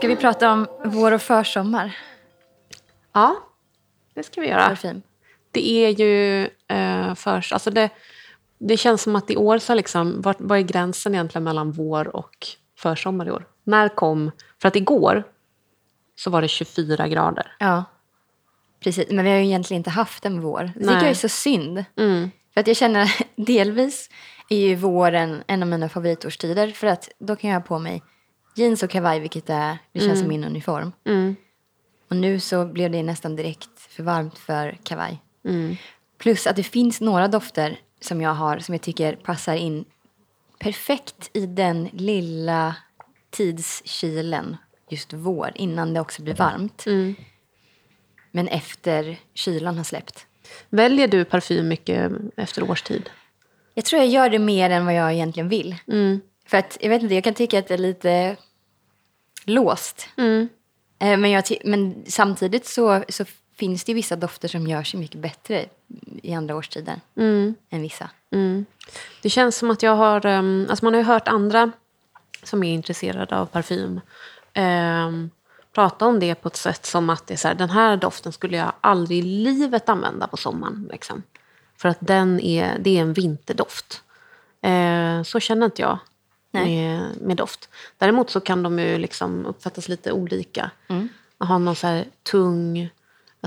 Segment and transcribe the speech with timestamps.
[0.00, 1.96] Ska vi prata om vår och försommar?
[3.12, 3.36] Ja,
[4.14, 4.68] det ska vi göra.
[4.68, 5.02] Parfym.
[5.50, 7.52] Det är ju eh, först...
[7.52, 7.90] Alltså det,
[8.58, 10.20] det känns som att i år så liksom...
[10.20, 12.46] Vad, vad är gränsen egentligen mellan vår och
[12.78, 13.46] försommar i år?
[13.64, 14.30] När kom...
[14.60, 15.24] För att igår
[16.16, 17.56] så var det 24 grader.
[17.58, 17.84] Ja,
[18.84, 19.10] precis.
[19.10, 20.72] Men vi har ju egentligen inte haft en vår.
[20.74, 21.84] Det tycker jag är så synd.
[21.96, 22.30] Mm.
[22.54, 24.10] För att jag känner delvis
[24.48, 26.68] är ju våren en av mina favoritårstider.
[26.68, 28.02] För att då kan jag ha på mig
[28.54, 30.92] jeans och kavaj, vilket är, det känns som min uniform.
[31.04, 31.36] Mm.
[32.08, 35.22] Och nu så blev det nästan direkt för varmt för kavaj.
[35.44, 35.76] Mm.
[36.18, 39.84] Plus att det finns några dofter som jag har som jag tycker passar in
[40.58, 42.76] perfekt i den lilla
[43.30, 44.56] tidskilen
[44.88, 46.86] just vår, innan det också blir varmt.
[46.86, 47.14] Mm.
[48.30, 50.26] Men efter kylan har släppt.
[50.68, 53.10] Väljer du parfym mycket efter årstid?
[53.74, 55.76] Jag tror jag gör det mer än vad jag egentligen vill.
[55.88, 56.20] Mm.
[56.46, 58.36] För att, jag vet inte, jag kan tycka att det är lite
[59.50, 60.08] låst.
[60.16, 60.48] Mm.
[60.98, 63.24] Eh, Men, jag men samtidigt så, så
[63.56, 65.64] finns det vissa dofter som gör sig mycket bättre
[66.22, 67.54] i andra årstider Mm.
[67.70, 68.10] än vissa.
[68.32, 68.66] Mm.
[69.22, 70.26] Det känns som att jag har...
[70.26, 71.72] Um, alltså man har ju hört andra
[72.42, 74.00] som är intresserade av parfym
[74.56, 75.30] um,
[75.74, 78.32] prata om det på ett sätt som att det är så här, den här doften
[78.32, 80.88] skulle jag aldrig i livet använda på sommaren.
[80.92, 81.22] Liksom.
[81.76, 84.02] För att den är, det är en vinterdoft.
[84.62, 85.98] Eh, så känner inte jag.
[86.50, 87.68] Med, med doft.
[87.98, 90.70] Däremot så kan de ju liksom uppfattas lite olika.
[90.88, 91.08] Mm.
[91.38, 92.90] Man har någon så här tung,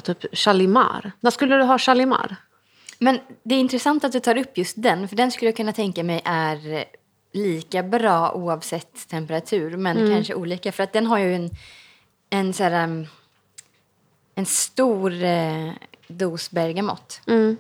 [0.04, 1.12] typ Chalimar.
[1.20, 2.36] När skulle du ha Chalimar?
[3.00, 5.74] Men det är intressant att du tar upp just den, för den skulle jag kunna
[5.74, 6.86] tänka mig är
[7.34, 10.72] lika bra oavsett temperatur, men kanske olika.
[10.72, 11.50] För att den har ju en,
[12.30, 13.08] en, så här, um,
[14.36, 15.72] en stor eh,
[16.08, 17.22] dos bergamott.
[17.28, 17.58] Mm.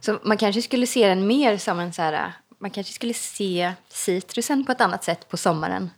[0.00, 3.72] Så man kanske skulle se den mer som en så här, man kanske skulle se
[3.88, 5.90] citrusen på ett annat sätt på sommaren.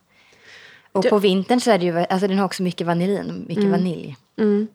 [0.92, 3.64] Och Du- på vintern så är det ju, alltså den har också mycket vanillin, mycket
[3.70, 4.16] vanilj.
[4.36, 4.68] Mm.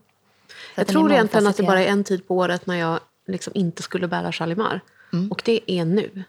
[0.76, 3.54] Jag att tror egentligen att det bara är en tid på året när jag liksom
[3.56, 4.80] inte skulle bära Chalimar.
[5.32, 6.24] Och det är nu.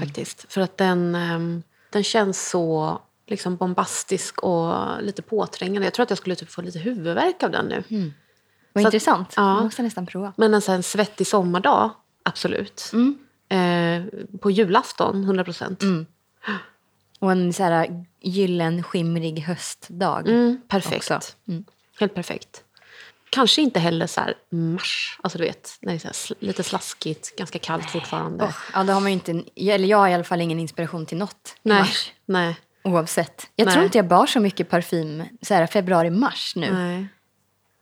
[0.00, 0.52] Faktiskt.
[0.52, 5.86] För att den, ehm, den känns så liksom bombastisk och lite påträngande.
[5.86, 7.84] Jag tror att jag skulle typ få lite huvudvärk av den nu.
[8.72, 9.42] Vad så att- intressant, ja.
[9.42, 10.32] man måste nästan prova.
[10.36, 11.90] Men en sån svettig sommardag,
[12.22, 12.90] absolut.
[12.92, 13.18] Mm.
[13.52, 14.02] Eh,
[14.40, 15.82] på julafton, 100 procent.
[17.18, 20.28] Och en så här gyllen, skimrig höstdag.
[20.28, 21.36] Mm, perfekt.
[21.48, 21.64] Mm.
[22.00, 22.62] Helt perfekt.
[23.30, 27.36] Kanske inte heller så här mars, alltså du vet, när det är sl- lite slaskigt,
[27.36, 28.44] ganska kallt fortfarande.
[28.44, 31.06] Åh, ja, då har man ju inte, eller jag har i alla fall ingen inspiration
[31.06, 32.12] till något i nej, mars.
[32.26, 33.50] nej, Oavsett.
[33.56, 33.72] Jag Nej.
[33.74, 36.72] tror inte jag bar så mycket parfym så här februari-mars nu.
[36.72, 37.06] nej.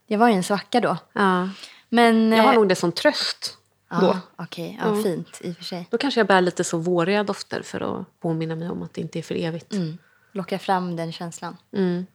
[0.07, 0.97] Jag var i en svacka då.
[1.13, 1.49] Ja.
[1.89, 2.33] Men...
[2.33, 3.57] Jag har eh, nog det som tröst.
[3.91, 5.89] Ja, Okej, ja, fint i och för sig.
[5.91, 9.01] Då kanske jag bär lite så våriga dofter för att påminna mig om att det
[9.01, 9.73] inte är för evigt.
[9.73, 9.99] Mm.
[10.33, 11.57] Locka fram den känslan.
[11.73, 12.07] Mm.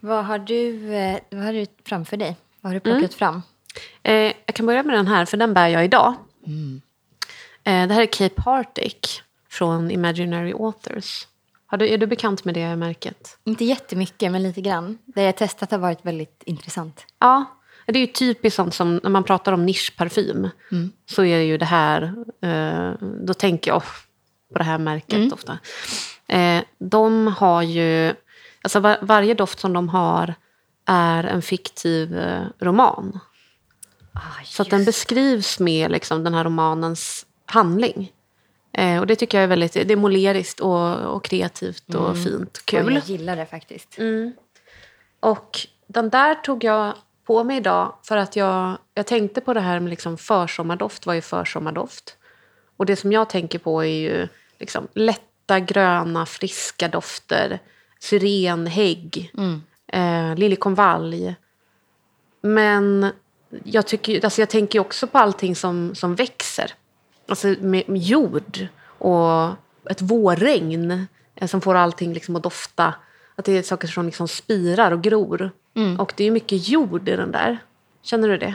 [0.00, 2.36] Vad har du, eh, vad har du framför dig?
[2.60, 3.42] Vad har du plockat fram?
[4.02, 6.14] Eh, jag kan börja med den här, för den bär jag idag.
[7.64, 11.26] Eh, det här är Cape Heartache från Imaginary Authors.
[11.66, 13.38] Har du, är du bekant med det märket?
[13.44, 14.98] Inte jättemycket, men lite grann.
[15.04, 17.06] Det jag testat har varit väldigt intressant.
[17.18, 17.44] Ja,
[17.86, 20.48] det är ju typiskt sånt som när man pratar om nischparfym.
[21.06, 23.82] Så är det ju det här, eh, då tänker jag
[24.52, 25.58] på det här märket ofta.
[26.26, 28.14] Eh, de har ju,
[28.62, 30.34] alltså var, varje doft som de har
[30.86, 33.18] är en fiktiv eh, roman.
[34.44, 38.12] Så att den beskrivs med liksom, den här romanens handling.
[38.72, 42.62] Eh, och det tycker jag är väldigt, det är måleriskt och, och kreativt och fint.
[42.72, 42.94] Ja, Kul.
[42.94, 43.98] Jag gillar det faktiskt.
[45.20, 46.94] Och den där tog jag
[47.24, 51.06] på mig idag för att jag, jag tänkte på det här med liksom försommardoft.
[51.06, 52.16] Vad är försommardoft?
[52.76, 57.58] Och det som jag tänker på är ju liksom lätta, gröna, friska dofter.
[58.00, 59.32] Syren, hägg,
[59.86, 61.34] eh, liljekonvalj.
[62.40, 63.12] Men
[63.64, 66.72] jag, tycker, alltså jag tänker också på allting som, som växer.
[67.28, 68.66] Alltså med, med jord
[68.98, 69.48] och
[69.90, 72.94] ett vårregn eh, som får allting liksom att dofta.
[73.36, 75.50] Att det är saker som liksom spirar och gror.
[75.98, 77.58] Och det är mycket jord i den där.
[78.02, 78.54] Känner du det?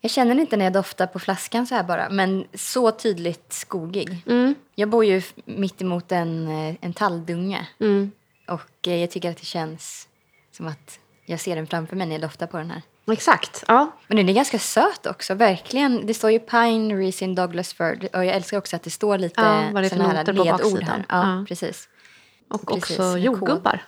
[0.00, 3.52] Jag känner det inte när jag doftar på flaskan så här bara, men så tydligt
[3.52, 4.24] skogig.
[4.26, 4.54] Mm.
[4.74, 8.10] Jag bor ju f- mitt emot en, eh, en talldunge Mm.
[8.48, 10.08] och eh, jag tycker att det känns
[10.52, 12.82] som att jag ser den framför mig när jag doftar på den här.
[13.12, 13.64] Exakt.
[13.68, 13.92] Ja.
[14.08, 16.06] Men den är ganska söt också, verkligen.
[16.06, 19.40] Det står ju Pine, Resin, Douglas Fir och jag älskar också att det står lite
[19.40, 21.04] Ja, vad det är för här ledord här.
[21.08, 21.44] Ja, Ja.
[21.48, 21.88] precis.
[22.48, 23.82] Och Precis, också jordgubbar.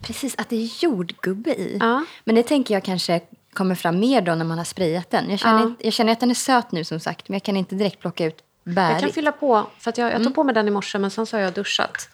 [0.00, 1.76] Precis, att det är jordgubbe i.
[1.80, 2.04] Ja.
[2.24, 3.20] Men det tänker jag kanske
[3.52, 5.30] kommer fram mer då när man har sprayat den.
[5.30, 5.74] Jag känner, Ja.
[5.80, 8.24] jag känner att den är söt nu som sagt, men jag kan inte direkt plocka
[8.24, 9.00] ut Jag bär.
[9.00, 11.26] kan fylla på, för att jag, jag tog på mig den i morse men sen
[11.26, 12.08] så har jag duschat.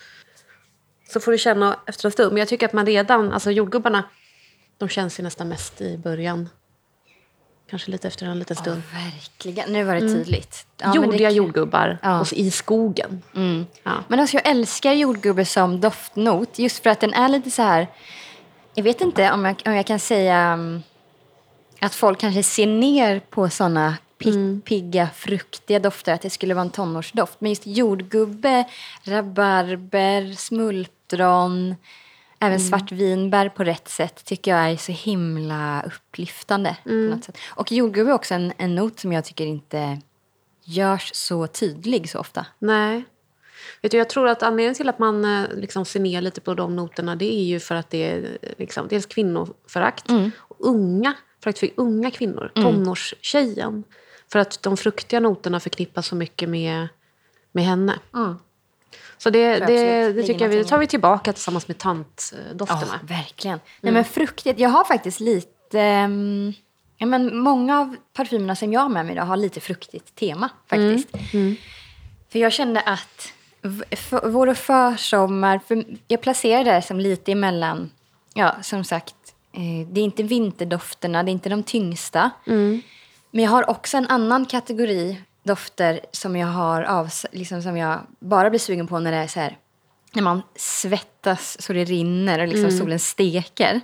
[1.08, 2.32] så får du känna efter en stund.
[2.32, 4.05] Men jag tycker att man redan, alltså jordgubbarna,
[4.78, 6.49] de känns ju nästan mest i början.
[7.70, 8.82] Kanske lite efter en liten stund.
[8.93, 9.72] Ja, verkligen.
[9.72, 10.66] Nu var det tydligt.
[10.78, 12.20] Ja, men Jordiga det- jordgubbar Ja.
[12.20, 13.22] och i skogen.
[13.82, 13.93] Ja.
[14.08, 17.87] Men alltså jag älskar jordgubbe som doftnot just för att den är lite så här...
[18.75, 20.82] Jag vet inte om jag, om jag kan säga um,
[21.81, 26.62] att folk kanske ser ner på såna pi- pigga, fruktiga dofter, att det skulle vara
[26.64, 27.40] en tonårsdoft.
[27.40, 28.64] Men just jordgubbe,
[29.05, 31.75] rabarber, smultron,
[32.40, 36.76] även svartvinbär på rätt sätt tycker jag är så himla upplyftande.
[36.84, 37.38] På något sätt.
[37.48, 40.00] Och jordgubbe är också en, en not som jag tycker inte
[40.64, 42.46] görs så tydlig så ofta.
[42.58, 43.04] Nej.
[43.82, 46.54] Vet du, jag tror att anledningen till att man eh, liksom ser ner lite på
[46.54, 51.58] de noterna det är ju för att det är liksom, dels kvinnoförakt och unga, förakt
[51.58, 53.84] för unga kvinnor, tonårstjejen.
[54.32, 56.88] För att de fruktiga noterna förknippas så mycket med,
[57.52, 57.98] med henne.
[59.25, 62.99] Så det, det, det tycker jag vi tar vi tillbaka tillsammans med tantdofterna.
[63.00, 63.61] Ja, verkligen.
[63.81, 64.59] Nej, men fruktigt.
[64.61, 65.81] Jag har faktiskt lite...
[65.81, 66.53] ehm,
[66.97, 70.49] ja, men många av parfymerna som jag har med mig idag har lite fruktigt tema
[70.67, 71.09] faktiskt.
[72.32, 73.32] För jag kände att
[74.23, 75.61] vår och försommar...
[75.67, 77.91] För jag placerade det som lite emellan...
[78.35, 79.15] Ja, som sagt,
[79.53, 82.31] eh, det är inte vinterdofterna, det är inte de tyngsta.
[83.31, 88.00] Men jag har också en annan kategori dofter som jag har av, liksom som jag
[88.19, 89.58] bara blir sugen på när det är så här
[90.12, 93.81] när man svettas så det rinner och liksom solen steker.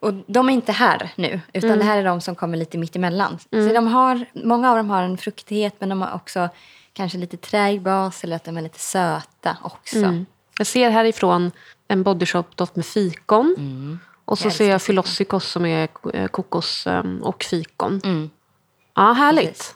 [0.00, 2.96] Och de är inte här nu, utan det här är de som kommer lite mitt
[2.96, 3.38] emellan.
[3.38, 6.48] Så de har, många av dem har en fruktighet men de har också
[6.92, 10.24] kanske lite träig bas eller att de är lite söta också.
[10.58, 11.50] Jag ser härifrån
[11.88, 13.56] en Body Shop-doft med fikon.
[14.24, 18.00] Och så Jag ser jag älskar Philosicos som är eh, kokos eh, och fikon.
[18.04, 18.30] Mm.
[18.94, 19.48] Ja, härligt.
[19.48, 19.74] Precis.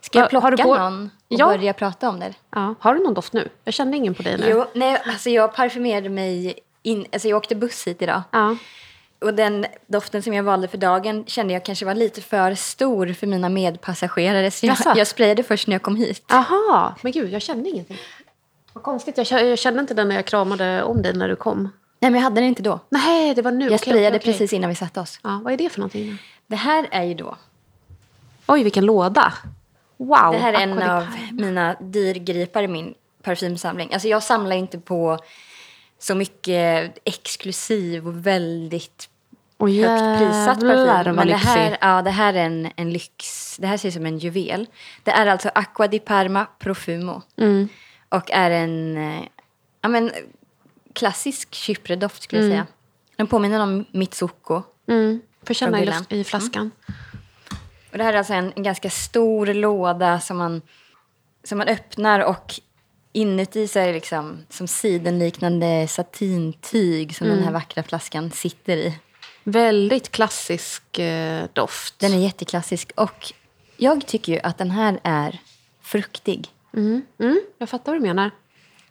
[0.00, 1.46] Ska jag plocka har du på- någon och Ja.
[1.46, 2.34] börja prata om det?
[2.50, 2.74] Ja.
[2.80, 3.48] Har du någon doft nu?
[3.64, 4.46] Jag kände ingen på dig nu.
[4.50, 8.22] Jo, nej, alltså jag parfymerade mig in, alltså jag åkte buss hit idag.
[8.30, 8.56] Ja.
[9.20, 13.12] Och den doften som jag valde för dagen kände jag kanske var lite för stor
[13.12, 14.50] för mina medpassagerare.
[14.50, 16.32] Så jag, jag sprayade först när jag kom hit.
[16.32, 17.96] Aha, men gud, jag kände ingenting.
[18.72, 21.62] Vad konstigt, jag jag kände inte den när jag kramade om dig när du kom.
[22.00, 22.80] Nej, men jag hade den inte då.
[22.88, 23.64] Nej, det var nu.
[23.64, 24.32] Jag Okej, sprayade okej.
[24.32, 25.20] precis innan vi satte oss.
[25.22, 26.18] Ja, vad är det för någonting?
[26.46, 27.36] Det här är ju då...
[28.46, 29.32] Oj, vilken låda.
[29.98, 30.32] Wow.
[30.32, 33.92] Det här är en av mina dyrgripar i min parfymsamling.
[33.92, 35.18] Alltså jag samlar inte på
[35.98, 39.08] så mycket exklusiv och väldigt
[39.58, 41.14] Åh, högt prissatt parfym.
[41.14, 43.56] Men det här, ja, det här är en, en lyx.
[43.56, 44.66] Det här ser ut som en juvel.
[45.02, 47.22] Det är alltså Aqua di Parma Profumo.
[47.36, 47.68] Mm.
[48.08, 49.24] Och är en eh,
[49.80, 50.12] ja, men,
[50.92, 52.66] klassisk Chypre-doft skulle jag säga.
[53.16, 54.62] Den påminner om Mitsuko.
[54.88, 55.20] Mm.
[55.42, 56.70] Får känna i, i flaskan.
[57.98, 60.62] Och det här är alltså en, en ganska stor låda som man,
[61.44, 62.54] som man öppnar och
[63.12, 68.98] inuti så är det liksom som sidenliknande satintyg som den här vackra flaskan sitter i.
[69.44, 71.98] Väldigt klassisk eh, doft.
[71.98, 73.32] Den är jätteklassisk och
[73.76, 75.40] jag tycker ju att den här är
[75.82, 76.48] fruktig.
[76.76, 78.30] Mm, mm, jag fattar vad du menar.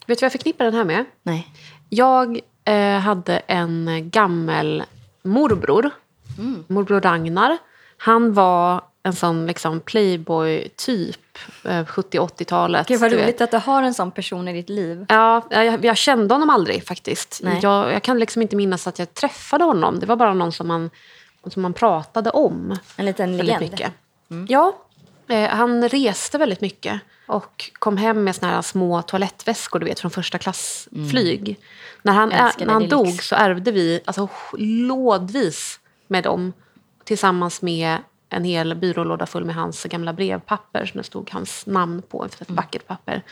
[0.05, 1.05] Vet du vad jag förknippar den här med?
[1.23, 1.47] Nej.
[1.89, 4.83] Jag eh, hade en gammel
[5.23, 5.89] morbror,
[6.37, 6.63] Mm.
[6.67, 7.57] morbror Ragnar.
[7.97, 12.87] Han var en sån liksom playboy-typ, eh, 70-80-talet.
[12.87, 15.05] Gud vad roligt att du har en sån person i ditt liv.
[15.09, 17.41] Ja, jag, jag kände honom aldrig faktiskt.
[17.61, 19.99] Jag, jag kan liksom inte minnas att jag träffade honom.
[19.99, 20.89] Det var bara någon som man,
[21.47, 22.77] som man pratade om.
[22.95, 23.71] En liten väldigt legend.
[23.71, 23.93] mycket.
[24.49, 24.77] Ja,
[25.27, 29.99] eh, han reste väldigt mycket och kom hem med såna här små toalettväskor du vet,
[29.99, 31.59] från första klass flyg.
[32.01, 36.53] När han, älskar när han dog så ärvde vi alltså, lådvis med dem
[37.03, 37.97] tillsammans med
[38.29, 42.49] en hel byrålåda full med hans gamla brevpapper som det stod hans namn på, ett
[42.49, 43.23] vackert papper.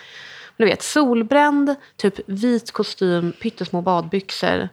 [0.57, 4.69] Du vet, solbränd, typ vit kostym, pyttesmå badbyxor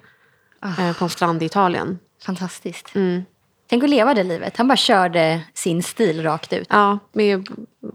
[0.63, 1.99] eh, på en strand i Italien.
[2.27, 2.95] Fantastiskt.
[2.95, 3.25] Mm.
[3.73, 4.57] Tänk att leva det livet.
[4.57, 6.67] Han bara körde sin stil rakt ut.
[6.71, 7.49] Ja, med,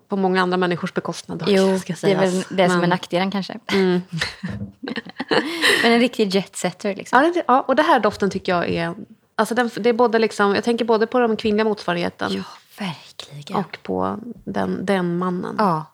[0.07, 1.43] på många andra människors bekostnad.
[1.47, 3.59] Jo, ska det är väl det som är nackdelen kanske.
[5.83, 7.23] Men en riktig jetsetter liksom.
[7.23, 8.95] Ja, det, ja, och det här doften tycker jag är...
[9.39, 12.43] Alltså den, det är både liksom, jag tänker både på den kvinnliga motsvarigheten Ja,
[12.79, 13.59] verkligen.
[13.59, 15.55] och på den, den mannen.
[15.57, 15.85] Ja.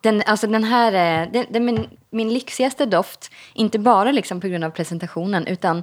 [0.00, 3.30] Den, alltså den här är, den, den min, min lyxigaste doft.
[3.54, 5.82] Inte bara liksom på grund av presentationen, utan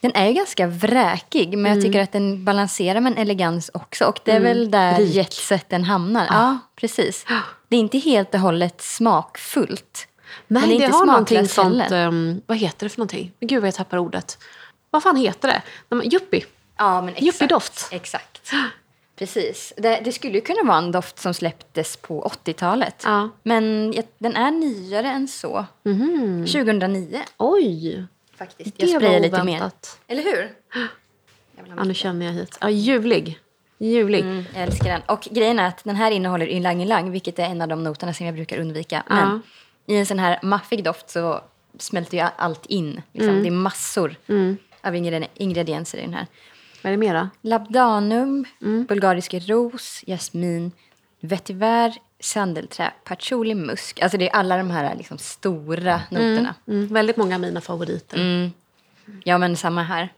[0.00, 1.48] den är ju ganska vräkig.
[1.48, 1.78] Men Mm.
[1.78, 4.04] jag tycker att den balanserar med en elegans också.
[4.04, 5.14] Och det är väl där Rik.
[5.14, 6.26] jetseten hamnar.
[6.26, 7.26] Ja, precis.
[7.68, 10.08] Det är inte helt och hållet smakfullt.
[10.46, 11.90] Nej, men det, det är inte har någonting sånt...
[11.90, 13.32] Um, vad heter det för någonting?
[13.40, 14.38] Men Gud vad jag tappar ordet.
[14.90, 15.62] Vad fan heter det?
[15.88, 16.44] Nej, Yuppie.
[16.76, 17.22] Ja, men exakt.
[17.22, 17.88] Yuppie-doft.
[17.90, 18.52] Exakt.
[19.16, 19.72] Precis.
[19.76, 23.02] Det, det skulle ju kunna vara en doft som släpptes på 80-talet.
[23.04, 23.28] Ja.
[23.42, 25.66] Men den är nyare än så.
[25.82, 28.06] 2009 Oj!
[28.36, 28.78] faktiskt.
[28.78, 29.70] Det Jag sprayar lite mer.
[30.06, 30.52] Eller hur?
[31.76, 32.58] Ja, nu känner jag hit.
[32.60, 33.38] Ja, ljuvlig.
[33.78, 34.20] Ljuvlig.
[34.20, 35.02] Mm, jag älskar den.
[35.06, 38.14] Och grejen är att den här innehåller ylang ylang, vilket är en av de noterna
[38.14, 39.02] som jag brukar undvika.
[39.08, 39.42] Men
[39.86, 41.40] i en sån här maffig doft så
[41.78, 43.02] smälter ju allt in.
[43.12, 43.42] Liksom.
[43.42, 44.16] Det är massor
[44.88, 46.26] av ingredi- ingredienser i den här.
[46.82, 47.30] Vad är det mera?
[47.42, 48.44] Labdanum,
[48.88, 50.72] bulgarisk ros, jasmin,
[51.20, 54.00] vetiver, sandelträ, patchouli, musk.
[54.02, 56.54] Alltså det är alla de här liksom stora noterna.
[56.68, 58.18] Mm, väldigt många av mina favoriter.
[59.24, 60.08] Ja, men samma här.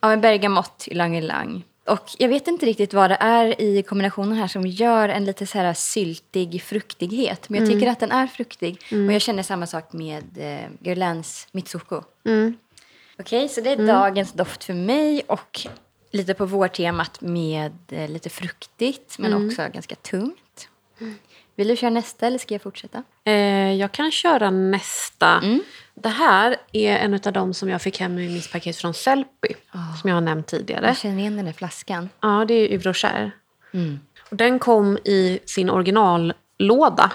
[0.00, 1.64] Ja, men bergamott, ylang ylang.
[1.84, 5.46] Och jag vet inte riktigt vad det är i kombinationen här som gör en lite
[5.46, 7.48] så här syltig fruktighet.
[7.48, 8.78] Men jag tycker att den är fruktig.
[9.08, 12.02] Och jag känner samma sak med eh, Guerlains Mitsuko.
[13.20, 15.60] Okej, så det är dagens doft för mig och
[16.10, 20.68] lite på vårtemat med eh, lite fruktigt men också ganska tungt.
[21.54, 23.02] Vill du köra nästa eller ska jag fortsätta?
[23.24, 25.42] Eh, jag kan köra nästa.
[25.94, 29.48] Det här är en av dem som jag fick hem i mitt paket från Sellpy.
[30.00, 30.86] Som jag har nämnt tidigare.
[30.86, 32.08] Jag känner igen den där flaskan.
[32.20, 33.30] Ja, det är Yves Rocher.
[34.30, 37.12] Och den kom i sin originallåda.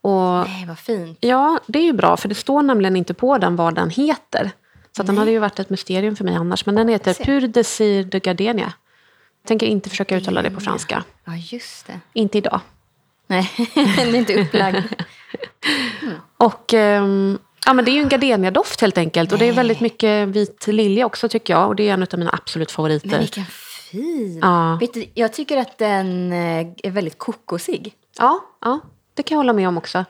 [0.00, 1.18] Och Nej, vad fint.
[1.20, 4.50] ja, det är ju bra för det står nämligen inte på den vad den heter.
[4.96, 6.66] Så den hade ju varit ett mysterium för mig annars.
[6.66, 7.14] Men den heter.
[7.14, 8.72] Pur Desir de Gardenia.
[9.42, 11.04] Jag tänker inte försöka uttala det på franska.
[11.24, 12.00] Ja, just det.
[12.12, 12.60] Inte idag.
[13.26, 14.76] Nej, den är inte upplagd.
[16.36, 19.32] Och ehm, ja, men det är ju en gardeniadoft helt enkelt.
[19.32, 21.68] Och det är väldigt mycket vit lilja också tycker jag.
[21.68, 23.08] Och det är en av mina absolut favoriter.
[23.08, 23.44] Men vilken
[23.90, 24.38] fin!
[24.42, 24.76] Ja.
[24.80, 27.94] Vet du, jag tycker att den eh, är väldigt kokosig.
[28.18, 28.80] Ja, ja,
[29.14, 30.04] det kan jag hålla med om också.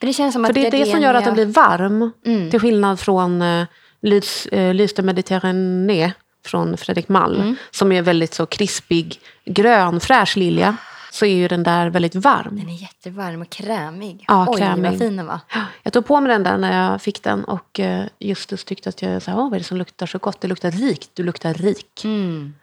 [0.00, 1.54] För det känns som För att det är det som gör att den gardenia- blir
[1.54, 2.10] varm.
[2.26, 2.50] Mm.
[2.50, 3.66] Till skillnad från uh,
[4.06, 6.12] Lys, uh, Lys de Méditerranée
[6.44, 7.40] från Fredrik Malm.
[7.40, 7.56] Mm.
[7.70, 10.76] Som är väldigt så krispig, grön, fräsch lilja.
[11.10, 12.56] Så är ju den där väldigt varm.
[12.56, 14.24] Den är jättevarm och krämig.
[14.28, 14.90] Ja, Oj, krämig.
[14.90, 15.40] vad fin den var.
[15.82, 19.02] Jag tog på mig den där när jag fick den och uh, Justus tyckte att
[19.02, 20.40] jag sa, Åh, vad är det som luktar så gott?
[20.40, 22.04] Det luktar rikt, du luktar rik.
[22.04, 22.54] Mm.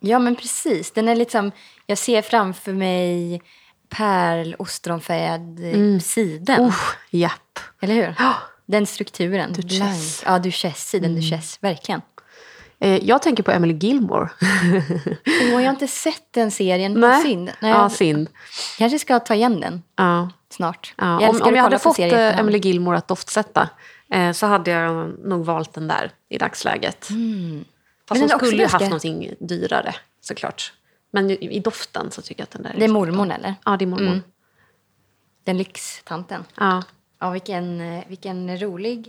[0.00, 0.90] Ja, men precis.
[0.92, 1.52] Den är liksom,
[1.86, 3.42] jag ser framför mig
[3.88, 6.00] pärl, ostronfärgad mm.
[6.00, 6.60] siden.
[6.60, 6.76] Oh,
[7.10, 7.58] japp.
[7.80, 8.14] Eller hur?
[8.72, 9.52] Den strukturen.
[9.52, 9.78] Duchesse.
[9.78, 10.22] Blank.
[10.26, 11.58] Ja, Duchesse, siden Duchesse.
[11.60, 12.02] Verkligen.
[12.80, 14.28] Eh, jag tänker på Emily Gilmore.
[15.26, 16.94] Åh, jag har inte sett den serien.
[17.00, 17.22] Nej.
[17.22, 17.50] Synd.
[17.60, 18.28] Nej, Ja, synd.
[18.78, 20.30] kanske ska ta igen den Ja.
[20.50, 20.94] snart.
[20.96, 22.38] Ja, Jag om, om jag hade fått i eh.
[22.38, 23.68] Emily Gilmore att doftsätta
[24.10, 26.98] eh, så hade jag nog valt den där i dagsläget.
[26.98, 30.72] Fast Men hon den skulle ju haft någonting dyrare såklart.
[31.10, 32.78] Men i, i doften så tycker jag att den där är...
[32.78, 33.54] Det är mormor eller?
[33.64, 34.06] Ja, det är mormor.
[34.06, 34.22] Mm.
[35.44, 36.44] Den lyxtanten.
[36.56, 36.82] Ja.
[37.22, 39.08] Ja, vilken, eh, vilken rolig,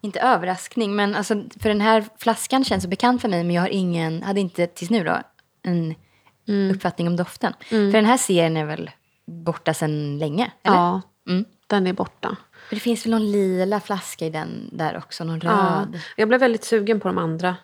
[0.00, 3.62] inte överraskning, men alltså, för den här flaskan känns så bekant för mig, men jag
[3.62, 5.18] har ingen, hade inte tills nu då
[5.62, 5.94] en
[6.48, 6.74] Mm.
[6.74, 7.52] uppfattning om doften.
[7.68, 8.90] För den här serien är väl
[9.26, 10.50] borta sedan länge?
[10.62, 10.76] Eller?
[10.76, 11.44] ja, Mm.
[11.66, 12.36] den är borta.
[12.68, 15.50] För det finns väl någon lila flaska i den där också, någon Ja.
[15.50, 16.00] röd.
[16.16, 17.56] Jag blev väldigt sugen på de andra.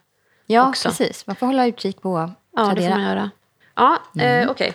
[0.46, 0.88] Ja, också.
[0.88, 1.26] precis.
[1.26, 3.30] Man får hålla utkik på Ja, det får man göra.
[3.74, 4.44] Ja, Mm.
[4.44, 4.72] eh, okej.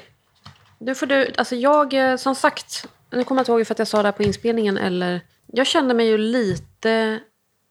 [0.78, 1.32] Nu får du...
[1.38, 2.88] Alltså jag, eh, som sagt...
[3.14, 5.22] Nu kommer jag inte ihåg för att jag sa det här på inspelningen eller...
[5.48, 7.20] Jag kände mig ju lite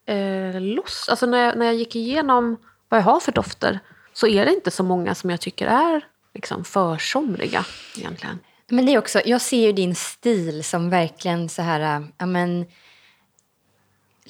[0.06, 1.06] eh, loss.
[1.08, 2.56] Alltså när jag, när jag gick igenom
[2.88, 3.80] vad jag har för dofter
[4.12, 7.64] så är det inte så många som jag tycker är liksom försomliga
[7.96, 8.38] egentligen.
[8.68, 12.26] Men det är också, jag ser ju din stil som verkligen så här, äh, ja
[12.26, 12.66] men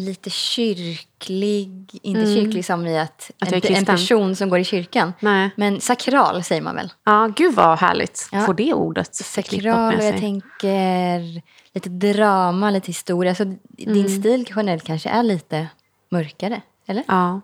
[0.05, 3.59] lite kyrklig, inte kyrklig som i att, Mm.
[3.59, 5.13] Att en, en person som går i kyrkan.
[5.21, 5.51] Nej.
[5.57, 6.93] Men sakral säger man väl?
[7.05, 8.29] Ja, gud vad härligt.
[8.33, 8.41] Ja.
[8.47, 11.43] Får det ordet Sakral och jag tänker
[11.75, 13.35] lite drama, lite historia.
[13.35, 13.59] Så Mm.
[13.79, 15.67] din stil generellt kanske är lite
[16.11, 17.05] mörkare, eller?
[17.09, 17.41] Ja,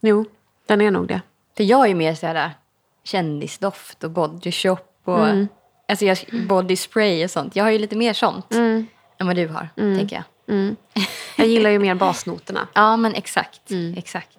[0.00, 0.24] jo,
[0.66, 1.20] den är nog det.
[1.56, 2.50] För jag är ju mer så här äh,
[3.04, 5.48] kändisdoft och body shop och Mm.
[5.88, 7.56] alltså jag, body spray och sånt.
[7.56, 8.86] Jag har ju lite mer sånt Mm.
[9.18, 10.24] än vad du har, tänker jag.
[11.36, 12.68] Jag gillar ju mer basnoterna.
[12.74, 13.70] Ja, men exakt.
[13.70, 13.94] Mm.
[13.98, 14.38] exakt.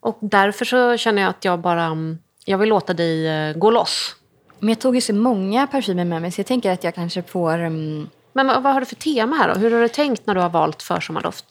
[0.00, 1.84] Och därför så känner jag att jag bara...
[1.84, 4.16] mm, Jag vill låta dig eh, gå loss.
[4.58, 7.22] Men jag tog ju så många parfymer med mig så jag tänker att jag kanske
[7.22, 7.58] får...
[7.58, 9.60] mm, Men vad vad har du för tema här då?
[9.60, 11.44] Hur har du tänkt när du har valt försommardoft?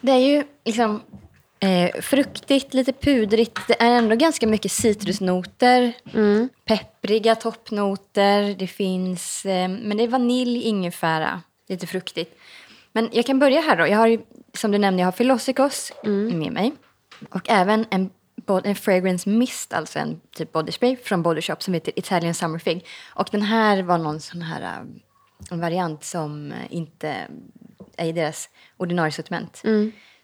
[0.00, 1.02] det är ju liksom
[1.60, 3.58] eh, fruktigt, lite pudrigt.
[3.68, 5.92] Det är ändå ganska mycket citrusnoter.
[6.14, 6.48] Mm.
[6.64, 8.54] Peppriga toppnoter.
[8.58, 9.44] Det finns...
[9.46, 11.40] Eh, men det är vanilj, ingefära.
[11.68, 12.38] Lite fruktigt.
[12.92, 13.86] Men jag kan börja här då.
[13.86, 14.18] Jag har
[14.54, 15.92] som du nämnde, jag har Philosicos
[16.32, 16.72] med mig.
[17.30, 18.10] Och även en,
[18.64, 22.58] en fragrance mist, alltså en typ body spray från Body Shop som heter Italian Summer
[22.58, 22.86] Fig.
[23.14, 24.86] Och den här var någon sån här eh,
[25.50, 27.16] en variant som inte
[27.96, 29.60] är i deras ordinarie sortiment.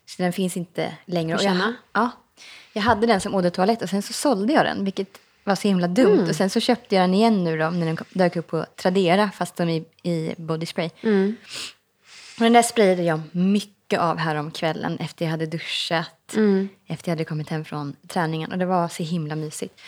[0.07, 1.37] Så den finns inte längre.
[1.37, 2.11] Och jag, ja,
[2.73, 5.55] jag hade den som eau de toilette och sen så sålde jag den, vilket var
[5.55, 6.19] så himla dumt.
[6.29, 9.31] Och sen så köpte jag den igen nu då när den dök upp på Tradera
[9.31, 10.91] fast de i, i body spray.
[12.39, 16.35] Och den där sprayade jag mycket av här om kvällen efter jag hade duschat.
[16.87, 18.53] Efter jag hade kommit hem från träningen.
[18.53, 19.81] Och det var så himla mysigt.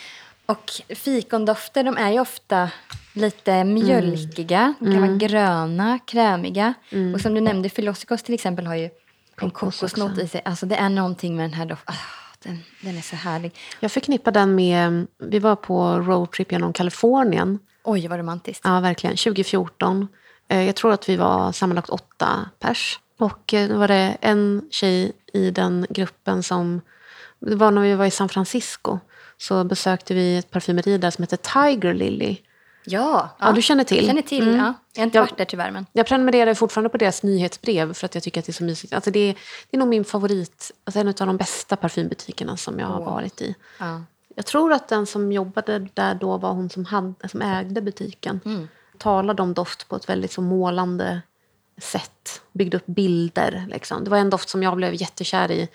[0.45, 2.69] Och fikondofter de är ju ofta
[3.13, 4.73] lite mjölkiga.
[4.79, 6.73] De kan vara gröna, krämiga.
[7.13, 8.89] Och som du nämnde, Philosicos till exempel har ju en
[9.35, 10.41] Kokos kokosnot i sig.
[10.45, 11.95] Alltså det är någonting med den här doften.
[11.95, 13.55] Ah, den, den är så härlig.
[13.79, 15.07] Jag förknippar den med...
[15.19, 17.59] Vi var på roadtrip genom Kalifornien.
[17.83, 18.61] Oj, vad romantiskt.
[18.63, 19.15] Ja, verkligen.
[19.15, 20.07] 2014.
[20.51, 22.99] Eh, Jag tror att vi var sammanlagt åtta pers.
[23.17, 26.81] Och eh, då var det en tjej i den gruppen som...
[27.39, 28.99] Det var när vi var i San Francisco.
[29.37, 32.37] Så besökte vi ett parfymeri där som heter Tiger Lily.
[32.85, 33.97] Ja, Ja, du känner till.
[33.97, 34.59] Jag känner till, Mm.
[34.59, 34.73] ja.
[34.93, 35.21] Jag har inte Ja.
[35.21, 35.85] varit där tyvärr, men...
[35.91, 38.93] Jag prenumererar fortfarande på deras nyhetsbrev för att jag tycker att det är så mysigt.
[38.93, 39.33] Alltså det, är,
[39.69, 43.05] det är nog min favorit, alltså en av de bästa parfymbutikerna som jag har Åh.
[43.05, 43.55] varit i.
[43.79, 44.01] Ja.
[44.35, 48.39] Jag tror att den som jobbade där då var hon som, hade, som ägde butiken.
[48.45, 48.67] Mm.
[49.01, 51.21] Talade om doft på ett väldigt så målande
[51.77, 52.41] sätt.
[52.51, 53.65] Byggde upp bilder.
[53.69, 54.03] Liksom.
[54.03, 55.69] Det var en doft som jag blev jättekär i.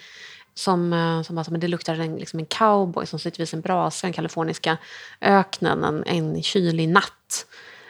[0.55, 3.61] Som, eh, som var som, det luktade en, liksom en cowboy som sitter vid sin
[3.61, 4.77] brasa i den kaliforniska
[5.21, 7.47] öknen en, en kylig natt.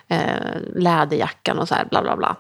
[0.09, 2.37] Eh, läderjackan och så här, bla bla bla.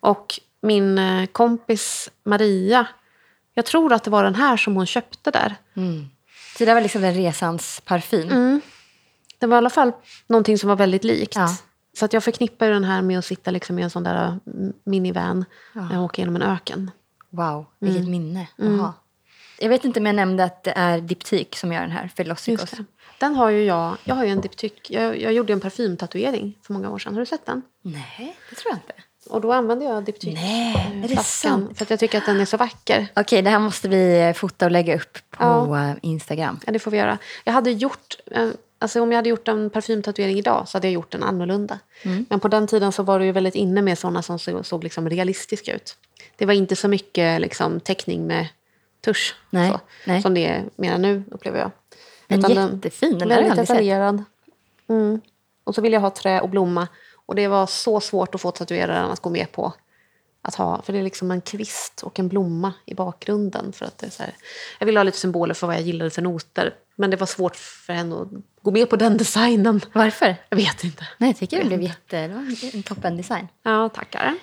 [0.00, 2.86] Och min eh, kompis Maria,
[3.54, 5.56] jag tror att det var den här som hon köpte där.
[6.58, 8.30] Så det var liksom den resans parfym.
[8.30, 8.60] Mm.
[9.38, 9.92] Det var i alla fall
[10.26, 11.36] någonting som var väldigt likt.
[11.36, 11.56] Ja.
[11.98, 14.72] Så att jag förknippar den här med att sitta liksom i en sån där mm,
[14.84, 16.90] minivan när jag åker genom en öken.
[17.30, 18.10] Wow, vilket Mm.
[18.10, 18.48] minne.
[18.56, 18.92] Jaha.
[19.58, 22.84] Jag vet inte om jag nämnde att det är diptyk som gör den här, det.
[23.18, 23.96] Den har ju jag.
[24.04, 24.90] Jag har ju en diptyk.
[24.90, 27.12] Jag, jag gjorde en parfymtatuering för många år sedan.
[27.14, 27.62] Har du sett den?
[27.82, 28.92] Nej, det tror jag inte.
[29.30, 30.34] Och då använde jag diptyk.
[30.34, 31.78] Nej, är det flaskan, sant?
[31.78, 33.06] För att jag tycker att den är så vacker.
[33.16, 35.88] Okej, det här måste vi eh, fota och lägga upp på Ja.
[35.90, 36.60] eh, Instagram.
[36.66, 37.18] Ja, det får vi göra.
[37.44, 38.48] Jag hade gjort, eh,
[38.78, 41.78] alltså om jag hade gjort en parfymtatuering idag så hade jag gjort den annorlunda.
[42.02, 42.26] Mm.
[42.30, 44.84] Men på den tiden så var det ju väldigt inne med sådana som såg, såg
[44.84, 45.96] liksom realistiska ut.
[46.36, 48.48] Det var inte så mycket liksom, teckning med
[49.04, 50.22] tusch Nej, så, nej.
[50.22, 51.70] som det är mer nu, upplever jag.
[52.28, 54.26] Men Utan jättefin, den där har jag aldrig sett.
[54.88, 55.20] Mm.
[55.64, 56.88] Och så ville jag ha trä och blomma.
[57.32, 59.72] Och det var så svårt att få tatueraren att gå med på
[60.42, 60.82] att ha.
[60.82, 63.72] För det är liksom en kvist och en blomma i bakgrunden.
[63.72, 64.34] För att det är här,
[64.78, 66.74] jag ville ha lite symboler för vad jag gillade för noter.
[66.96, 68.28] Men det var svårt för henne att
[68.62, 69.80] gå med på den designen.
[69.92, 70.36] Varför?
[70.48, 71.08] Jag vet inte.
[71.18, 72.26] Nej, jag tycker det blev jätte...
[72.26, 73.48] Det var en toppen design.
[73.62, 74.34] Ja, tackar.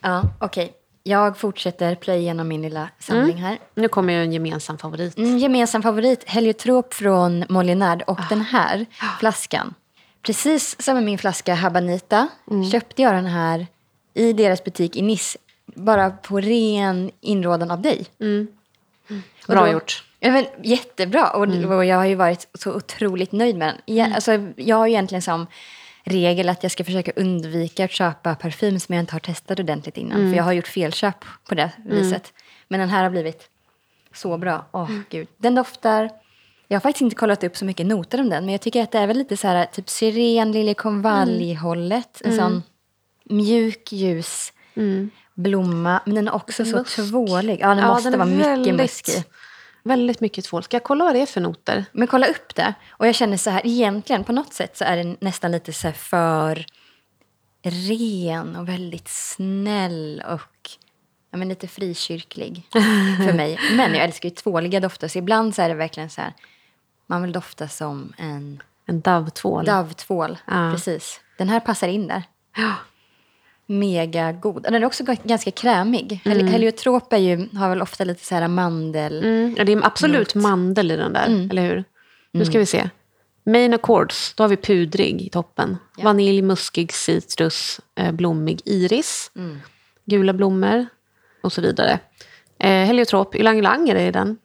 [0.00, 0.72] Ja, okej.
[1.02, 3.58] Jag fortsätter plöja igenom min lilla samling här.
[3.74, 5.18] Nu kommer ju en gemensam favorit.
[5.18, 8.26] Mm, gemensam favorit, Heliotrop från Molinard och Ah.
[8.28, 8.86] den här
[9.20, 9.74] flaskan.
[10.26, 12.70] Precis som med min flaska Habanita Mm.
[12.70, 13.66] köpte jag den här
[14.14, 15.38] i deras butik i Nice.
[15.66, 18.06] Bara på ren inrådan av dig.
[19.48, 20.04] Och Bra då- gjort.
[20.20, 21.30] Ja, men, jättebra.
[21.30, 21.70] Och, Mm.
[21.72, 23.96] och jag har ju varit så otroligt nöjd med den.
[23.96, 25.46] Jag, alltså, jag har ju egentligen som
[26.04, 29.96] regel att jag ska försöka undvika att köpa parfym som jag inte har testat ordentligt
[29.96, 30.18] innan.
[30.18, 30.30] Mm.
[30.30, 32.32] För jag har gjort felköp på det viset.
[32.68, 33.48] Men den här har blivit
[34.14, 34.66] så bra.
[34.72, 35.04] Åh, Mm.
[35.10, 35.28] gud.
[35.36, 36.10] Den doftar...
[36.74, 38.44] Jag har faktiskt inte kollat upp så mycket noter om den.
[38.44, 42.20] Men jag tycker att det är väl lite så här typ syren, liljekonvalj-hållet.
[42.24, 42.32] Mm.
[42.32, 42.62] En sån
[43.24, 44.52] mjuk, ljus
[45.34, 46.00] blomma.
[46.06, 46.96] Men den är också så Musk.
[46.96, 47.58] tvålig.
[47.60, 49.24] Ja, den Ja, måste den vara mycket väldigt- musk i.
[49.82, 50.62] Väldigt mycket tvål.
[50.62, 51.84] Ska jag kolla vad det är för noter?
[51.92, 52.74] Men kolla upp det.
[52.90, 55.92] Och jag känner så här, egentligen på något sätt så är den nästan lite så
[55.92, 56.64] för
[57.62, 60.70] ren och väldigt snäll och
[61.30, 62.66] ja, men lite frikyrklig
[63.26, 63.58] för mig.
[63.76, 66.32] Men jag älskar ju tvåliga dofter så ibland så är det verkligen så här,
[67.06, 69.64] man vill dofta som en En Dove-tvål.
[69.64, 70.38] Dove-tvål.
[70.46, 70.70] Ja.
[70.74, 71.20] Precis.
[71.38, 72.22] Den här passar in där.
[72.56, 72.72] Ja.
[73.66, 74.62] Mega god.
[74.62, 76.20] Den är också ganska krämig.
[76.24, 79.24] Hel- Heliotrop är ju, har väl ofta lite så här mandel...
[79.24, 81.50] Mm, ja, det är absolut mandel i den där, Mm.
[81.50, 81.84] eller hur?
[82.32, 82.90] Nu ska vi se.
[83.46, 85.76] Main Accords, då har vi pudrig i toppen.
[85.96, 86.04] Ja.
[86.04, 89.30] Vanilj, muskig, citrus, eh, blommig iris.
[89.36, 89.60] Mm.
[90.04, 90.86] Gula blommor
[91.42, 91.98] och så vidare.
[92.58, 94.38] Eh, heliotrop, ylang ylang är det i den.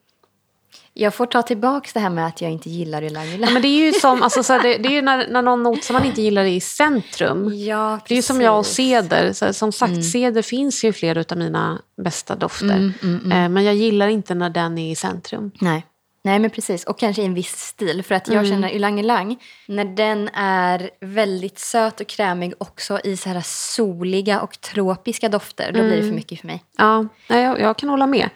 [0.94, 3.52] Jag får ta tillbaka det här med att jag inte gillar ylang Ja, ylang.
[3.52, 5.62] men det är ju som, alltså, så här, det, det är ju när, när någon
[5.62, 7.52] not som man inte gillar är i centrum.
[7.54, 8.78] Ja, Det är ju som jag och precis.
[8.78, 9.02] Mm.
[9.02, 9.32] ceder.
[9.32, 12.92] Så, här, som sagt, ceder finns ju i flera av mina bästa dofter.
[13.02, 15.50] Mm, Eh, men jag gillar inte när den är i centrum.
[15.60, 15.86] Nej.
[16.22, 16.84] Nej, men precis.
[16.84, 18.02] Och kanske i en viss stil.
[18.02, 19.36] För att jag känner ylang ylang,
[19.68, 25.72] när den är väldigt söt och krämig också i så här soliga och tropiska dofter,
[25.72, 26.64] då blir det för mycket för mig.
[26.78, 28.30] Ja, jag, jag kan hålla med.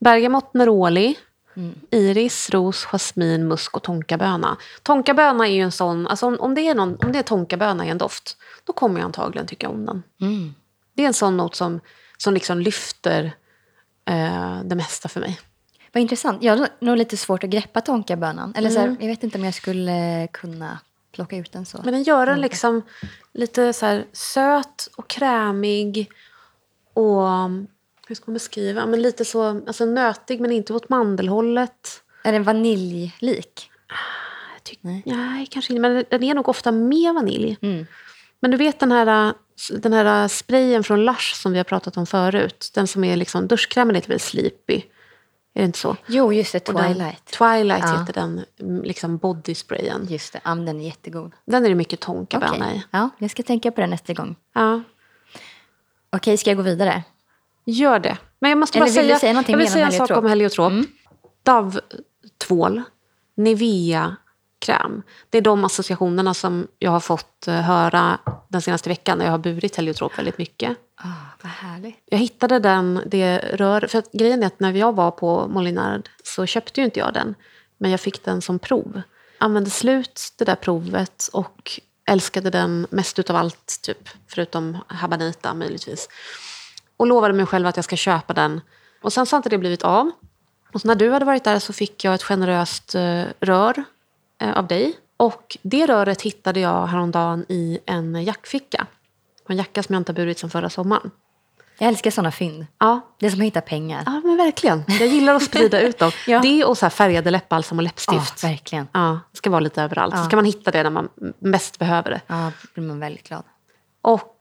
[0.00, 1.14] Bergamott, neroli,
[1.56, 1.74] Mm.
[1.90, 4.56] iris, ros, jasmin, musk och tonkaböna.
[4.82, 7.86] Tonkaböna är ju en sån, alltså om, om, det är någon, om det är tonkaböna
[7.86, 10.02] i en doft, då kommer jag antagligen tycka om den.
[10.20, 10.54] Mm.
[10.94, 11.80] Det är en sån not som,
[12.18, 13.32] som liksom lyfter
[14.04, 15.40] eh, det mesta för mig.
[15.92, 16.42] Vad intressant.
[16.42, 18.54] Jag har nog lite svårt att greppa tonkabönan.
[18.56, 18.90] Eller så Mm.
[18.90, 20.78] här, jag vet inte om jag skulle kunna
[21.12, 21.80] plocka ut den så.
[21.84, 22.82] Men den gör den liksom
[23.32, 26.10] lite så söt och krämig.
[26.94, 27.28] Och
[28.12, 28.86] hur ska man beskriva?
[28.86, 32.02] Men lite så alltså nötig men inte åt mandelhållet.
[32.24, 33.70] Är den vaniljlik?
[34.54, 35.46] Jag tyck, nej.
[35.50, 35.80] kanske inte.
[35.80, 37.56] Men den är nog ofta mer vanilj.
[37.62, 37.86] Mm.
[38.40, 39.34] Men du vet den här,
[39.78, 42.70] den här sprayen från Lush som vi har pratat om förut.
[42.74, 44.82] Den som är liksom, duschkrämen heter väl Sleepy?
[45.54, 45.96] Är det inte så?
[46.06, 46.68] Jo, just det.
[46.68, 47.24] Och den- Twilight.
[47.26, 47.98] Twilight Ja.
[48.00, 50.06] heter den mm, liksom bodysprayen.
[50.10, 50.40] Just det.
[50.44, 51.32] Ja, den är jättegod.
[51.44, 52.76] Den är det mycket tonkaböna Okej.
[52.76, 52.82] i.
[52.90, 54.36] Ja, jag ska tänka på den nästa gång.
[54.52, 54.82] Ja.
[56.10, 57.02] Okej, ska jag gå vidare?
[57.64, 58.16] Gör det.
[58.38, 60.72] Men jag måste Eller bara säga, säga jag vill säga en sak om heliotrop.
[60.72, 60.86] Mm.
[61.42, 62.82] Dove-tvål,
[63.36, 65.02] Nivea-kräm.
[65.30, 69.32] Det är de associationerna som jag har fått eh, höra den senaste veckan när jag
[69.32, 70.76] har burit heliotrop väldigt mycket.
[70.96, 71.08] Ah,
[71.42, 72.02] vad härligt.
[72.04, 73.86] Jag hittade den, det rör...
[73.86, 77.34] För grejen är att när jag var på Molinard så köpte ju inte jag den.
[77.78, 79.02] Men jag fick den som prov.
[79.38, 84.08] Använde slut det där provet och älskade den mest utav allt, typ.
[84.28, 86.08] Förutom Habanita möjligtvis.
[86.96, 88.60] Och lovade mig själv att jag ska köpa den.
[89.02, 90.10] Och sen så har inte det blivit av.
[90.74, 93.84] Och så när du hade varit där så fick jag ett generöst eh, rör
[94.40, 94.98] eh, av dig.
[95.16, 98.86] Och det röret hittade jag häromdagen i en jackficka.
[99.46, 101.10] På en jacka som jag inte har burit sedan förra sommaren.
[101.78, 102.66] Jag älskar såna fynd.
[102.78, 104.02] Ja, Det är som att hitta pengar.
[104.06, 104.84] Ja, men verkligen.
[104.88, 106.10] Jag gillar att sprida ut dem.
[106.26, 106.40] Ja.
[106.40, 108.44] Det och så här färgade läppbalsam och Ja, läppstift.
[108.44, 108.88] verkligen.
[108.92, 110.14] Ja, det ska vara lite överallt.
[110.14, 110.24] Så Ja.
[110.24, 112.20] ska man hitta det när man mest behöver det.
[112.26, 113.42] Ja, då blir man väldigt glad.
[114.02, 114.36] Och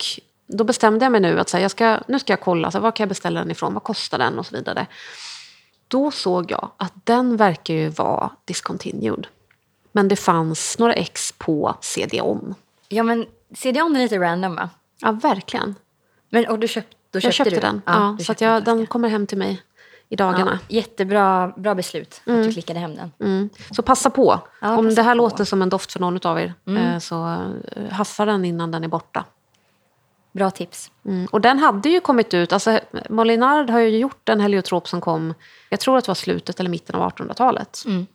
[0.52, 2.78] då bestämde jag mig nu att så här, jag ska, nu ska jag kolla, så
[2.78, 4.88] här, var kan jag beställa den ifrån, vad kostar den och så vidare.
[5.88, 9.28] Då såg jag att den verkar ju vara discontinued.
[9.92, 12.56] Men det fanns några ex på CD-ON.
[12.88, 14.70] Ja, men CD-ON är lite random, va?
[15.02, 15.76] Ja, verkligen.
[16.30, 17.82] Men, och du köpt, då Jag köpte du den.
[17.86, 19.62] Ja, du så att köpte jag, den kommer hem till mig
[20.10, 20.60] i dagarna.
[20.68, 23.12] Ja, jättebra bra beslut att du klickade hem den.
[23.20, 23.50] Mm.
[23.72, 24.40] Så passa på.
[24.62, 25.18] Ja, Om passa det här på.
[25.18, 27.26] låter som en doft för någon av er eh, så
[27.76, 29.26] eh, haffa den innan den är borta.
[30.32, 30.92] Bra tips.
[31.06, 31.26] Mm.
[31.26, 35.34] Och den hade ju kommit ut, alltså Molinard har ju gjort en heliotrop som kom,
[35.70, 37.84] jag tror att det var slutet eller mitten av 1800-talet.
[37.86, 38.08] Mm.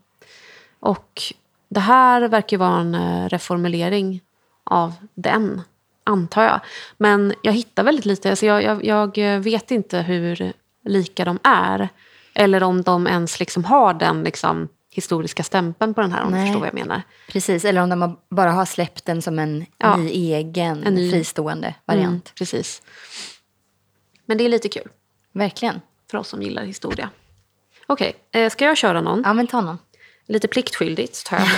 [0.81, 1.23] Och
[1.69, 4.21] det här verkar ju vara en eh, reformulering
[4.65, 5.63] av den,
[6.05, 6.61] antar jag.
[6.97, 10.53] Men jag hittar väldigt lite, alltså jag, jag, jag vet inte hur
[10.85, 11.89] lika de är.
[12.35, 16.37] Eller om de ens liksom har den liksom, historiska stämpeln på den här, om du
[16.39, 16.47] Nej.
[16.47, 17.03] förstår vad jag menar.
[17.29, 19.97] Precis, eller om de bara har släppt den som en Ja.
[19.97, 22.33] ny egen En ny- fristående Mm, variant.
[22.39, 22.83] precis.
[24.27, 24.89] Men det är lite kul
[25.33, 25.81] Verkligen.
[26.11, 27.11] för oss som gillar historia.
[27.87, 29.23] Okej, eh, ska jag köra någon?
[29.25, 29.79] Ja, men ta någon.
[30.29, 31.49] Lite pliktskyldigt tar jag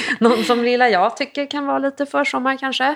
[0.20, 2.94] någon som lilla jag tycker kan vara lite försommar kanske.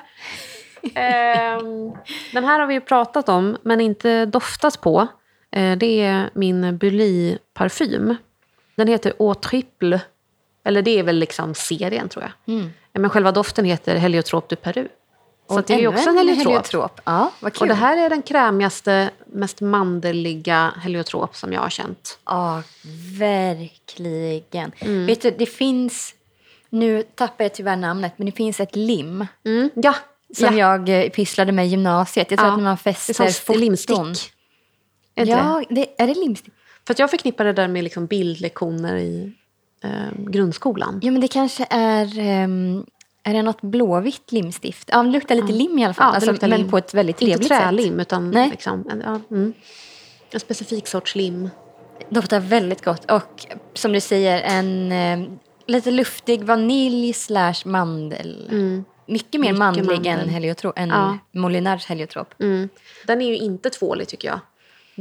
[0.95, 1.93] Ehm,
[2.33, 5.07] den här har vi ju pratat om, men inte doftat på.
[5.53, 8.16] Eh, det är min Bully-parfym.
[8.81, 10.01] Den heter Au Triple.
[10.64, 12.55] Eller det är väl liksom serien tror jag.
[12.55, 12.71] Mm.
[12.93, 14.88] Men själva doften heter Heliotrop du Peru.
[15.49, 17.01] Så att det är också en en heliotrop.
[17.05, 17.33] Ja.
[17.40, 22.19] Och det här är den krämigaste, mest mandeliga heliotrop som jag har känt.
[22.27, 22.62] Ja,
[23.19, 24.73] verkligen.
[24.79, 25.07] Mm.
[25.07, 26.14] Vet du, det finns...
[26.69, 29.71] Nu tappar jag tyvärr namnet, men det finns ett lim Mm.
[29.75, 29.95] Ja,
[30.37, 30.77] som ja.
[30.77, 32.31] jag eh, pysslade med i gymnasiet.
[32.31, 33.61] Jag tror Ja, att när man fäster foton...
[33.61, 34.33] limstick.
[35.14, 35.31] Är det?
[35.31, 36.55] Ja, det, är det limstick?
[36.96, 39.33] För jag förknippar det där med liksom bildlektioner i
[39.85, 41.00] eh, grundskolan.
[41.03, 42.18] Ja, men det kanske är...
[42.18, 42.87] ehm,
[43.22, 44.88] är det något blåvitt limstift?
[44.92, 46.07] Ja, det luktar lite lim i alla fall.
[46.14, 46.70] Ja, det alltså, men lim.
[46.70, 47.61] på ett väldigt Inte trevligt sätt.
[47.62, 48.50] trälim, utan Nej.
[48.50, 49.53] liksom, ja, mm.
[50.31, 51.50] en specifik sorts lim.
[52.09, 53.11] Doftar väldigt gott.
[53.11, 55.29] Och som du säger, en eh,
[55.66, 58.50] lite luftig vanilj slash mandel.
[59.07, 60.18] Mycket mer Mycket mandlig mandel.
[60.20, 61.18] än, heliotrop, än Ja.
[61.33, 62.35] Molinars heliotrop.
[62.40, 62.68] Mm.
[63.07, 64.40] Den är ju inte tvålig tycker jag.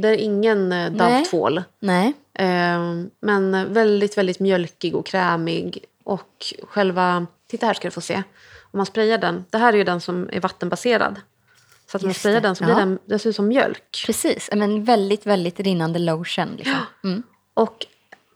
[0.00, 1.62] Det är ingen eh, Dove-tvål.
[1.80, 2.12] Nej.
[2.34, 2.80] Eh,
[3.20, 5.84] men väldigt, väldigt mjölkig och krämig.
[6.04, 7.26] Och själva...
[7.46, 8.22] Titta här ska du få se.
[8.62, 9.44] Om man sprayar den.
[9.50, 11.20] Det här är ju den som är vattenbaserad.
[11.90, 12.80] Så att om man Just sprayar det, den så blir ja.
[12.80, 14.02] den, den ser ut som mjölk.
[14.06, 16.48] Precis, men väldigt, väldigt rinnande lotion.
[16.56, 16.76] Liksom.
[17.04, 17.22] Mm.
[17.54, 17.86] Och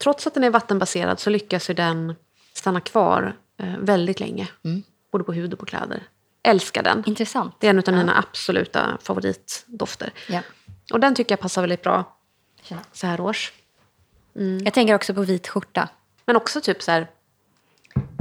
[0.02, 2.14] trots att den är vattenbaserad så lyckas ju den
[2.52, 4.48] stanna kvar eh, väldigt länge.
[4.64, 4.82] Mm.
[5.12, 6.02] Både på hud och på kläder.
[6.42, 7.02] Älskar den.
[7.06, 7.54] Intressant.
[7.60, 10.12] Det är en av mina absoluta favoritdofter.
[10.28, 10.40] Ja.
[10.92, 12.16] Och den tycker jag passar väldigt bra
[12.92, 13.52] så här års.
[14.64, 15.88] Jag tänker också på vit skjorta.
[16.26, 17.06] Men också typ så här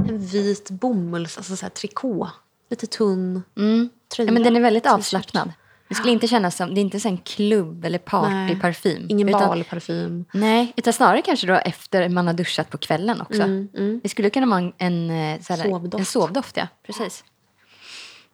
[0.08, 2.30] en vit bomulls, alltså så här trikå.
[2.70, 3.88] Lite tunn Mm.
[4.16, 4.28] tröja.
[4.28, 5.52] Ja, men den är väldigt avslappnad.
[5.88, 9.06] Det skulle inte kännas som, det är inte så en klubb eller partyparfym.
[9.08, 10.24] Ingen utan, balparfym.
[10.32, 13.42] Nej, utan snarare kanske då efter man har duschat på kvällen också.
[13.42, 16.00] Mm, Det skulle kunna vara en, en, eh, så här, Sovdoft.
[16.00, 16.56] en sovdoft.
[16.56, 17.24] Ja, precis.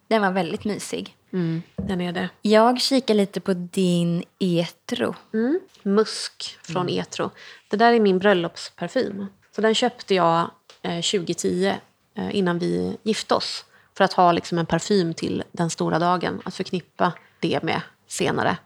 [0.09, 1.17] Den var väldigt mysig.
[1.33, 2.29] Mm, den är det.
[2.43, 5.15] Jag kikar lite på din Etro.
[5.35, 5.61] Mm.
[5.83, 7.31] Musk från Etro.
[7.69, 9.27] Det där är min bröllopsparfym.
[9.55, 10.51] Så den köpte jag
[10.83, 11.75] eh, 2010
[12.15, 13.65] eh, innan vi gifte oss.
[13.97, 16.43] För att ha liksom en parfym till den stora dagen.
[16.45, 18.57] Att förknippa det med senare.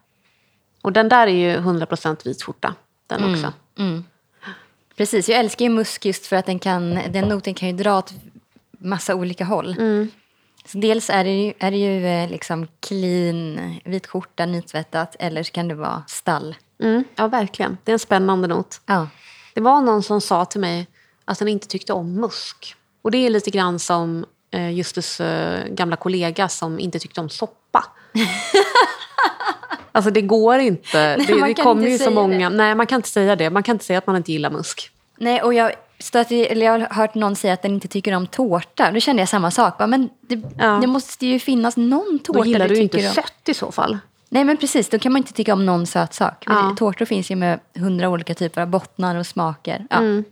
[0.83, 2.75] Och den där är ju 100% vit skjorta.
[3.07, 3.53] Den också.
[4.97, 7.99] Precis, jag älskar ju musk just för att den, kan, den noten kan ju dra
[7.99, 8.13] åt
[8.71, 9.75] massa olika håll.
[10.67, 15.43] Så dels är det ju, är det ju eh, liksom clean, vit skjorta, nytvättat eller
[15.43, 16.57] så kan det vara stall.
[16.83, 17.79] Mm, ja, verkligen.
[17.85, 18.81] Det är en spännande not.
[18.87, 19.09] Ja.
[19.55, 20.87] Det var någon som sa till mig
[21.25, 22.77] att han inte tyckte om musk.
[23.03, 27.31] Och det är lite grann som eh, Justus eh, gamla kollega som inte tyckte om
[27.31, 27.85] soppa.
[29.93, 31.17] alltså det går inte.
[31.17, 32.49] Nej, det det kommer ju så många.
[32.49, 33.51] Nej, man kan inte säga det.
[33.51, 34.91] Man kan inte säga att man inte gillar musk.
[35.17, 35.73] Nej, och jag,
[36.05, 38.91] stöter, eller jag har hört någon säga att den inte tycker om tårta.
[38.91, 39.75] Då kände jag samma sak.
[39.79, 40.79] Men det, Ja.
[40.81, 43.15] det måste ju finnas någon tårta Då gillar du ju inte tycker om.
[43.15, 43.99] sött i så fall.
[44.29, 44.89] Nej, men precis.
[44.89, 46.45] Då kan man inte tycka om någon söt sak.
[46.47, 46.75] Ja.
[46.79, 49.87] Tårtor finns ju med hundra olika typer av bottnar och smaker.
[49.91, 49.97] Ja.
[49.97, 50.25] Mm,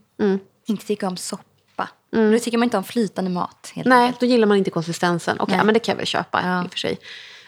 [0.67, 1.89] Inte tycka om soppa.
[2.11, 3.73] Då tycker man inte om flytande mat.
[3.75, 4.21] Nej, enkelt.
[4.21, 5.37] då gillar man inte konsistensen.
[5.41, 5.67] Okej, Nej.
[5.67, 6.65] men det kan jag väl köpa Ja.
[6.65, 6.99] i och för sig.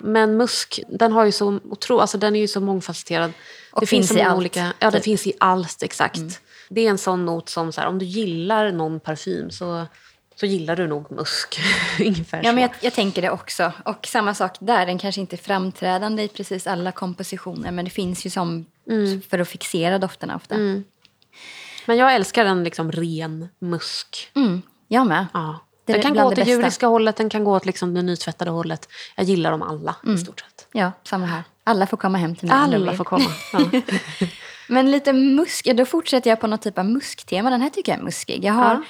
[0.00, 3.32] Men musk, den, har ju så otro, alltså den är ju så mångfacetterad.
[3.72, 5.04] Och det finns så i allt, Olika, ja, det typ.
[5.04, 6.20] finns i allt, exakt.
[6.68, 9.86] Det är en sån not som så här, om du gillar någon parfym så,
[10.34, 11.60] så gillar du nog musk.
[12.00, 12.52] Ungefär Ja, så.
[12.54, 13.72] men jag, jag tänker det också.
[13.84, 17.90] Och samma sak där, den kanske inte är framträdande i precis alla kompositioner men det
[17.90, 18.66] finns ju som
[19.28, 20.54] för att fixera dofterna ofta.
[20.54, 20.84] Mm.
[21.86, 24.30] men jag älskar en liksom ren musk.
[24.88, 25.26] Jag med.
[25.32, 25.58] Ja.
[25.86, 28.50] Den kan gå åt det det djuriska hållet, den kan gå åt liksom det nytvättade
[28.50, 28.88] hållet.
[29.16, 30.66] Jag gillar dem alla i stort sett.
[30.72, 31.42] Ja, samma här.
[31.64, 32.56] Alla får komma hem till mig.
[32.56, 33.30] Alla får komma.
[33.52, 33.58] Ja.
[34.68, 37.50] Men lite musk, då fortsätter jag på något typ av musktema.
[37.50, 38.44] Den här tycker jag är muskig.
[38.44, 38.82] Jag har Ja.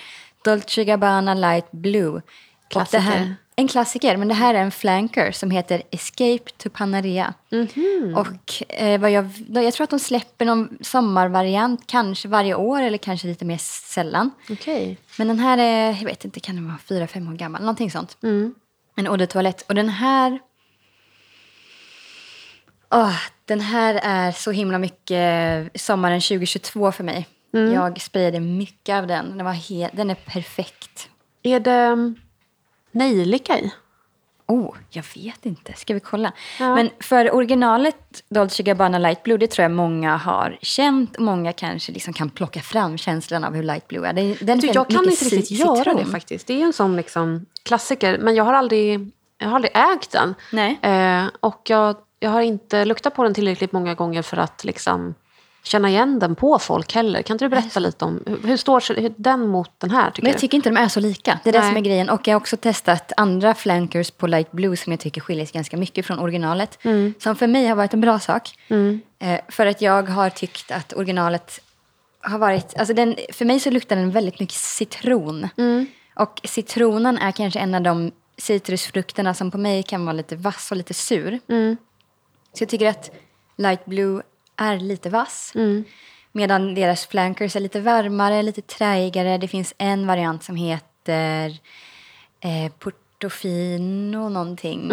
[0.45, 2.21] Dolce Gabbana Light Blue.
[2.71, 2.99] Klassiker.
[3.01, 7.35] Här, en klassiker, men det här är en flanker som heter Escape to Panarea.
[7.51, 8.15] Mhm.
[8.17, 12.81] Och eh, vad jag, då- jag tror att de släpper någon sommarvariant, kanske varje år
[12.83, 14.31] eller kanske lite mer sällan.
[14.51, 14.99] Okej.
[15.19, 17.61] Men den här är, jag vet inte, kan den vara fyra, fem år gammal?
[17.61, 18.17] Någonting sånt.
[18.23, 18.55] Mm.
[18.97, 19.65] En eau de toilette.
[19.69, 20.39] Och den här...
[22.95, 27.29] Åh, den här är så himla mycket sommaren 2022 för mig.
[27.55, 27.73] Mm.
[27.73, 29.37] Jag sprayade mycket av den.
[29.37, 31.09] Den, var he- den är perfekt.
[31.43, 32.15] Är det mm,
[32.93, 33.73] nejlika i?
[34.47, 35.73] Oh, jag vet inte.
[35.73, 36.33] Ska vi kolla?
[36.61, 36.75] Ja.
[36.75, 41.19] Men för originalet Dolce Gabbana Light Blue, det tror jag många har känt.
[41.19, 44.13] Många kanske liksom kan plocka fram känslan av hur Light Blue är.
[44.13, 46.47] Den, den Du, är jag kan inte riktigt göra det faktiskt.
[46.47, 48.19] Det är en sån liksom klassiker.
[48.19, 50.35] Men jag har aldrig, jag har aldrig ägt den.
[50.53, 50.79] Nej.
[50.83, 55.15] Eh, och jag, jag har inte luktat på den tillräckligt många gånger för att liksom
[55.63, 57.23] känna igen den på folk heller.
[57.23, 60.11] Kan inte du berätta lite om hur, står den mot den här?
[60.11, 61.41] Tycker Men jag tycker inte de är så lika.
[61.45, 61.69] Det är det Nej.
[61.69, 62.11] som är grejen.
[62.11, 65.53] Och jag har också testat andra flankers på light blue som jag tycker skiljer sig
[65.53, 66.79] ganska mycket från originalet.
[67.19, 68.51] Som för mig har varit en bra sak.
[69.19, 71.61] Eh, för att jag har tyckt att originalet
[72.21, 72.75] har varit...
[72.79, 75.49] Alltså den, för mig så luktar den väldigt mycket citron.
[76.15, 80.71] Och citronen är kanske en av de citrusfrukterna som på mig kan vara lite vass
[80.71, 81.41] och lite sur.
[82.55, 83.11] Så jag tycker att
[83.57, 84.23] light blue
[84.57, 85.53] är lite vass.
[86.33, 89.39] Medan deras flankers är lite varmare, lite träigare.
[89.39, 91.59] Det finns en variant som heter
[92.41, 94.89] eh, Portofino någonting.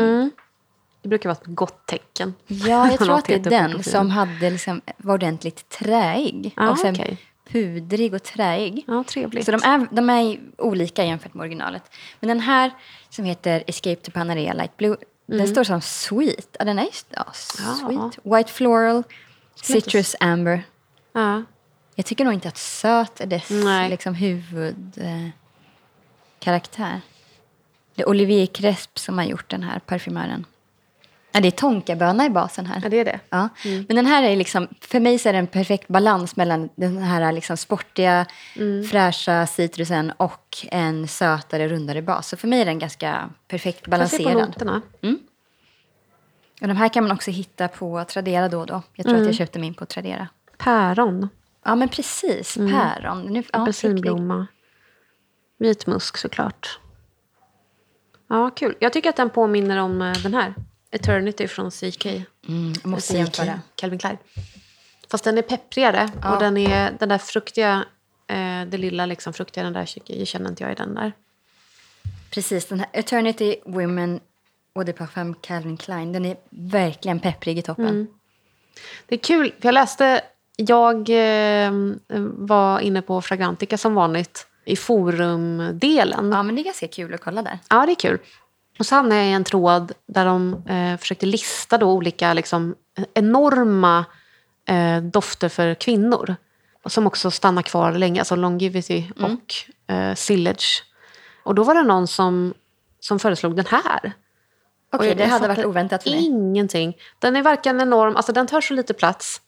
[1.01, 2.33] Det brukar vara ett gott tecken.
[2.47, 6.53] Ja, jag tror att det är den som hade liksom, var ordentligt träig.
[6.55, 7.17] Ah, och sen okej.
[7.49, 8.83] pudrig och träig.
[8.87, 9.45] Ja, trevligt.
[9.45, 11.83] Så de är, de är olika jämfört med originalet.
[12.19, 12.71] Men den här
[13.09, 14.95] som heter Escape to Panarea Light Blue,
[15.37, 16.55] den står som sweet.
[16.59, 18.17] Ja, den är just, ja, sweet.
[18.23, 19.03] White floral,
[19.55, 20.63] citrus amber.
[21.13, 21.43] Ja.
[21.95, 23.89] Jag tycker nog inte att söt är dess Nej.
[23.89, 26.93] liksom, huvudkaraktär.
[26.93, 26.99] Eh,
[27.95, 30.45] det är Olivier Cresp som har gjort den här parfymören.
[31.31, 32.79] Ja, det är tonkaböna i basen här.
[32.83, 33.19] ja, det är det.
[33.29, 33.49] Ja.
[33.63, 36.97] Men den här är liksom, för mig så är det en perfekt balans mellan den
[36.97, 38.25] här liksom sportiga,
[38.91, 42.27] fräscha citrusen och en sötare, rundare bas.
[42.27, 44.49] Så för mig är den ganska perfekt Får jag se på balanserad.
[44.49, 44.81] noterna?
[46.61, 48.81] Och de här kan man också hitta på Tradera då och då.
[48.95, 50.27] Jag tror att jag köpte min på Tradera.
[50.57, 51.29] Päron,
[51.63, 52.55] Ja, men precis.
[52.55, 53.21] Päron.
[53.21, 54.47] Nu, ja, apelsinblomma,
[55.59, 56.79] vit musk såklart.
[58.29, 58.75] Ja, kul.
[58.79, 60.53] Jag tycker att den påminner om eh, den här.
[60.91, 62.05] Eternity från CK.
[62.05, 62.25] Mm,
[62.83, 63.59] jag måste jämföra.
[63.75, 64.17] Calvin Klein.
[65.11, 66.09] Fast den är pepprigare.
[66.21, 66.33] Ja.
[66.33, 67.85] Och den, är, den där fruktiga,
[68.27, 71.11] eh, det lilla liksom fruktiga, den där jag känner inte jag i den där.
[72.31, 74.19] Precis, den här Eternity Women
[74.75, 76.11] Eau de Parfum Calvin Klein.
[76.11, 78.07] Den är verkligen pepprig i toppen.
[79.05, 80.21] Det är kul, för jag läste,
[80.55, 81.71] jag eh,
[82.37, 86.31] var inne på Fragrantica som vanligt i forumdelen.
[86.31, 87.59] Ja, men det är ganska kul att kolla där.
[87.69, 88.19] Ja, det är kul.
[88.81, 92.75] Och så hamnade jag i en tråd där de eh, försökte lista då olika liksom,
[93.13, 94.05] enorma
[94.67, 96.35] eh, dofter för kvinnor.
[96.85, 99.31] Som också stannar kvar länge, alltså longevity Mm.
[99.33, 99.55] och
[99.95, 100.83] eh, sillage.
[101.43, 102.53] Och då var det någon som,
[102.99, 104.13] som föreslog den här.
[104.93, 106.25] Okej, jag- det hade varit oväntat för mig.
[106.25, 106.97] Ingenting.
[107.19, 109.41] Den är varken enorm, alltså den tar så lite plats.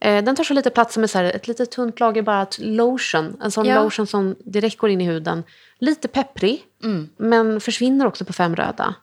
[0.00, 2.46] Eh, den tar så lite plats som är så här, ett litet tunt lager bara
[2.58, 3.36] lotion.
[3.42, 3.82] En sån Ja.
[3.84, 5.44] lotion som direkt går in i huden.
[5.78, 7.08] Lite pepprig, Mm.
[7.16, 8.94] men försvinner också på fem röda.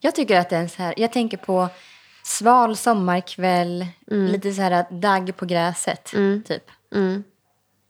[0.00, 1.68] Jag tycker att det är så här, jag tänker på
[2.22, 6.04] sval sommarkväll, lite så här dagg på gräset,
[6.44, 6.70] typ.
[6.94, 7.24] Mm.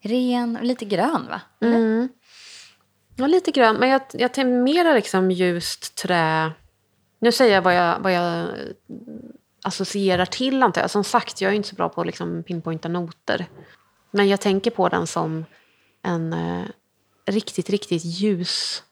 [0.03, 1.41] Ren och lite grön, va?
[1.61, 2.09] Mm.
[3.15, 6.51] Ja, lite grön, men jag, jag tänker mera liksom ljust trä.
[7.19, 8.47] Nu säger jag vad jag, vad jag
[9.63, 10.91] associerar till, antar jag.
[10.91, 13.45] Som sagt, jag är inte så bra på att liksom pinpointa noter.
[14.11, 15.45] Men jag tänker på den som
[16.03, 16.65] en eh,
[17.25, 18.83] riktigt, riktigt ljus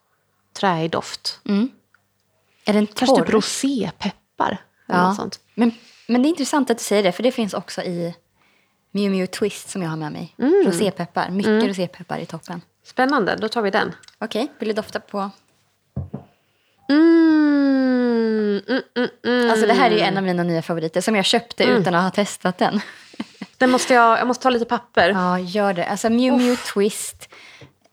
[0.60, 1.40] träig doft.
[2.64, 3.24] Är den Kanske torr?
[3.24, 4.58] typ rosépeppar.
[4.88, 5.14] eller ja.
[5.14, 5.40] sånt.
[5.54, 5.72] Men,
[6.06, 8.14] men det är intressant att du säger det, för det finns också i
[8.90, 10.34] Miu Miu Twist som jag har med mig.
[10.38, 10.62] Mm.
[10.66, 12.62] Rosépeppar, mycket rosépeppar i toppen.
[12.84, 13.92] Spännande, då tar vi den.
[14.18, 15.30] Okej, vill du dofta på?
[16.88, 19.50] Mm, mm, mm, mm.
[19.50, 22.02] Alltså det här är ju en av mina nya favoriter som jag köpte utan att
[22.02, 22.80] ha testat den.
[23.58, 25.10] Den måste jag, jag måste ta lite papper.
[25.10, 25.86] Ja, gör det.
[25.86, 27.28] Alltså Miu Miu Twist.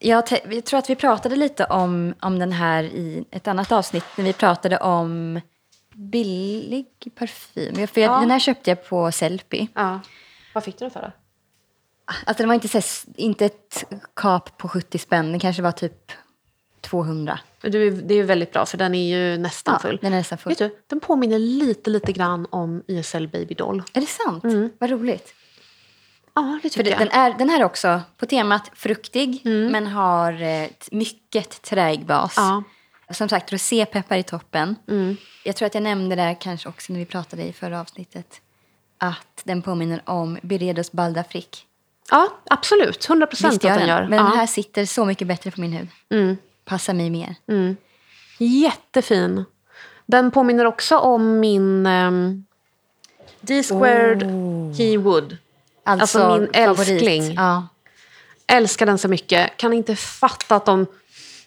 [0.08, 4.04] Jag, jag tror att vi pratade lite om, om den här i ett annat avsnitt
[4.18, 5.41] när vi pratade om
[5.94, 7.88] billig parfym.
[7.88, 8.20] För jag, Ja.
[8.20, 9.68] Den här köpte jag på Sellpy.
[9.74, 10.00] Ja.
[10.54, 11.12] Vad fick du den för då?
[12.26, 13.84] Alltså den var inte, så, inte ett
[14.15, 16.12] kap på 70 spänn, den kanske var typ
[16.82, 17.39] 200.
[17.62, 20.00] Du, det är ju väldigt bra för den är ju nästan Ja, full.
[20.02, 20.50] den är nästan full.
[20.52, 23.84] Vet du, den påminner lite, lite grann om YSL Baby Doll.
[23.94, 24.44] Är det sant?
[24.80, 25.34] Vad roligt.
[26.36, 27.00] Ja, det För tycker det, jag.
[27.00, 32.34] den, är, den här är också på temat fruktig, men har eh, mycket träig bas.
[32.38, 32.63] Ja.
[33.10, 34.76] Som sagt, rosépeppar i toppen.
[35.43, 38.41] Jag tror att jag nämnde det kanske också när vi pratade i förra avsnittet.
[38.98, 41.58] Att den påminner om Byredos Baldafrique.
[42.12, 43.10] Ja, absolut.
[43.10, 44.08] 100 procent att den gör.
[44.08, 44.24] men ja.
[44.24, 45.88] den här sitter så mycket bättre på min hud.
[46.10, 46.38] mm.
[46.65, 47.36] Passar mig mer.
[48.38, 49.45] Jättefin.
[50.06, 52.45] Den påminner också om min um,
[53.41, 54.21] D-squared
[54.78, 55.38] Keywood.
[55.86, 57.34] Alltså min älskling.
[57.34, 57.67] Ja.
[58.48, 59.58] Älskar den så mycket.
[59.58, 60.86] Kan inte fatta att, de,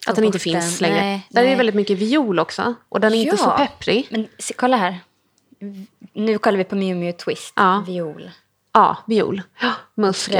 [0.07, 1.01] att den inte finns längre.
[1.01, 1.53] Nej, Där är nej.
[1.53, 2.75] det väldigt mycket viol också.
[2.89, 3.57] Och den är inte så Ja.
[3.57, 4.09] pepprig.
[4.11, 4.99] Men se, kolla här.
[6.13, 7.53] Nu kollar vi på Miu Miu Twist.
[7.57, 7.85] Ja.
[7.87, 8.31] Viol.
[8.73, 9.43] Ja, viol.
[9.61, 10.31] Ja, Musk,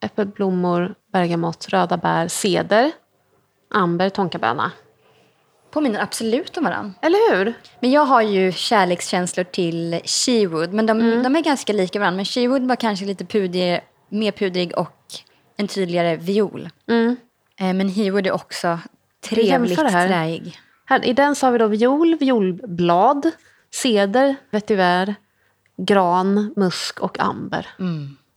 [0.00, 2.92] äppelblommor, bergamott, röda bär, ceder,
[3.74, 4.72] amber, tonkaböna.
[5.74, 6.92] Påminner absolut om varandra.
[7.02, 7.54] Eller hur?
[7.80, 10.72] Men jag har ju kärlekskänslor till Shewood.
[10.72, 11.22] Men de, Mm.
[11.22, 12.16] de är ganska lika varandra.
[12.16, 14.96] Men Shewood var kanske lite pudrig, mer pudrig och
[15.56, 16.68] en tydligare viol.
[16.88, 17.16] Mm.
[17.60, 18.78] Eh, men Hewood är också
[19.30, 20.08] trevligt här?
[20.08, 20.58] träig.
[20.86, 23.30] Här, I den så har vi då viol, violblad,
[23.74, 25.14] ceder, vetiver,
[25.76, 27.66] gran, musk och amber.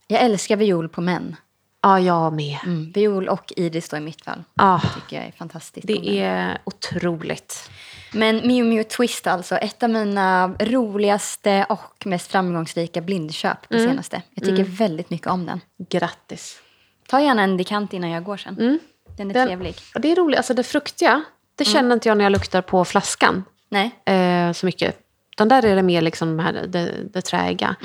[0.06, 1.36] Jag älskar viol på män.
[1.82, 2.58] Ja, jag med.
[2.64, 2.92] Mm.
[2.92, 4.44] Viol och iris då i mitt fall.
[4.56, 5.86] Ah, Det tycker jag är fantastiskt.
[5.86, 7.70] det är otroligt.
[8.12, 13.88] Men Miu Miu Twist alltså, ett av mina roligaste och mest framgångsrika blindköp på Mm.
[13.90, 14.22] senaste.
[14.34, 15.60] Jag tycker väldigt mycket om den.
[15.88, 16.60] Grattis.
[17.08, 18.54] Ta gärna en dekant innan jag går sen.
[18.54, 18.78] Den är
[19.20, 19.32] Mm.
[19.32, 19.74] Den- trevlig.
[19.94, 21.22] Och det är roligt, alltså det fruktiga,
[21.56, 23.44] det känner inte jag när jag luktar på flaskan.
[23.68, 24.98] Nej, eh, så mycket.
[25.36, 27.76] Den där är det mer liksom de här, det, det träiga.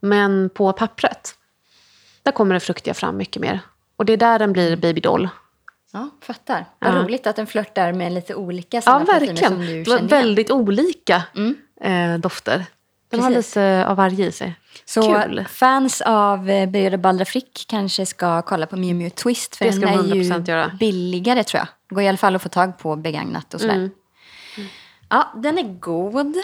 [0.00, 1.34] Men på pappret,
[2.28, 3.60] där kommer det fruktiga fram mycket mer.
[3.96, 5.28] Och det är där den blir babydoll.
[5.92, 6.64] ja, fattar.
[6.78, 7.02] Vad Ja.
[7.02, 9.50] roligt att den flörtar med lite olika Ja, sådana parfymer verkligen.
[9.52, 10.06] som du känner igen.
[10.06, 11.22] väldigt olika
[11.80, 12.64] eh, dofter.
[13.10, 13.56] Den har Precis.
[13.56, 14.54] lite av varje i sig.
[14.84, 15.44] Så Kul.
[15.48, 19.56] fans av Birger Baldrafrick kanske ska kolla på Miu Miu Twist.
[19.56, 20.70] För Det ska den de är 100% ju göra.
[20.80, 21.68] billigare tror jag.
[21.96, 23.74] Går i alla fall att få tag på begagnat och sådär.
[23.74, 23.90] Mm.
[25.08, 26.36] Ja, den är god.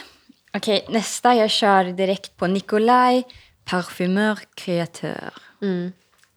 [0.56, 1.34] Okej, nästa.
[1.34, 3.24] Jag kör direkt på Nikolaj
[3.64, 5.32] Parfumeur Créateur.
[5.62, 5.92] Mm.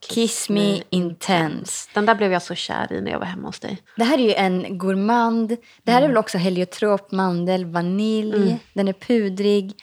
[0.10, 1.90] Kiss Me Intense.
[1.94, 3.78] Den där blev jag så kär i när jag var hemma hos dig.
[3.96, 5.50] Det här är ju en gourmand.
[5.84, 6.12] Det här är Mm.
[6.12, 8.58] väl också heliotrop, mandel, vanilj.
[8.74, 9.74] Den är pudrig.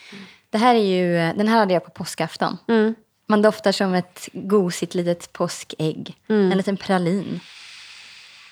[0.50, 2.56] Det här är ju, den här hade jag på påskafton.
[2.68, 2.94] Mm.
[3.26, 6.14] Man doftar som ett gosigt litet påskägg.
[6.28, 6.50] Mm.
[6.52, 7.40] En liten pralin.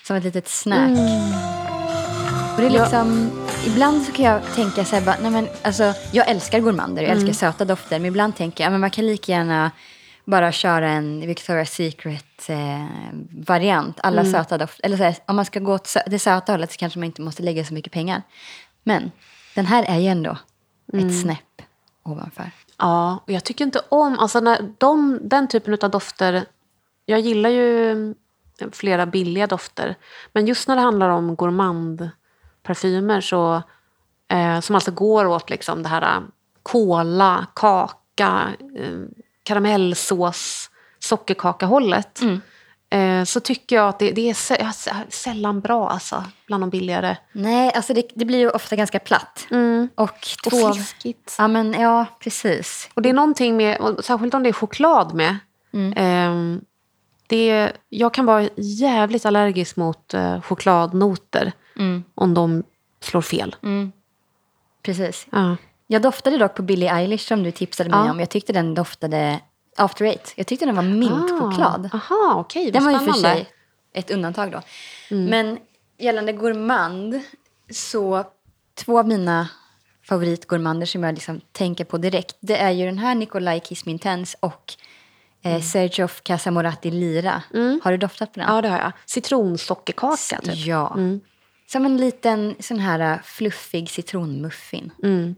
[0.07, 0.89] Som ett litet snack.
[2.55, 3.31] Och det är liksom,
[3.67, 7.11] Ibland så kan jag tänka så här, bara, nej men, alltså, jag älskar gourmander, jag
[7.11, 7.27] Mm.
[7.27, 7.99] älskar söta dofter.
[7.99, 9.71] Men ibland tänker jag, ja, men man kan lika gärna
[10.25, 13.99] bara köra en Victoria's Secret-variant.
[14.03, 14.31] Alla Mm.
[14.33, 14.85] söta dofter.
[14.85, 17.05] Eller så här, om man ska gå åt sö- det söta hållet så kanske man
[17.05, 18.21] inte måste lägga så mycket pengar.
[18.83, 19.11] Men
[19.55, 20.37] den här är ju ändå
[20.93, 21.07] Mm.
[21.07, 21.61] ett snäpp
[22.03, 22.51] ovanför.
[22.77, 24.19] Ja, och jag tycker inte om...
[24.19, 26.45] Alltså när de, den typen av dofter...
[27.05, 28.15] Jag gillar ju
[28.71, 29.95] flera billiga dofter.
[30.33, 33.61] Men just när det handlar om gourmandparfymer så
[34.27, 36.21] Eh, som alltså går åt liksom det här eh,
[36.63, 38.41] kola, kaka,
[38.77, 38.99] eh,
[39.43, 40.69] karamellsås,
[40.99, 42.19] sockerkaka-hållet.
[42.89, 47.17] Eh, så tycker jag att det, det är sällan bra alltså, bland de billigare.
[47.31, 49.45] Nej, alltså det, det blir ju ofta ganska platt.
[49.45, 49.89] Och, Mm.
[49.95, 50.73] Och två...
[50.73, 51.35] fliskigt.
[51.37, 52.89] Ja, men ja, precis.
[52.93, 55.37] Och det är någonting med, och särskilt om det är choklad med.
[55.95, 56.61] ehm,
[57.27, 61.51] det är, jag kan vara jävligt allergisk mot eh, chokladnoter
[62.15, 62.63] om de
[63.01, 63.55] slår fel.
[64.83, 65.27] precis.
[65.31, 65.55] Ja.
[65.87, 68.11] Jag doftade dock på Billie Eilish som du tipsade mig Ja.
[68.11, 68.19] om.
[68.19, 69.39] Jag tyckte den doftade
[69.77, 70.33] After Eight.
[70.35, 71.89] Jag tyckte den var mintchoklad.
[71.93, 72.63] Ah, aha, okej.
[72.65, 73.49] vad Den var ju för sig
[73.93, 74.61] ett undantag då.
[75.11, 75.25] Mm.
[75.25, 75.59] Men
[75.99, 77.21] gällande gourmand,
[77.71, 78.23] så
[78.75, 79.49] två av mina
[80.07, 84.73] favoritgourmander som jag liksom tänker på direkt, det är ju den här Nikolaj Kismintens och
[85.43, 85.61] eh, Mm.
[85.61, 87.43] Sergio Casamoratti Lira.
[87.83, 88.49] Har du doftat på den?
[88.55, 88.91] Ja, det har jag.
[89.05, 90.55] Citronsockerkaka, typ.
[90.65, 90.97] Ja.
[91.67, 94.91] Som en liten sån här fluffig citronmuffin.
[95.03, 95.35] Mm.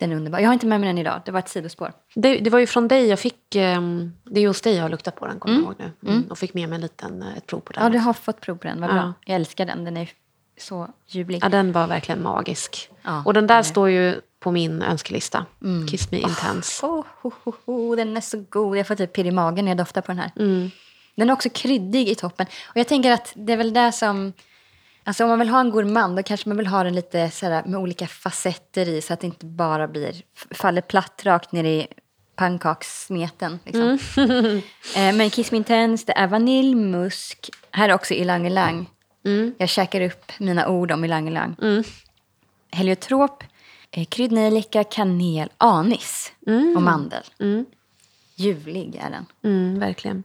[0.00, 0.38] Den är underbar.
[0.38, 1.92] Jag har inte med mig den idag, det var ett sidospår.
[2.14, 3.54] Det, det var ju från dig jag fick...
[3.54, 6.10] ehm, det är just dig jag har luktat på den, kommer jag ihåg nu.
[6.10, 6.26] Mm.
[6.30, 7.82] Och fick med mig en liten, eh, ett prov på den.
[7.82, 8.98] Ja, du har fått prov på den, vad bra.
[8.98, 9.12] Ja.
[9.24, 10.10] Jag älskar den, den är
[10.58, 11.38] så ljuvlig.
[11.42, 12.90] Ja, den var verkligen magisk.
[13.02, 15.46] Ja, och den där den står ju på min önskelista.
[15.90, 16.86] Kiss me intense.
[16.86, 17.32] Oh, ho,
[17.64, 18.76] ho, den är så god.
[18.76, 20.30] Jag får typ pirr i magen när jag doftar på den här.
[20.36, 20.70] Mm.
[21.14, 22.46] Den är också kryddig i toppen.
[22.68, 24.32] Och jag tänker att det är väl det som...
[25.10, 27.62] Alltså om man vill ha en gourmand då kanske man vill ha den lite sådär,
[27.66, 31.86] med olika facetter i så att det inte bara blir, faller platt rakt ner i
[32.36, 33.58] pannkakssmeten.
[33.64, 33.98] Liksom.
[34.16, 34.56] Mm.
[34.96, 37.50] eh, men Kiss Me Intense, det är vanilj, musk.
[37.70, 38.90] Här är också ylang ylang.
[39.24, 39.54] Mm.
[39.58, 41.56] Jag käkar upp mina ord om ylang ylang.
[42.72, 43.44] Heliotrop,
[43.90, 46.32] eh, kryddnejlika, kanel, anis
[46.76, 47.24] och mandel.
[48.34, 49.26] Ljuvlig är den.
[49.44, 50.22] Mm, verkligen.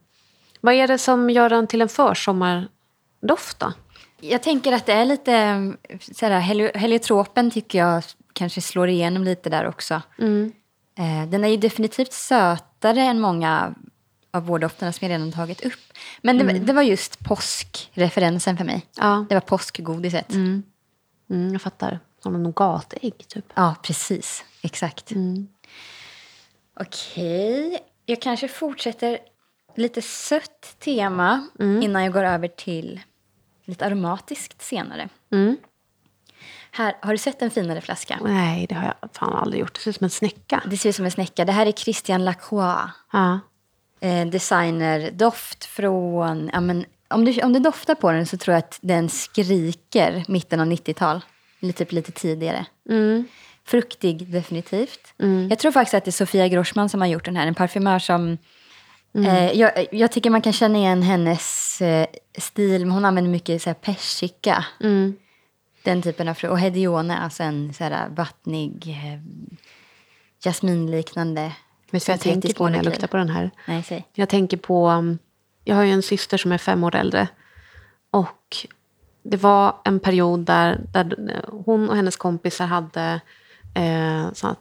[0.61, 3.73] Vad är det som gör den till en försommardoft då?
[4.22, 8.03] Jag tänker att det är lite mm, sådär, helio- heliotropen tycker jag
[8.34, 10.01] kanske slår igenom lite där också.
[10.97, 13.76] Eh, den är ju definitivt sötare än många
[14.32, 15.80] av vårdofterna som jag redan tagit upp.
[16.22, 18.86] Men det, det var just påskreferensen för mig.
[18.97, 19.26] Ja.
[19.30, 20.34] Det var påskgodiset.
[20.34, 20.63] Mm,
[21.51, 21.99] jag fattar.
[22.24, 23.45] Som nougatägg, typ.
[23.55, 24.43] Ja, precis.
[24.61, 25.11] Exakt.
[26.80, 27.80] Okej.
[28.05, 29.20] Jag kanske fortsätter
[29.76, 32.99] lite sött tema innan jag går över till
[33.66, 35.09] lite aromatiskt senare.
[35.32, 35.57] Mm.
[36.72, 38.20] Här, har du sett en finare flaska?
[38.24, 39.74] Nej, det har jag fan aldrig gjort.
[39.74, 40.63] Det ser ut som en snäcka.
[40.66, 41.45] Det ser ut som en snäcka.
[41.45, 42.91] Det här är Christian Lacroix.
[43.11, 43.39] Ja.
[43.99, 45.11] Eh, designer.
[45.11, 46.49] Doft från...
[46.53, 50.24] Ja, men, om, du, om du doftar på den så tror jag att den skriker
[50.28, 51.22] mitten av 90-tal.
[51.59, 52.66] Lite, typ lite tidigare.
[53.66, 55.13] Fruktig, definitivt.
[55.49, 57.47] Jag tror faktiskt att det är Sofia Grossman som har gjort den här.
[57.47, 58.38] En parfymör som...
[59.16, 62.07] Eh, jag, jag tycker man kan känna igen hennes eh,
[62.38, 62.84] stil.
[62.84, 64.66] Hon använder mycket så här, persika.
[65.84, 66.51] Den typen av frukt.
[66.51, 69.20] Och hedione, alltså en så här, vattnig, eh,
[70.43, 71.41] jasminliknande.
[71.91, 73.51] Vet du vad jag tänker på när jag luktar på den här?
[73.68, 74.05] Nej, säg.
[74.13, 74.89] Jag tänker på...
[74.89, 75.20] um,
[75.63, 77.28] Jag har ju en syster som är fem år äldre.
[78.11, 78.57] Och
[79.24, 81.16] det var en period där, där
[81.66, 83.22] hon och hennes kompisar hade
[83.74, 84.55] eh, såna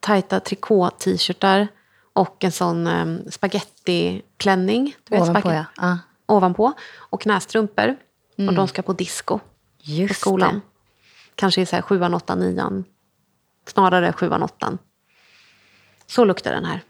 [0.00, 1.68] tajta trikå-t-shirtar
[2.16, 4.94] och en sån eh, spagettiklänning.
[5.10, 5.64] Ovanpå, ja.
[5.76, 5.98] ja.
[6.26, 6.72] ovanpå.
[6.96, 7.96] Och knästrumpor.
[8.48, 9.44] Och de ska på disco på
[9.82, 10.54] Just skolan.
[10.54, 10.60] det.
[11.34, 12.84] Kanske i så här sjuan, åttan, nian.
[13.66, 14.78] Snarare sjuan, åttan.
[16.06, 16.80] Så luktar den här.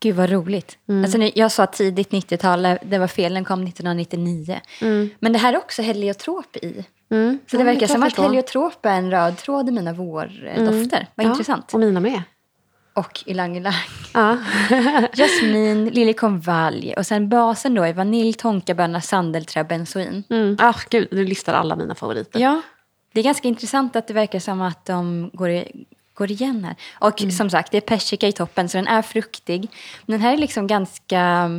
[0.00, 0.78] Gud vad roligt.
[0.88, 1.04] Mm.
[1.04, 4.60] Alltså, jag sa tidigt 90-tal, det var fel, den kom 1999.
[5.18, 6.84] Men det här är också heliotrop i.
[7.10, 7.38] Mm.
[7.46, 11.06] Så det Ja, verkar som att heliotrop är en röd tråd i mina vårdofter.
[11.14, 11.74] Vad Ja, intressant.
[11.74, 12.22] Och mina med.
[12.94, 13.72] Och ylang ylang.
[14.14, 14.36] Ja.
[15.12, 20.24] Jasmin, liljekonvalj och sen basen då är vanilj, tonkabönna, sandelträ, benzoin.
[20.30, 20.56] Mm.
[20.60, 22.40] Ah, gud, du listar alla mina favoriter.
[22.40, 22.62] Ja,
[23.12, 26.74] det är ganska intressant att det verkar som att de går, i, går igen här.
[26.98, 27.30] Och Mm.
[27.32, 29.60] som sagt, det är persika i toppen så den är fruktig.
[30.06, 31.50] Men den här är liksom ganska,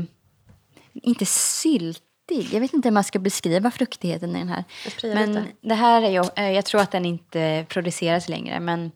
[0.94, 2.02] inte syltig.
[2.52, 4.64] Jag vet inte hur man ska beskriva fruktigheten i den här.
[5.04, 5.46] Men lite.
[5.62, 8.60] det här är ju, eh, jag tror att den inte produceras längre.
[8.60, 8.92] Men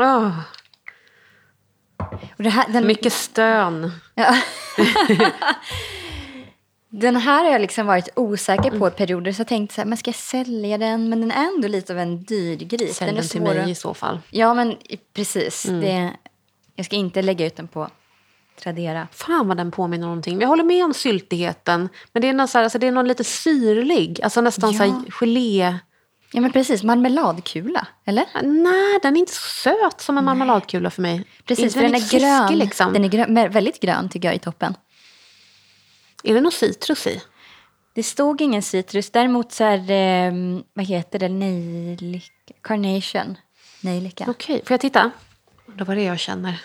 [0.00, 0.32] Ah,
[2.36, 3.92] och det här, den, mycket stön.
[6.88, 9.32] den här har jag liksom varit osäker på i perioder.
[9.32, 11.08] Så jag tänkte så här, men ska jag sälja den?
[11.08, 12.96] Men den är ändå lite av en dyr gris.
[12.96, 14.18] Sälj den den till mig att- i så fall.
[14.30, 14.76] Ja, men
[15.14, 15.68] precis.
[15.68, 15.80] Mm.
[15.80, 16.12] Det,
[16.76, 17.88] jag ska inte lägga ut den på
[18.62, 19.08] Tradera.
[19.12, 20.40] Fan vad den påminner om någonting.
[20.40, 21.88] Jag håller med om syltigheten.
[22.12, 24.20] Men det är någon, så här, alltså det är någon lite syrlig.
[24.22, 24.78] Alltså nästan Ja.
[24.78, 25.78] så här gelé.
[26.32, 26.82] Ja, men precis.
[26.82, 28.26] Marmeladkula, eller?
[28.42, 31.24] Nej, den är inte så söt som en marmeladkula för mig.
[31.44, 32.58] Precis, för den är grön.
[32.58, 32.92] Liksom.
[32.92, 34.74] Den är grön, väldigt grön tycker jag i toppen.
[36.24, 37.22] Är det något citrus i?
[37.94, 39.10] Det stod ingen citrus.
[39.10, 43.38] Däremot så är det, mm, vad heter det, nejlika, carnation.
[43.82, 44.24] Nejlika.
[44.28, 45.10] Okej, får jag titta?
[45.66, 46.62] Det var det jag känner.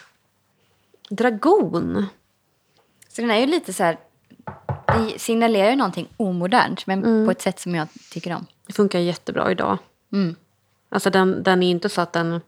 [1.09, 2.05] Dragon.
[3.09, 3.97] Så den är ju lite så här,
[5.00, 8.46] det signalerar ju någonting omodernt, men på ett sätt som jag tycker om.
[8.68, 9.78] Det funkar jättebra idag.
[10.14, 10.36] Mm.
[10.89, 12.41] Alltså den, den är inte så att den,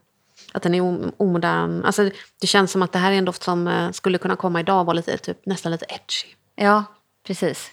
[0.52, 1.84] att den är om- omodern.
[1.84, 4.60] Alltså det känns som att det här är en doft som eh, skulle kunna komma
[4.60, 6.34] idag och vara lite, typ, nästan lite edgy.
[6.56, 6.84] Ja,
[7.26, 7.70] precis.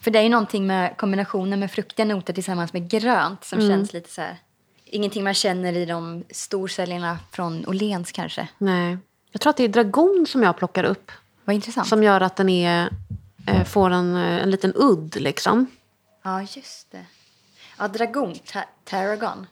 [0.00, 3.92] För det är ju någonting med kombinationen med fruktiga noter tillsammans med grönt som känns
[3.92, 4.36] lite så här...
[4.84, 8.48] Ingenting man känner i de storsäljarna från Åhléns kanske.
[8.58, 8.98] Nej.
[9.30, 11.12] Jag tror att det är dragon som jag plockar upp.
[11.44, 11.88] Vad intressant.
[11.88, 12.90] Som gör att den är,
[13.46, 15.66] eh, får en, eh, en liten udd liksom.
[16.22, 17.04] Ja, just det.
[17.78, 18.34] Ja, dragon.
[18.34, 19.46] Ta- Tarragon.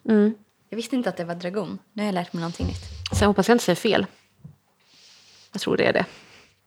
[0.68, 1.78] Jag visste inte att det var dragon.
[1.92, 2.82] Nu har jag lärt mig någonting nytt.
[3.12, 4.06] Så jag hoppas jag inte säger fel.
[5.52, 6.04] Jag tror det är det.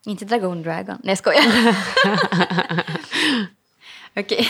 [0.06, 0.98] Inte dragon dragon.
[1.04, 1.44] Nej, jag skojar.
[4.16, 4.48] Okej.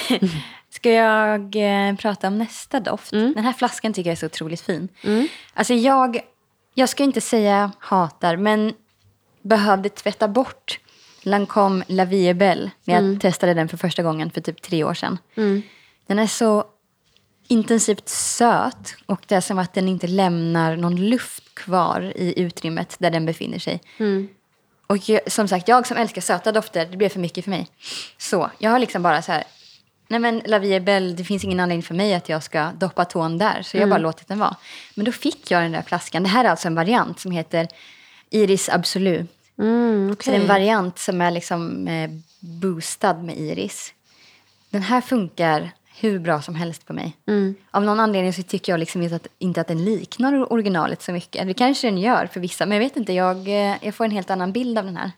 [0.69, 3.11] Ska jag eh, prata om nästa doft?
[3.11, 4.89] Den här flaskan tycker jag är så otroligt fin.
[5.53, 6.19] Alltså jag,
[6.73, 8.73] jag ska inte säga hatar, men
[9.41, 10.79] behövde tvätta bort
[11.23, 14.93] Lancome La Vie Belle när jag testade den för första gången för typ tre år
[14.93, 15.17] sedan.
[16.07, 16.63] Den är så
[17.47, 22.95] intensivt söt och det är som att den inte lämnar någon luft kvar i utrymmet
[22.99, 23.81] där den befinner sig.
[24.87, 27.67] Och jag, som sagt, jag som älskar söta dofter, det blev för mycket för mig.
[28.17, 29.43] Så jag har liksom bara så här,
[30.07, 33.05] nej men La Vie Belle, det finns ingen anledning för mig att jag ska doppa
[33.05, 33.61] tån där.
[33.61, 34.55] Så jag har bara låtit den vara.
[34.95, 36.23] Men då fick jag den där flaskan.
[36.23, 37.67] Det här är alltså en variant som heter
[38.29, 39.31] Iris Absolut.
[39.59, 43.93] Mm, Så det är en variant som är liksom eh, boostad med iris.
[44.69, 47.17] Den här funkar hur bra som helst på mig.
[47.71, 51.11] Av någon anledning så tycker jag liksom inte att, inte att den liknar originalet så
[51.11, 51.47] mycket.
[51.47, 53.13] Det kanske den gör för vissa, men jag vet inte.
[53.13, 55.11] Jag, eh, jag får en helt annan bild av den här.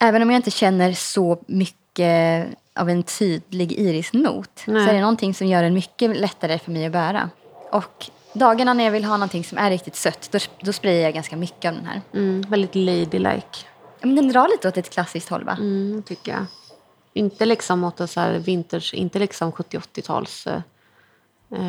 [0.00, 4.88] Även om jag inte känner så mycket av en tydlig irisnot så Nej.
[4.88, 7.30] är det någonting som gör den mycket lättare för mig att bära.
[7.70, 11.14] Och dagarna när jag vill ha någonting som är riktigt sött, då, då sprayar jag
[11.14, 12.00] ganska mycket av den här.
[12.14, 13.58] Mm, väldigt ladylike.
[14.00, 15.56] Men den drar lite åt ett klassiskt håll va?
[15.60, 16.46] Mm, tycker jag.
[17.12, 20.46] Inte liksom åt så här vintage, inte liksom 70-80-tals...
[20.46, 20.60] Eh,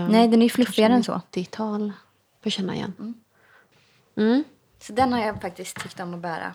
[0.09, 1.21] Nej, den är ju fluffigare än så.
[1.31, 1.91] 90-tal.
[2.43, 3.13] Får känna igen.
[4.79, 6.53] Så den har jag faktiskt tyckt om att bära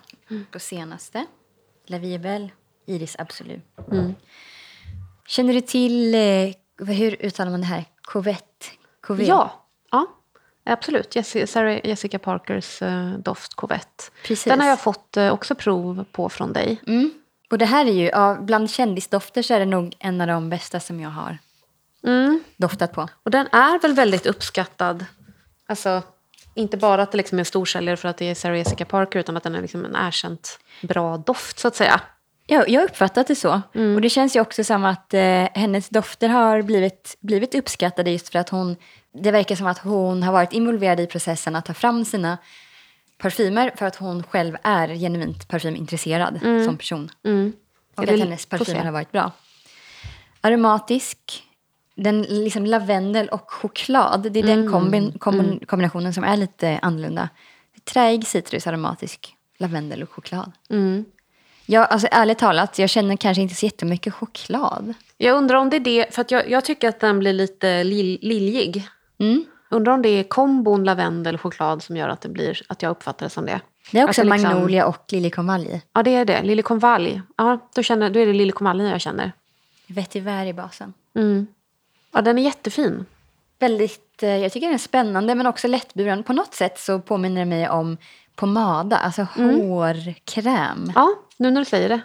[0.51, 1.27] på senaste.
[1.87, 2.51] La Belle,
[2.87, 3.65] Iris Absolut.
[5.27, 7.85] Känner du till, eh, hur uttalar man det här?
[8.03, 8.67] Covette?
[9.29, 9.68] Ja,
[10.73, 11.17] absolut.
[11.17, 14.05] Jessica, Jessica Parkers eh, doft Covette.
[14.23, 14.45] Precis.
[14.45, 16.81] Den har jag fått eh, också prov på från dig.
[16.87, 17.11] Mm.
[17.51, 20.51] Och det här är ju, ja, bland kändisdofter så är det nog en av de
[20.51, 21.39] bästa som jag har
[22.05, 22.41] Mm.
[22.57, 23.09] doftat på.
[23.23, 25.05] Och den är väl väldigt uppskattad.
[25.67, 26.03] Alltså,
[26.55, 29.19] inte bara att det liksom är en storsäljare för att det är Sarah Jessica Parker
[29.19, 32.01] utan att den är liksom en erkänt bra doft så att säga.
[32.47, 33.61] Ja, jag har uppfattat det så.
[33.95, 38.29] Och det känns ju också som att eh, hennes dofter har blivit, blivit uppskattade just
[38.29, 38.77] för att hon,
[39.23, 42.39] det verkar som att hon har varit involverad i processen att ta fram sina
[43.19, 47.11] parfymer för att hon själv är genuint parfymintresserad som person.
[47.97, 49.33] Och Eller- att hennes parfymer har varit bra.
[50.41, 51.19] Aromatisk,
[51.95, 57.29] den liksom lavendel och choklad, det är den kombin, kombin, kombinationen som är lite annorlunda.
[57.85, 60.53] Träig citrus, aromatisk, lavendel och choklad.
[61.67, 64.95] Ja, alltså ärligt talat, jag känner kanske inte så jättemycket choklad.
[65.17, 68.19] Jag undrar om det är det, för jag, jag tycker att den blir lite lil,
[68.23, 68.89] liljig.
[69.19, 69.45] Mm.
[69.71, 72.91] Undrar om det är kombon lavendel och choklad som gör att, det blir, att jag
[72.91, 73.61] uppfattar det som det.
[73.93, 75.83] Det är också det liksom- magnolia och liljekonvalj.
[75.93, 76.43] Ja, det är det.
[76.43, 77.23] Liljekonvalj.
[77.37, 79.33] Ja, då, känner, då är det liljekonvaljen jag känner.
[79.87, 80.93] Vetiver i basen.
[81.15, 81.47] Mm.
[82.13, 83.07] Ja, den är jättefin.
[83.59, 86.23] Väldigt, eh, jag tycker den är spännande men också lättburen.
[86.23, 87.97] På något sätt så påminner det mig om
[88.35, 90.93] pomada, alltså hårkräm.
[90.95, 92.01] Ja, nu när du säger det.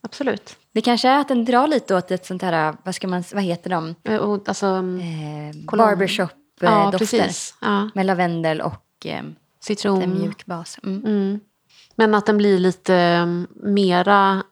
[0.00, 0.56] Absolut.
[0.72, 3.42] Det kanske är att den drar lite åt ett sånt här, vad ska man, vad
[3.42, 3.94] heter de?
[4.04, 6.18] Eh, Och, alltså, Eh, Cologne.
[6.60, 7.18] Barbershop-dofter.
[7.18, 7.54] ja, precis.
[7.60, 7.90] Ja.
[7.94, 9.22] Med lavendel och eh,
[9.60, 10.02] Citron.
[10.02, 10.78] en mjuk bas.
[10.82, 11.40] Mm.
[11.94, 14.42] Men att den blir lite um, mera,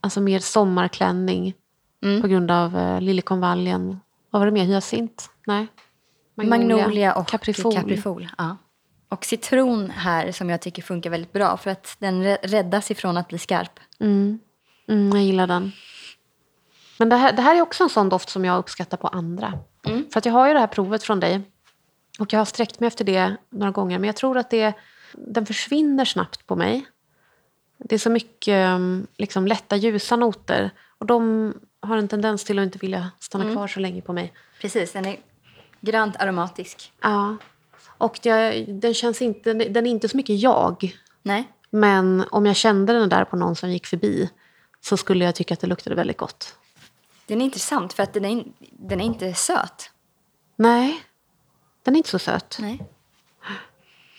[0.00, 1.54] alltså mer sommarklänning
[2.02, 2.22] Mm.
[2.22, 4.00] på grund av uh, liljekonvaljen.
[4.30, 4.64] Vad var det mer?
[4.64, 5.30] Hyacint?
[5.46, 5.66] Nej.
[6.34, 7.74] Magnolia, och Caprifol.
[7.74, 8.28] Caprifol.
[8.38, 8.56] ja.
[9.08, 13.28] Och citron här som jag tycker funkar väldigt bra för att den räddas ifrån att
[13.28, 13.80] bli skarp.
[14.00, 14.38] Mm,
[14.86, 15.72] jag gillar den.
[16.98, 19.52] Men det här, det här är också en sån doft som jag uppskattar på andra.
[19.82, 21.40] För att jag har ju det här provet från dig.
[22.18, 23.98] Och jag har sträckt mig efter det några gånger.
[23.98, 24.72] Men jag tror att det,
[25.12, 26.86] den försvinner snabbt på mig.
[27.78, 30.70] Det är så mycket um, liksom, lätta ljusa noter.
[30.98, 34.32] Och de har en tendens till att inte vilja stanna kvar så länge på mig.
[34.60, 35.16] Precis, den är
[35.80, 36.92] grönt aromatisk.
[37.00, 37.36] Ja.
[37.98, 40.96] Och det, den, känns inte, den är inte så mycket jag.
[41.22, 44.30] Nej, Men om jag kände den där på någon som gick förbi
[44.80, 46.56] så skulle jag tycka att det luktade väldigt gott.
[47.30, 49.90] Den är intressant för att den är, den är inte söt.
[50.56, 51.02] Nej,
[51.82, 52.56] den är inte så söt.
[52.60, 52.82] Nej.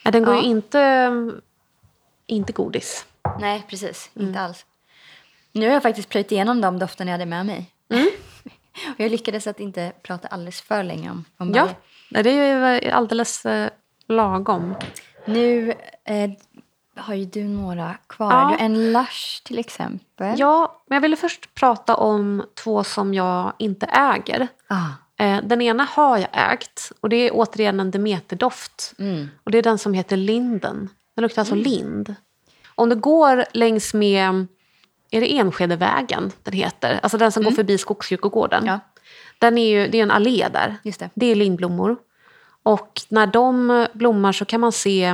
[0.03, 0.41] Nej, Den går Ja.
[0.41, 1.31] ju inte...
[2.25, 3.05] Inte godis.
[3.39, 4.09] Nej, precis.
[4.15, 4.27] Mm.
[4.27, 4.65] Inte alls.
[5.51, 7.71] Nu har jag faktiskt plöjt igenom de dofterna jag hade med mig.
[7.89, 8.09] Mm.
[8.93, 11.69] Och jag lyckades att inte prata alldeles för länge om, om Ja,
[12.09, 12.23] varje.
[12.23, 13.69] Det är ju alldeles eh,
[14.07, 14.75] lagom.
[15.25, 16.31] Nu eh,
[17.01, 18.31] har ju du några kvar.
[18.31, 18.55] Ja.
[18.57, 20.39] Du en Lush till exempel.
[20.39, 24.47] Ja, men jag ville först prata om två som jag inte äger.
[24.67, 25.23] Ah.
[25.23, 28.93] Eh, Den ena har jag ägt och det är återigen en Demeterdoft.
[28.99, 29.29] Mm.
[29.43, 30.89] Och det är den som heter Linden.
[31.15, 32.15] Den luktar alltså lind.
[32.75, 34.47] Om du går längs med,
[35.11, 36.99] är det Enskedevägen den heter?
[37.03, 38.65] Alltså den som går förbi Skogskyrkogården.
[38.65, 38.79] Ja.
[39.39, 40.77] Den är ju, det är en allé där.
[40.83, 41.09] Just det.
[41.13, 41.97] Det är lindblommor.
[42.63, 45.13] Och när de blommar så kan man se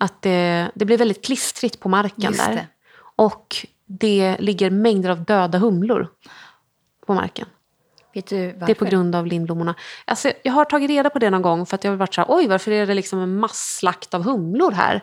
[0.00, 2.66] att det, det blir väldigt klistrigt på marken där.
[3.16, 6.08] Och det ligger mängder av döda humlor
[7.06, 7.46] på marken.
[8.14, 8.66] Vet du varför?
[8.66, 9.74] Det är på grund av lindblommorna.
[10.04, 12.20] Alltså, jag har tagit reda på det någon gång för att jag har varit så
[12.20, 14.94] här, oj varför är det liksom en masslakt av humlor här?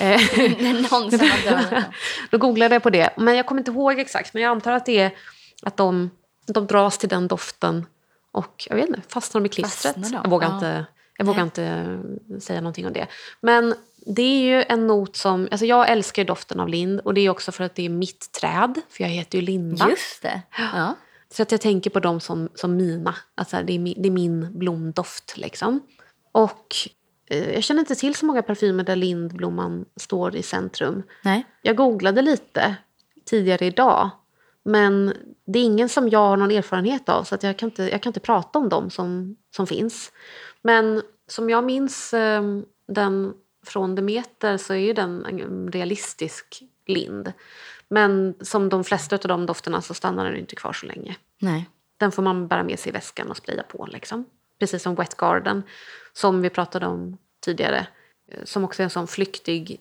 [0.00, 1.82] Eh, Det är någon som har dödat dem.
[2.30, 4.34] Då googlade jag på det, men jag kommer inte ihåg exakt.
[4.34, 5.10] Men jag antar att det är
[5.62, 6.10] att de,
[6.46, 7.86] de dras till den doften
[8.32, 9.96] och jag vet inte, fastnar de i klistret?
[10.12, 10.54] Jag vågar, Ja.
[10.54, 10.86] inte,
[11.18, 11.44] jag vågar Nej.
[11.44, 13.06] inte säga någonting om det.
[13.40, 13.74] Men
[14.06, 17.30] det är ju en not som, alltså jag älskar doften av lind och det är
[17.30, 19.90] också för att det är mitt träd, för jag heter ju Linda.
[19.90, 20.42] Just det.
[20.58, 20.94] Ja.
[21.30, 23.14] Så att jag tänker på dem som, som mina.
[23.34, 25.36] Alltså det, är min, det är min blomdoft.
[25.36, 25.80] Liksom.
[26.32, 26.66] Och
[27.30, 31.02] eh, jag känner inte till så många parfymer där lindblomman står i centrum.
[31.24, 31.46] Nej.
[31.62, 32.76] Jag googlade lite
[33.24, 34.10] tidigare idag.
[34.64, 35.12] Men
[35.46, 38.02] det är ingen som jag har någon erfarenhet av så att jag, kan inte, jag
[38.02, 40.12] kan inte prata om dem som, som finns.
[40.62, 42.42] Men som jag minns eh,
[42.88, 43.34] den
[43.66, 47.32] från Demeter så är ju den en realistisk lind.
[47.88, 51.16] Men som de flesta av de dofterna så stannar den inte kvar så länge.
[51.38, 51.68] Nej.
[51.96, 53.86] Den får man bära med sig i väskan och spraya på.
[53.86, 54.24] Liksom.
[54.58, 55.62] Precis som Wet Garden,
[56.12, 57.86] som vi pratade om tidigare.
[58.28, 59.80] eh, Som också är en sån flyktig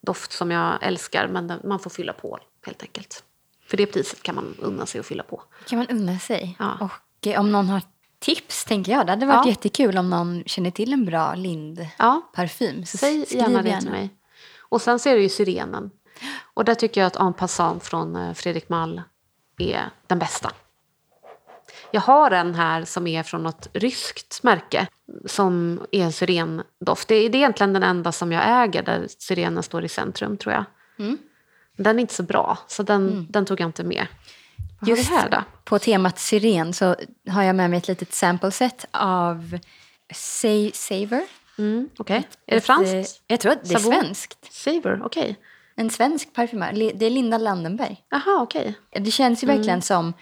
[0.00, 3.24] doft som jag älskar, men man får fylla på helt enkelt.
[3.66, 5.42] För det priset kan man unna sig att fylla på.
[5.66, 6.56] kan man unna sig.
[6.58, 6.78] Ja.
[6.80, 7.82] Och eh, om någon har
[8.22, 9.06] tips, tänker jag.
[9.06, 9.50] Det hade varit Ja.
[9.50, 12.78] jättekul om någon känner till en bra lindparfym.
[12.80, 14.10] Ja, Så säg gärna det till mig.
[14.58, 15.90] Och sen är det ju Syrenen.
[16.54, 19.02] Och där tycker jag att En passant från eh, Fredrik Mall
[19.58, 20.50] är den bästa.
[21.90, 24.86] Jag har en här som är från något ryskt märke
[25.26, 27.08] som är en syrendoft.
[27.08, 30.36] Det är, det är egentligen den enda som jag äger där syrenen står i centrum
[30.36, 30.64] tror jag.
[30.98, 31.18] Mm.
[31.76, 34.06] Den är inte så bra, så den, den tog jag inte med.
[34.82, 35.44] Vad har vi Just här då?
[35.64, 36.96] på temat syren så
[37.28, 39.58] har jag med mig ett litet sample set av
[40.14, 41.22] Sa- Savor.
[41.58, 42.16] Mm, Okej.
[42.16, 42.92] Är det Ett, franskt?
[42.94, 43.92] eh, Jag tror att det är Savon?
[43.92, 44.52] svenskt.
[44.52, 45.36] Saver, okej.
[45.76, 46.72] En svensk parfymör.
[46.94, 48.04] Det är Linda Landenberg.
[48.08, 48.74] Jaha, okej.
[48.90, 49.56] Det känns ju Mm.
[49.56, 50.12] verkligen som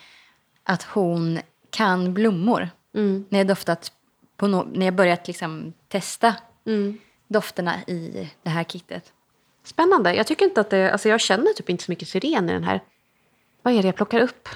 [0.64, 1.40] att hon
[1.70, 2.68] kan blommor.
[2.94, 3.24] Mm.
[3.28, 3.92] När jag doftat
[4.36, 6.34] på no- när jag börjat liksom testa
[6.66, 6.98] Mm.
[7.28, 9.12] dofterna i det här kittet.
[9.64, 10.14] Spännande.
[10.14, 10.92] Jag tycker inte att det...
[10.92, 12.80] Alltså jag känner typ inte så mycket syren i den här.
[13.62, 14.48] Vad är det jag plockar upp?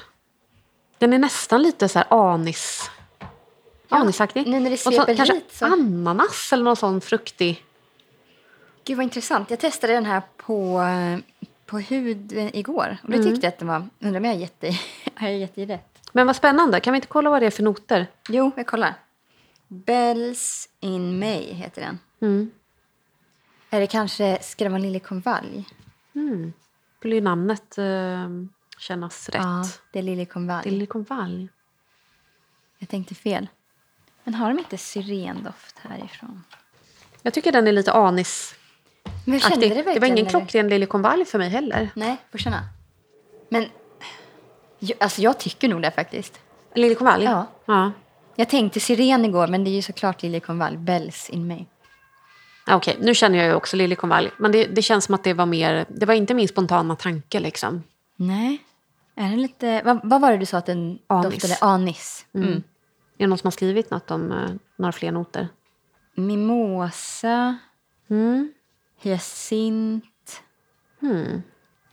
[0.99, 2.91] Den är nästan lite så här anis...
[3.89, 4.47] anisaktig.
[4.47, 7.65] nu när det Och så, sveper kanske hit så- ananas eller någon sån fruktig...
[8.85, 9.51] Gud vad intressant.
[9.51, 11.19] Jag testade den här på, eh,
[11.67, 12.97] på hud eh, igår.
[13.03, 13.27] Och då Mm.
[13.27, 13.89] tyckte jag att den var...
[14.01, 14.81] Undrar om jag har gett dig,
[15.15, 15.99] har jag gett dig rätt?
[16.13, 16.81] Men vad spännande.
[16.81, 18.07] Kan vi inte kolla vad det är för noter?
[18.29, 18.95] Jo, jag kollar.
[19.69, 21.99] Bells in May heter den.
[22.21, 22.51] Mm.
[23.71, 25.65] Är det kanske det vara liljekonvalj?
[26.15, 26.53] Mm.
[26.99, 28.29] Skulle ju namnet eh,
[28.79, 29.43] kännas rätt.
[29.43, 30.71] Ja, det är liljekonvalj.
[30.71, 31.49] Liljekonvalj.
[32.79, 33.49] Jag tänkte fel.
[34.25, 36.45] Men har de inte syrendoft härifrån?
[37.23, 38.55] Jag tycker den är lite anis
[39.25, 39.83] Men jag det.
[39.83, 41.91] Det var ingen klockren liljekonvalj för mig heller.
[41.95, 42.61] Nej, får känna.
[43.49, 43.69] Men
[45.01, 46.41] alltså jag tycker nog det faktiskt.
[46.75, 47.25] Liljekonvalj?
[47.25, 47.47] Ja.
[47.65, 47.93] ja.
[48.37, 50.77] Jag tänkte syren igår, men det är ju såklart liljekonvalj.
[50.77, 51.67] Bells in.
[52.67, 54.31] Ja, Okej, nu känner jag ju också liljekonvalj.
[54.37, 55.87] Men det, det känns som att det var mer...
[55.89, 57.83] Det var inte min spontana tanke liksom.
[58.17, 58.65] Nej.
[59.15, 59.83] Är den lite...
[59.85, 61.33] Vad, vad var det du sa att den Anis.
[61.33, 61.57] doftade?
[61.61, 62.27] Anis.
[62.35, 62.53] Mm.
[62.53, 62.63] Är
[63.19, 65.49] det någon som har skrivit något om eh, några fler noter?
[66.15, 67.59] Mimosa,
[68.11, 68.53] Mm.
[69.01, 70.43] hyacint,
[71.01, 71.43] Hmm.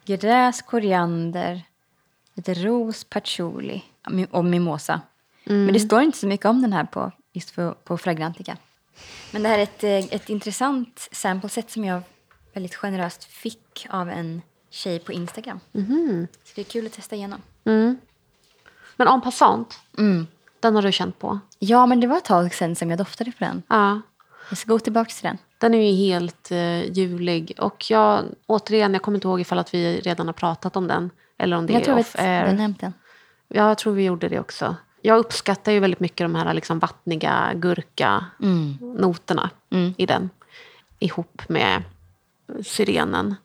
[0.05, 1.61] gräs, koriander,
[2.33, 3.83] lite ros, patchouli
[4.31, 5.01] och mimosa.
[5.43, 8.57] Men det står inte så mycket om den här på, just på, på Fragrantica.
[9.31, 12.01] Men det här är ett, eh, ett intressant sampleset som jag
[12.53, 14.41] väldigt generöst fick av en
[14.71, 15.59] tjej på Instagram.
[16.43, 17.41] Så det är kul att testa igenom.
[17.65, 17.97] Mm.
[18.95, 20.27] Men en passant, Mm.
[20.59, 21.39] den har du känt på?
[21.59, 23.63] Ja, men det var ett tag sedan som jag doftade på den.
[23.67, 24.01] Ja.
[24.49, 25.37] Jag ska gå tillbaka till den.
[25.57, 27.53] Den är ju helt eh, julig.
[27.59, 31.09] Och jag, återigen, jag kommer inte ihåg ifall att vi redan har pratat om den.
[31.37, 32.53] Eller om det jag är tror off air.
[32.53, 32.93] nämnt den.
[33.47, 34.75] Jag tror vi gjorde det också.
[35.01, 39.49] Jag uppskattar ju väldigt mycket de här liksom vattniga gurka-noterna
[39.97, 40.29] i den.
[40.99, 41.83] Ihop med
[42.63, 43.35] syrenen.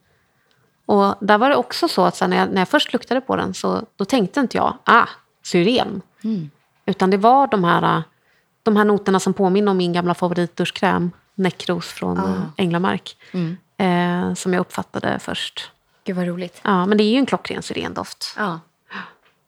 [0.87, 3.35] Och där var det också så att sen när, jag, när jag först luktade på
[3.35, 5.07] den så då tänkte inte jag, ah,
[5.43, 6.01] syren.
[6.85, 8.03] Utan det var de här,
[8.63, 12.35] de här noterna som påminner om min gamla favoritduschkräm, Näckros från ah.
[12.57, 13.17] Änglamark.
[13.77, 15.71] Eh, som jag uppfattade först.
[16.03, 16.61] Gud vad roligt.
[16.63, 18.33] Ja, men det är ju en klockren syrendoft.
[18.37, 18.59] Ja.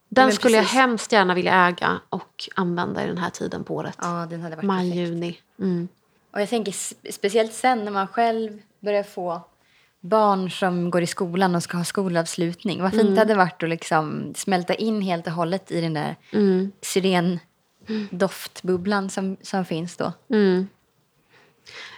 [0.10, 0.74] Den skulle precis.
[0.74, 3.98] jag hemskt gärna vilja äga och använda i den här tiden på året.
[4.02, 5.40] Ja, den hade varit Maj, juni.
[5.60, 5.88] Mm.
[6.32, 6.72] Och jag tänker
[7.12, 9.42] speciellt sen när man själv börjar få
[10.02, 12.82] barn som går i skolan och ska ha skolavslutning.
[12.82, 13.14] Vad fint mm.
[13.14, 16.72] det hade varit att liksom smälta in helt och hållet i den där mm.
[16.82, 20.14] syrendoftbubblan som, som finns då.
[20.30, 20.68] Mm.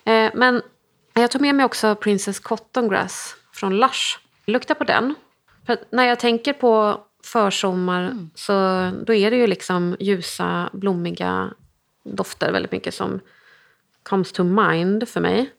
[0.04, 0.62] Eh, men
[1.14, 4.20] jag tog med mig också Princess Cotton Grass från Lush.
[4.45, 5.16] Lukta på den.
[5.66, 8.30] För när jag tänker på försommar mm.
[8.36, 8.52] så
[9.06, 11.54] då är det ju liksom ljusa, blommiga
[12.04, 13.20] dofter väldigt mycket som
[14.04, 15.52] comes to mind för mig.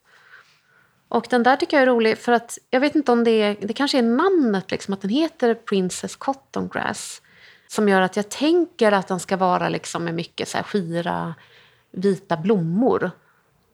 [1.13, 3.57] Och den där tycker jag är rolig för att jag vet inte om det är,
[3.61, 7.23] det kanske är namnet, liksom, att den heter Princess Cotton Grass.
[7.69, 11.35] Som gör att jag tänker att den ska vara liksom med mycket så här skira
[11.91, 13.11] vita blommor.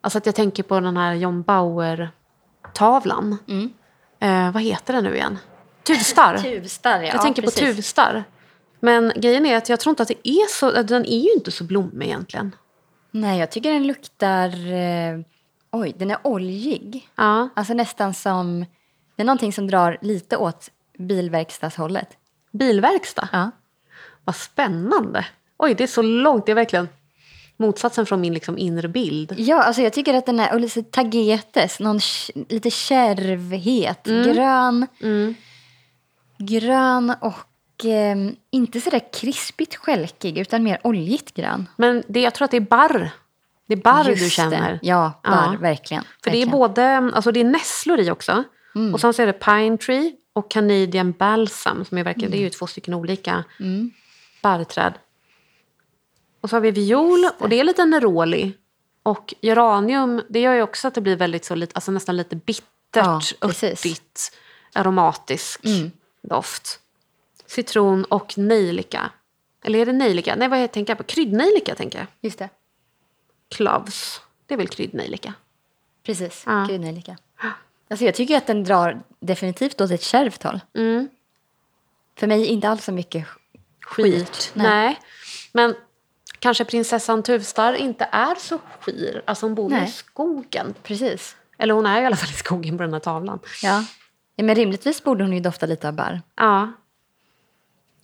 [0.01, 3.37] Alltså att jag tänker på den här John Bauer-tavlan.
[3.47, 3.73] Mm.
[4.19, 5.37] Eh, vad heter den nu igen?
[5.83, 6.37] Tuvstar.
[6.43, 7.07] tuvstar, ja.
[7.07, 7.59] Jag tänker precis.
[7.59, 8.23] på tuvstar.
[8.79, 11.51] Men grejen är att jag tror inte att det är så, den är ju inte
[11.51, 12.55] så blommig egentligen.
[13.11, 15.19] Nej, jag tycker den luktar, eh,
[15.71, 17.09] oj, den är oljig.
[17.15, 17.49] Ja.
[17.55, 18.65] Alltså nästan som,
[19.15, 22.09] det är någonting som drar lite åt bilverkstadshållet.
[22.51, 23.29] Bilverkstad?
[23.31, 23.51] Ja.
[24.23, 25.25] Vad spännande.
[25.57, 26.45] Oj, det är så långt.
[26.45, 26.87] Det är verkligen
[27.57, 29.35] motsatsen från min liksom inre bild.
[29.37, 31.99] Ja, alltså jag tycker att den är lite tagetes, någon
[32.49, 34.23] lite kärvhet, mm.
[34.23, 34.87] grön.
[35.01, 35.35] Mm.
[36.37, 38.17] Grön och eh,
[38.51, 41.69] inte sådär krispigt skälkig utan mer oljigt grön.
[41.75, 43.11] Men det, jag tror att det är barr.
[43.69, 44.71] Det är barr du känner.
[44.71, 44.79] Det.
[44.81, 45.59] Ja, barr, ja.
[45.59, 46.03] verkligen.
[46.03, 46.49] För verkligen.
[46.49, 48.43] det är både, alltså det är nässlor i också.
[48.75, 48.93] Mm.
[48.93, 52.31] Och sen så är det Pine Tree och Canadian Balsam som är verkligen, mm.
[52.31, 53.91] det är ju två stycken olika mm.
[54.41, 54.93] barrträd.
[56.41, 58.53] Och så har vi viol och det är lite neroli.
[59.03, 62.65] Och geranium, det gör ju också att det blir väldigt så, alltså nästan lite bittert,
[62.95, 64.37] ja, örtigt,
[64.73, 65.65] aromatiskt.
[65.65, 65.91] Mm
[66.21, 66.79] doft.
[67.45, 69.11] Citron och nejlika.
[69.63, 70.35] Eller är det nejlika?
[70.35, 71.03] Nej, vad tänker jag på?
[71.03, 72.07] Kryddnejlika tänker jag.
[72.21, 72.49] Just det.
[73.49, 74.21] Cloves.
[74.45, 75.33] Det är väl kryddnejlika?
[76.03, 76.65] Precis, ja.
[76.67, 77.17] kryddnejlika.
[77.89, 80.59] Alltså jag tycker att den drar definitivt åt ett kärvt håll.
[80.73, 81.09] Mm.
[82.19, 83.27] För mig inte alls så mycket
[83.81, 84.15] skit.
[84.15, 84.51] skit.
[84.53, 84.67] Nej.
[84.67, 84.99] Nej.
[85.51, 85.75] Men
[86.39, 89.21] kanske prinsessan Tuvstar inte är så skir.
[89.25, 89.87] Alltså hon bor Nej.
[89.89, 90.73] i skogen.
[90.83, 91.35] Precis.
[91.57, 93.39] Eller hon är i alla fall i skogen på den här tavlan.
[93.63, 93.85] Ja.
[94.35, 96.21] Ja, men rimligtvis borde hon ju dofta lite av bär.
[96.35, 96.71] Ja.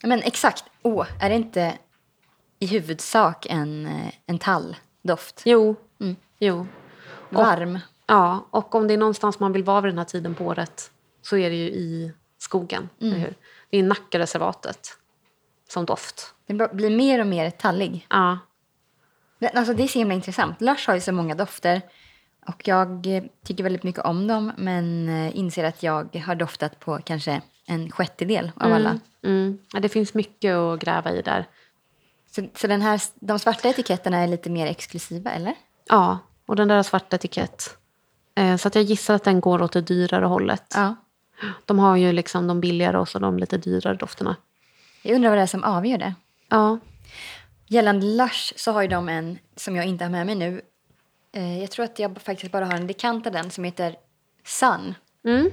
[0.03, 0.63] Men exakt.
[0.81, 1.77] Åh, är det inte
[2.59, 4.39] i huvudsak en, eh, en
[5.05, 5.41] talldoft?
[5.45, 5.75] Jo.
[5.99, 6.15] Mm.
[6.39, 6.67] jo.
[7.29, 7.75] Varm.
[7.75, 10.45] Och, ja, och om det är någonstans man vill vara vid den här tiden på
[10.45, 10.91] året
[11.21, 12.89] så är det ju i skogen.
[13.01, 13.33] Mm.
[13.69, 14.97] Det är Nackareservatet
[15.69, 16.33] som doft.
[16.47, 18.07] Det blir mer och mer tallig.
[18.09, 18.39] Ja.
[19.39, 20.61] Men alltså, det är så himla intressant.
[20.61, 21.81] Lush har ju så många dofter.
[22.47, 26.79] Och jag eh, tycker väldigt mycket om dem men eh, inser att jag har doftat
[26.79, 28.99] på kanske en sjättedel av mm, alla.
[29.23, 29.57] Mm.
[29.73, 31.45] Ja, det finns mycket att gräva i där.
[32.35, 35.53] Så, så den här, de svarta etiketterna är lite mer exklusiva, eller?
[35.89, 37.77] Ja, och den där har svart etikett.
[38.35, 40.73] Eh, så att jag gissar att den går åt det dyrare hållet.
[40.75, 40.95] Ja.
[41.65, 44.35] De har ju liksom de billigare och så de lite dyrare dofterna.
[45.01, 46.13] Jag undrar vad det är som avgör det.
[46.49, 46.79] Ja.
[47.67, 50.61] Gällande Lush så har ju de en, som jag inte har med mig nu,
[51.35, 53.95] Eh, jag tror att jag faktiskt bara har en dekant av den som heter
[54.45, 54.95] Sun.
[55.25, 55.51] Mm.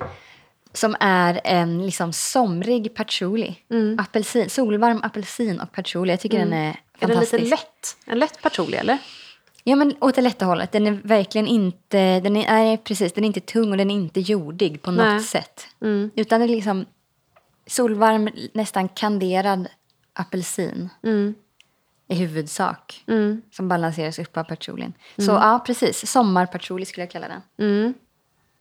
[0.72, 3.56] Som är en liksom somrig patchouli.
[3.70, 3.98] Mm.
[3.98, 6.12] Apelsin, solvarm apelsin och patchouli.
[6.12, 6.50] Jag tycker mm.
[6.50, 7.32] den är fantastisk.
[7.32, 7.96] Är den lite lätt?
[8.04, 8.98] En lätt patchouli eller?
[9.64, 10.72] Ja, men åt det lätta hållet.
[10.72, 13.94] Den är verkligen inte, den är, nej, precis, den är inte tung och den är
[13.94, 15.20] inte jordig på något nej.
[15.20, 15.66] sätt.
[15.82, 16.10] Mm.
[16.16, 16.86] Utan det är liksom
[17.66, 19.68] solvarm, nästan kanderad
[20.14, 20.88] apelsin.
[21.04, 21.34] Mm
[22.12, 23.04] i huvudsak.
[23.06, 23.42] Mm.
[23.50, 24.92] Som balanseras upp av patchoulin.
[25.16, 25.26] Mm.
[25.26, 26.10] Så ja, precis.
[26.10, 27.42] Sommarpatchouli skulle jag kalla den.
[27.58, 27.94] Mm.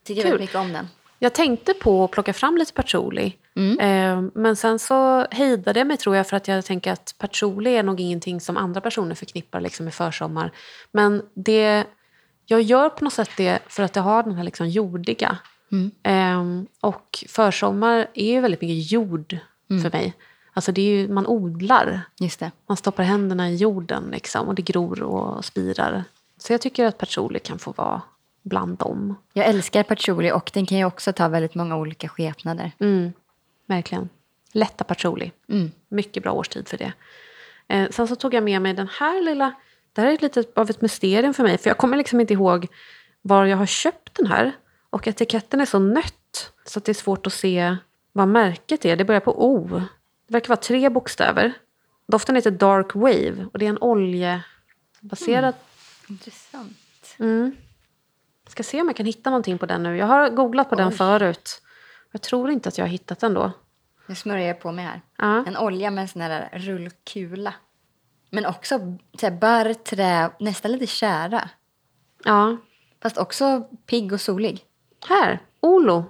[0.04, 0.88] Tycker väldigt mycket om den.
[1.24, 3.34] Jag tänkte på att plocka fram lite patchouli.
[3.56, 3.80] Mm.
[3.80, 7.76] Eh, men sen så hejdade jag mig tror jag för att jag tänker att patchouli
[7.76, 10.52] är nog ingenting som andra personer förknippar liksom med försommar.
[10.92, 11.86] Men det,
[12.46, 15.38] jag gör på något sätt det för att det har den här liksom jordiga.
[15.72, 15.92] Mm.
[16.04, 19.38] Eh, och försommar är ju väldigt mycket jord
[19.70, 19.84] mm.
[19.84, 20.14] för mig.
[20.54, 22.02] Alltså det är ju, man odlar.
[22.68, 26.04] Man stoppar händerna i jorden liksom, och det gror och spirar.
[26.38, 28.02] Så jag tycker att patchouli kan få vara
[28.42, 29.16] bland dem.
[29.34, 32.72] Jag älskar patchouli och den kan ju också ta väldigt många olika skepnader.
[32.80, 33.14] Mm,
[33.66, 34.10] verkligen.
[34.52, 35.32] Lätta patchouli.
[35.50, 35.72] Mm.
[35.90, 36.94] Mycket bra årstid för det.
[37.68, 39.54] Eh, sen så tog jag med mig den här lilla...
[39.94, 41.58] Det här är lite av ett mysterium för mig.
[41.58, 42.68] För jag kommer liksom inte ihåg
[43.22, 44.52] var jag har köpt den här.
[44.90, 47.78] Och etiketten är så nött så att det är svårt att se
[48.12, 48.96] vad märket är.
[48.96, 49.82] Det börjar på O.
[50.28, 51.54] Det verkar vara tre bokstäver.
[52.08, 55.56] Doften heter Dark Wave och det är en oljebaserad...
[56.10, 57.16] Intressant.
[57.20, 57.56] Mm.
[58.52, 59.98] Ska se om jag kan hitta någonting på den nu.
[59.98, 60.94] Jag har googlat på den Oj.
[60.94, 61.62] förut.
[62.12, 63.52] Jag tror inte att jag har hittat den då.
[64.06, 65.02] Nu smörjer jag på mig här.
[65.18, 65.46] Ja.
[65.48, 67.54] En olja med en sån här rullkula.
[68.30, 71.50] Men också så här, barr, trä, nästan lite kära.
[72.24, 72.58] Ja.
[73.02, 74.66] Fast också pigg och solig.
[75.10, 76.04] Här, Olo.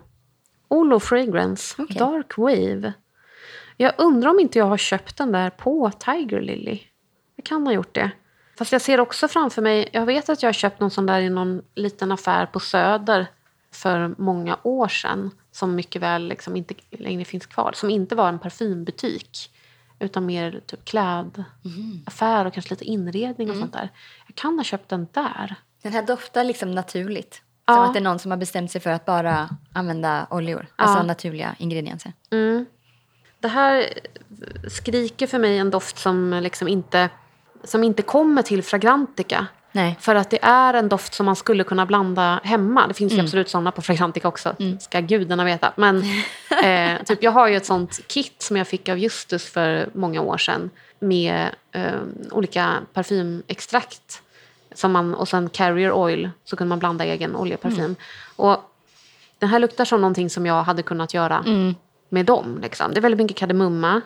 [0.68, 1.98] Olo Fragrance, Okej.
[1.98, 2.94] Dark Wave.
[3.78, 6.80] Jag undrar om inte jag har köpt den där på Tiger Lily.
[7.36, 8.12] Jag kan ha gjort det.
[8.62, 11.22] Fast jag ser också framför mig, jag vet att jag har köpt någon sån där
[11.22, 13.28] i någon liten affär på Söder
[13.72, 15.32] för många år sedan.
[15.52, 17.72] Som mycket väl liksom inte längre finns kvar.
[17.76, 19.52] Som inte var en parfymbutik.
[20.00, 23.90] Utan mer typ klädaffär och kanske lite inredning och sånt där.
[24.28, 25.56] Jag kan ha köpt den där.
[25.82, 27.42] Den här doftar liksom naturligt.
[27.66, 27.76] Ja.
[27.76, 30.68] Som att det är någon som har bestämt sig för att bara använda oljor.
[30.76, 32.14] Alltså naturliga ingredienser.
[32.32, 32.66] Mm.
[33.40, 33.90] Det här
[34.70, 37.10] skriker för mig en doft som liksom inte,
[37.64, 39.48] som inte kommer till Fragrantica.
[39.72, 39.98] Nej.
[40.00, 42.88] För att det är en doft som man skulle kunna blanda hemma.
[42.88, 44.56] Det finns ju absolut sådana på Fragrantica också.
[44.80, 45.74] Ska gudarna veta.
[45.76, 45.98] Men
[46.64, 50.22] eh, typ, jag har ju ett sånt kit som jag fick av Justus för många
[50.22, 50.70] år sedan.
[51.00, 51.94] Med eh,
[52.32, 54.22] olika parfymextrakt.
[54.76, 56.30] Som man, och sen carrier oil.
[56.44, 57.96] Så kunde man blanda egen oljeparfym.
[58.36, 58.58] Och
[59.40, 61.44] den här luktar som någonting som jag hade kunnat göra
[62.10, 62.60] med dem.
[62.62, 62.94] Liksom.
[62.94, 64.02] Det är väldigt mycket kardemumma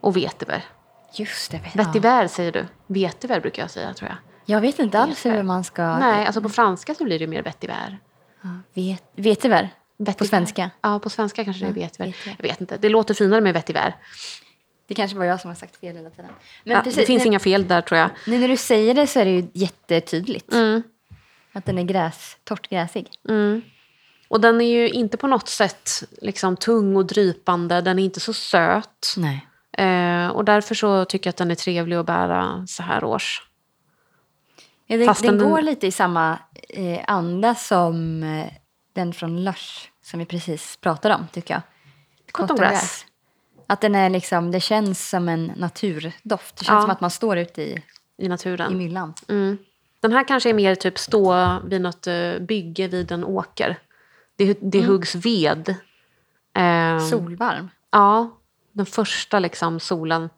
[0.00, 0.64] och vetiver.
[1.12, 1.58] Just det.
[1.58, 2.66] Vet Vetiver säger du.
[2.86, 4.18] Vetiver brukar jag säga tror jag.
[4.46, 5.98] Jag vet inte alls hur man ska...
[5.98, 7.98] Nej, alltså på franska så blir det mer vetiver.
[8.74, 9.68] Vet, vetiver?
[10.18, 10.70] På svenska?
[10.80, 12.06] Ja, på svenska kanske det är vetiver.
[12.06, 12.36] vetiver.
[12.38, 12.76] Jag vet inte.
[12.76, 13.96] Det låter finare med vetiver.
[14.88, 16.30] Det kanske var jag som har sagt fel hela tiden.
[16.64, 18.10] Men Ja, precis, det finns nu, inga fel där tror jag.
[18.26, 20.52] nu när du säger det så är det ju jättetydligt.
[20.52, 20.82] Mm.
[21.52, 23.08] Att den är gräs, torrt gräsig.
[24.28, 25.90] Och den är ju inte på något sätt
[26.22, 27.80] liksom tung och drypande.
[27.80, 29.14] Den är inte så söt.
[29.16, 29.47] Nej.
[29.78, 33.42] Eh, och därför så tycker jag att den är trevlig att bära så här års.
[34.86, 38.46] Ja, Fast den den- går lite i samma eh, anda som eh,
[38.92, 41.62] den från Lush som vi precis pratade om, tycker jag.
[42.32, 43.06] Cotton grass.
[43.66, 46.56] Att den är liksom, det känns som en naturdoft.
[46.56, 46.80] Det känns Ja.
[46.82, 47.82] som att man står ute i,
[48.18, 48.72] I naturen.
[48.72, 49.14] i myllan.
[49.28, 49.58] Mm.
[50.00, 53.76] Den här kanske är mer typ stå vid något eh, bygge vid en åker.
[54.36, 55.68] Det, det huggs ved.
[56.56, 57.70] Eh, Solvarm.
[57.90, 58.37] Ja,
[58.78, 60.30] den första liksom solen.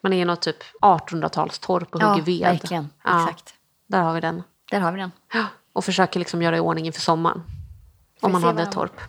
[0.00, 2.40] Man är i något typ 1800-talstorp och Ja, hugger ved.
[2.40, 2.90] verkligen.
[3.04, 3.54] Ja, Exakt.
[3.86, 4.42] Där har vi den.
[4.70, 5.10] Där har vi den.
[5.32, 7.42] Ja, och försöker liksom göra i ordning inför sommaren.
[8.20, 9.00] Får Om man hade ett torp.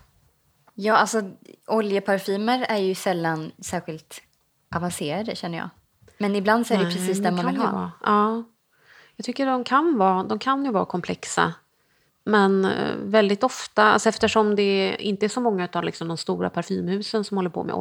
[0.73, 1.21] Ja, alltså
[1.67, 4.21] oljeparfymer är ju sällan särskilt
[4.75, 5.69] avancerade känner jag.
[6.17, 7.91] Men ibland så är det Nej, precis där man vill ha.
[8.05, 8.43] Ja.
[9.15, 11.53] Jag tycker de kan, vara, de kan ju vara komplexa.
[12.23, 16.49] Men eh, väldigt ofta, alltså eftersom det inte är så många av liksom de stora
[16.49, 17.75] parfymhusen som håller på med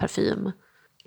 [0.00, 0.52] oljeparfym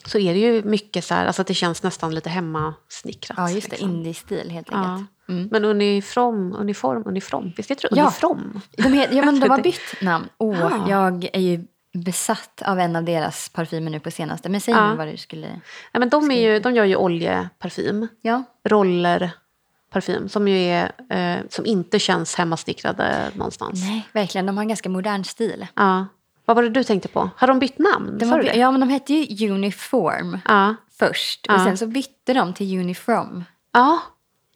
[0.06, 3.38] så är det ju mycket så här, alltså att det känns nästan lite hemmasnickrat.
[3.38, 3.72] Ja, just det.
[3.76, 3.90] liksom.
[3.90, 4.78] Indie-stil helt Ja.
[4.78, 5.10] enkelt.
[5.30, 5.48] Mm.
[5.52, 7.52] Men uniform, uniform, uniform.
[7.58, 8.04] Visst heter det Ja.
[8.04, 8.62] uniform?
[8.78, 10.30] De het, ja, men de har bytt namn.
[10.38, 10.86] Åh, Ja.
[10.90, 14.50] Jag är ju besatt av en av deras parfymer nu på senaste.
[14.50, 14.90] Men säg Ja.
[14.92, 15.48] nu vad du skulle...
[15.48, 18.08] Nej, men de, är ju, de gör ju oljeparfym.
[18.22, 23.82] Ja, Rollerparfym som ju är, eh, som inte känns hemmasnickrade någonstans.
[23.84, 24.46] nej, verkligen.
[24.46, 25.68] De har en ganska modern stil.
[25.76, 26.08] Ja.
[26.50, 27.30] Vad var det du tänkte på?
[27.38, 28.18] Har de bytt namn?
[28.18, 28.54] De det?
[28.56, 30.76] ja, men de hette ju Uniform Ja.
[31.00, 31.46] först.
[31.48, 31.54] Ja.
[31.56, 33.44] Och sen så bytte de till Unifrom.
[33.74, 34.00] ja.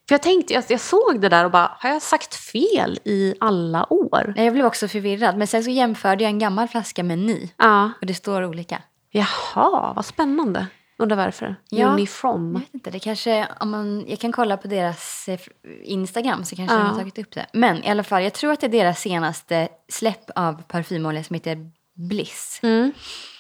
[0.08, 3.34] För jag tänkte, jag, jag såg det där och bara, har jag sagt fel i
[3.40, 4.34] alla år?
[4.36, 5.38] Nej, Jag blev också förvirrad.
[5.38, 7.50] Men sen så jämförde jag en gammal flaska med en ny.
[7.58, 7.92] Ja.
[8.02, 8.82] Och det står olika.
[9.12, 10.68] Jaha, vad spännande.
[10.98, 11.56] Undrar varför.
[11.70, 11.88] Ja.
[11.88, 12.54] Unifrom.
[12.54, 15.40] Jag vet inte, det kanske, om man, jag kan kolla på deras eh,
[15.84, 16.80] Instagram så kanske Ja.
[16.82, 17.46] de har tagit upp det.
[17.54, 21.34] Men i alla fall, jag tror att det är deras senaste släpp av parfymolja som
[21.34, 21.58] heter
[21.94, 22.60] Bliss.
[22.64, 22.92] Mm.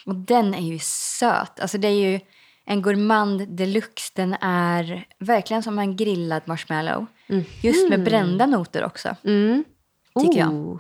[0.05, 1.59] Och den är ju söt.
[1.59, 2.19] Alltså det är ju
[2.65, 4.11] en gourmand deluxe.
[4.15, 7.05] Den är verkligen som en grillad marshmallow.
[7.61, 9.15] Just med brända noter också.
[9.23, 9.63] Mm.
[10.19, 10.53] Tycker jag.
[10.53, 10.79] Oh.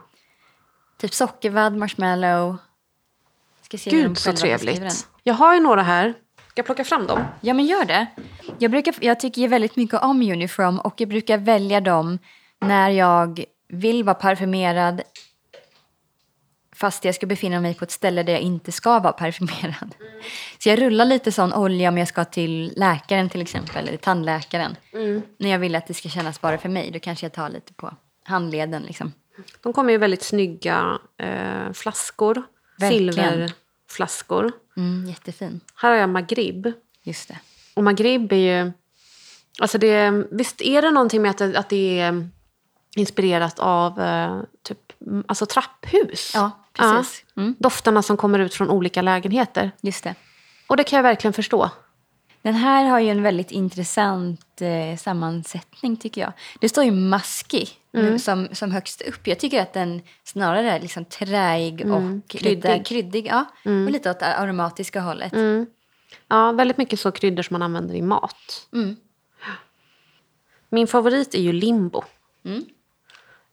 [0.97, 2.57] Typ sockervadd, marshmallow.
[3.61, 5.07] Ska se Gud så trevligt.
[5.23, 6.13] Jag har ju några här.
[6.49, 7.25] Ska jag plocka fram dem?
[7.41, 8.07] Ja, men gör det.
[8.59, 12.19] Jag, brukar, jag tycker ju väldigt mycket om Unifrom och jag brukar välja dem
[12.59, 15.01] när jag vill vara parfymerad
[16.83, 19.95] fast jag ska befinna mig på ett ställe där jag inte ska vara parfymerad.
[20.59, 24.75] Så jag rullar lite sån olja om jag ska till läkaren till exempel, eller tandläkaren.
[25.37, 27.73] När jag vill att det ska kännas bara för mig, då kanske jag tar lite
[27.73, 28.83] på handleden.
[28.83, 29.13] Liksom.
[29.61, 32.43] De kommer i väldigt snygga eh, flaskor.
[32.79, 33.13] Verkligen.
[33.13, 33.51] Silver,
[33.89, 34.51] flaskor.
[34.77, 35.59] Mm, jättefin.
[35.75, 36.71] Här har jag Magrib.
[37.03, 37.37] Just det.
[37.73, 38.71] Och Magrib är ju...
[39.59, 42.29] Alltså det, visst är det någonting med att det, att det är
[42.95, 46.31] inspirerat av eh, typ, mm, alltså trapphus?
[46.35, 47.25] Ja, precis.
[47.37, 47.55] Mm.
[47.59, 49.71] Dofterna som kommer ut från olika lägenheter.
[49.81, 50.15] Just det.
[50.67, 51.69] Och det kan jag verkligen förstå.
[52.41, 56.31] Den här har ju en väldigt intressant eh, sammansättning tycker jag.
[56.59, 57.65] Det står ju musky
[57.95, 58.19] Mm.
[58.19, 59.27] som, som högst upp.
[59.27, 62.21] Jag tycker att den snarare är liksom träig och Mm.
[62.27, 62.55] Kryddig.
[62.55, 63.25] lite kryddig.
[63.27, 65.33] Ja, Och lite åt det aromatiska hållet.
[65.33, 65.65] Mm.
[66.27, 68.67] Ja, väldigt mycket så kryddor som man använder i mat.
[68.73, 68.95] Mm.
[70.69, 72.03] Min favorit är ju limbo.
[72.45, 72.65] Mm.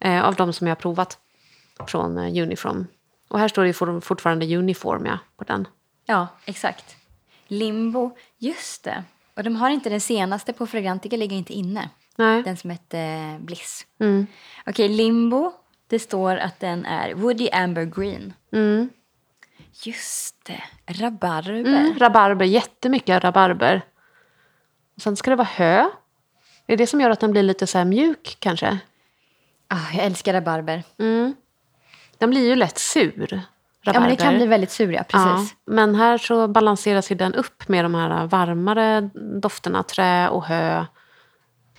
[0.00, 1.18] Eh, av de som jag har provat
[1.86, 2.86] från eh, Uniform.
[3.30, 5.68] Och här står det ju fortfarande Uniform ja, på den.
[6.06, 6.96] Ja, exakt.
[7.46, 9.04] Limbo, just det.
[9.36, 11.90] Och de har inte den senaste på Fragrantica, ligger inte inne.
[12.16, 12.42] Nej.
[12.42, 13.86] Den som hette eh, Bliss.
[14.00, 14.26] Mm.
[14.66, 15.52] Okej, Limbo.
[15.86, 18.32] Det står att den är Woody Amber Green.
[18.52, 18.90] Mm.
[19.84, 20.62] Just det.
[20.86, 21.52] Rabarber.
[21.52, 21.98] Mm.
[21.98, 23.82] Rabarber, jättemycket rabarber.
[24.96, 25.90] Och sen ska det vara hö.
[26.66, 28.78] Det är det som gör att den blir lite så här mjuk kanske.
[29.68, 30.82] Ah, jag älskar rabarber.
[30.98, 31.34] Mm.
[32.20, 33.42] Den blir ju lätt sur.
[33.82, 34.38] Ja, men det kan rabarber.
[34.38, 35.02] bli väldigt sur, ja.
[35.02, 35.54] Precis.
[35.66, 39.10] Ja, men här så balanseras ju den upp med de här varmare
[39.42, 40.84] dofterna, trä och hö.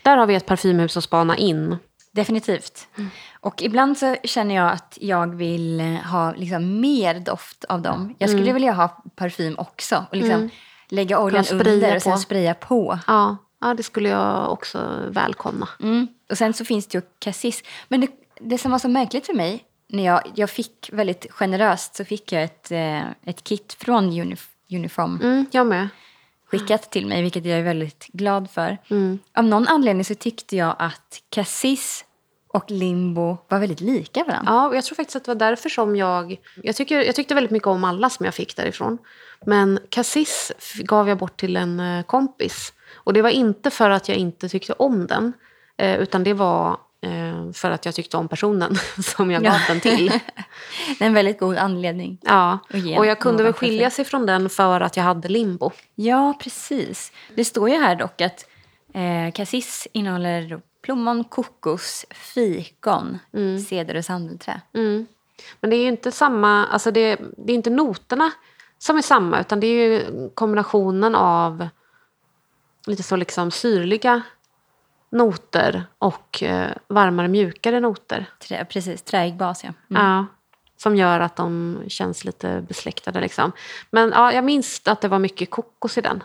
[0.01, 1.77] Där har vi ett parfymhus att spana in.
[2.11, 2.87] Definitivt.
[2.97, 3.09] Mm.
[3.39, 8.15] Och ibland så känner jag att jag vill ha liksom mer doft av dem.
[8.17, 10.05] Jag skulle vilja ha parfym också.
[10.09, 10.49] Och liksom
[10.89, 12.19] lägga oljan under och sen på.
[12.19, 12.99] spraya på.
[13.07, 15.69] Ja, ja, det skulle jag också välkomna.
[15.79, 16.07] Mm.
[16.29, 17.63] Och sen så finns det ju Cassis.
[17.87, 18.07] Men det,
[18.39, 22.31] det som var så märkligt för mig, när jag, jag fick väldigt generöst så fick
[22.31, 25.87] jag ett, eh, ett kit från Unif, Uniform Mm, jag med.
[26.45, 28.77] skickat till mig, vilket jag är väldigt glad för.
[28.89, 29.19] Mm.
[29.35, 32.05] Av någon anledning så tyckte jag att Cassis
[32.47, 34.51] och Limbo var väldigt lika varandra.
[34.53, 36.37] Ja, och jag tror faktiskt att det var därför som jag...
[36.63, 38.97] Jag, tycker, jag tyckte väldigt mycket om alla som jag fick därifrån.
[39.45, 40.51] Men Cassis
[40.83, 42.73] gav jag bort till en eh, kompis.
[42.95, 45.33] Och det var inte för att jag inte tyckte om den.
[45.77, 46.77] Eh, utan det var
[47.53, 50.07] för att jag tyckte om personen som jag gav den till.
[50.99, 52.17] Det är en väldigt god anledning.
[52.21, 52.59] Ja,
[52.97, 55.71] Och jag kunde väl skilja sig från den för att jag hade limbo.
[55.95, 57.11] Ja, precis.
[57.35, 58.45] Det står ju här dock att
[58.93, 63.19] eh, Cassis innehåller plommon, kokos, fikon,
[63.69, 64.61] ceder och sandelträ.
[64.73, 65.05] Mm.
[65.59, 68.31] Men det är ju inte samma, alltså det, det är inte noterna
[68.77, 71.67] som är samma utan det är ju kombinationen av
[72.87, 74.21] lite så liksom syrliga
[75.11, 78.25] noter och eh, varmare mjukare noter.
[78.39, 79.73] Trä, precis, träig bas, ja.
[79.89, 80.05] Mm.
[80.05, 80.25] Ja,
[80.77, 83.21] som gör att de känns lite besläktade.
[83.21, 83.51] Liksom.
[83.89, 86.23] Men ja, jag minns att det var mycket kokos i den.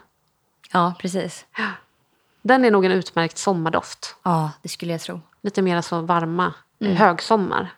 [0.73, 1.47] Ja, precis.
[2.43, 4.17] Den är nog en utmärkt sommardoft.
[4.23, 5.21] Ja, det skulle jag tro.
[5.43, 6.97] Lite mer så varma, mm.
[6.97, 7.75] högsommar.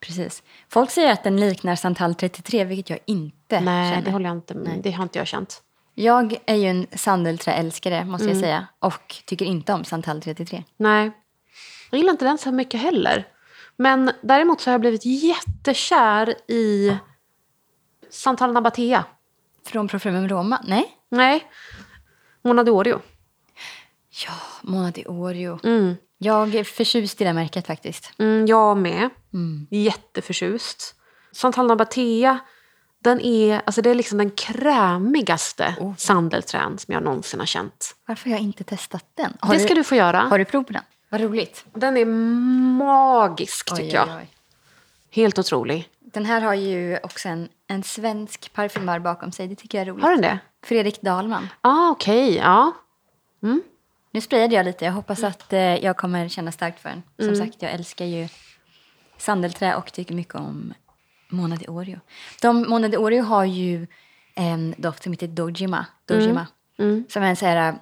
[0.00, 0.42] Precis.
[0.68, 4.04] Folk säger att den liknar Santal 33, vilket jag inte Nej, känner.
[4.04, 5.62] det, håller jag inte, det har inte jag känt.
[5.98, 8.36] Jag är ju en sandelträälskare, måste Mm.
[8.36, 8.66] jag säga.
[8.78, 10.64] Och tycker inte om Santal 33.
[10.76, 11.10] Nej,
[11.90, 13.26] jag gillar inte den så mycket heller.
[13.76, 16.96] Men däremot så har jag blivit jättekär i
[18.10, 19.04] Santal Nabatea.
[19.66, 20.60] Från Parfumum Roma?
[20.66, 20.96] Nej?
[21.08, 21.44] Nej,
[22.42, 23.00] Mona Diorio.
[24.26, 24.32] Ja,
[24.62, 25.58] Mona di Oreo.
[25.64, 25.96] Mm.
[26.18, 28.12] Jag är förtjust i det märket faktiskt.
[28.18, 29.10] Mm, jag med.
[29.32, 29.66] Mm.
[29.70, 30.94] Jätteförtjust.
[31.32, 32.38] Santal Nabatea,
[33.10, 35.94] den är, alltså det är liksom den krämigaste Oh.
[35.96, 37.96] sandelträn som jag någonsin har känt.
[38.06, 39.32] Varför har jag inte testat den?
[39.40, 40.18] Har det ska du få göra.
[40.20, 40.82] Har du prov på den?
[41.08, 41.64] Vad roligt.
[41.74, 42.04] Den är
[42.76, 44.08] magisk tycker Oj, jag.
[44.08, 44.28] oj, oj.
[45.10, 45.88] Helt otrolig.
[46.00, 49.48] Den här har ju också en, en svensk parfymör bakom sig.
[49.48, 50.04] Det tycker jag är roligt.
[50.04, 50.38] Har den det?
[50.64, 51.48] Fredrik Dahlman.
[51.60, 52.36] Ah, okej.
[52.36, 52.72] Ja.
[54.10, 54.84] Nu sprayade jag lite.
[54.84, 57.02] Jag hoppas att eh, jag kommer känna starkt för den.
[57.18, 57.46] Som Mm.
[57.46, 58.28] sagt, jag älskar ju
[59.18, 60.74] sandelträ och tycker mycket om
[61.28, 61.98] Mona di Oreo.
[62.42, 63.86] De, Mona di Oreo har ju
[64.34, 65.86] en doft som heter Dojima.
[66.04, 66.46] Dojima
[66.78, 67.04] Mm.
[67.08, 67.74] Som är en så här äh,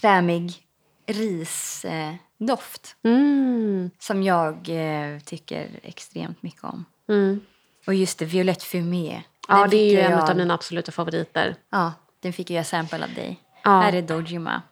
[0.00, 0.66] krämig
[1.06, 2.96] risdoft.
[3.04, 3.90] Eh, Mm.
[3.98, 6.84] som jag eh, tycker extremt mycket om.
[7.08, 7.40] Mm.
[7.86, 9.22] Och just det, Violette Fumé.
[9.48, 11.56] Ja, det är ju en jag- av mina absoluta favoriter.
[11.70, 13.40] Ja, den fick jag sample av dig.
[13.64, 13.70] Ja.
[13.80, 14.62] Här är Dojima.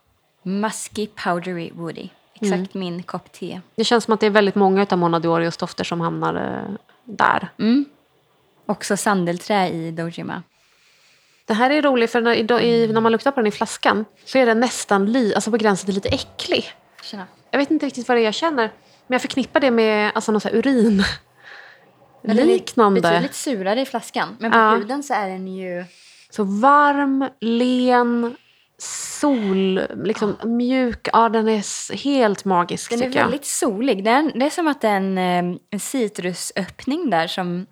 [0.43, 2.09] Musky Powdery Woody.
[2.35, 2.69] Exakt Mm.
[2.75, 3.61] min kopp te.
[3.75, 6.77] Det känns som att det är väldigt många av Mona Diorios dofter som hamnar eh,
[7.05, 7.49] där.
[7.59, 7.85] Mm.
[8.67, 10.43] Också sandelträ i Dojima.
[11.47, 14.39] Det här är roligt för när, i, när man luktar på den i flaskan så
[14.39, 16.73] är den nästan li, alltså på gränsen till lite äcklig.
[17.03, 17.27] Tjena.
[17.51, 18.71] Jag vet inte riktigt vad det är jag känner.
[19.07, 21.05] Men jag förknippar det med alltså, någon urin.
[22.23, 23.01] Liknande.
[23.01, 24.37] Betydligt surare i flaskan.
[24.41, 24.75] Men på Ja.
[24.77, 25.85] huden så är den ju...
[26.31, 28.37] Så varm, len,
[28.79, 31.09] sol, liksom mjuk.
[31.13, 33.25] Ja, den är helt magisk Den är tycker jag.
[33.27, 34.05] väldigt solig.
[34.05, 35.19] Den, det är som att det är en,
[35.71, 37.67] en citrusöppning där som,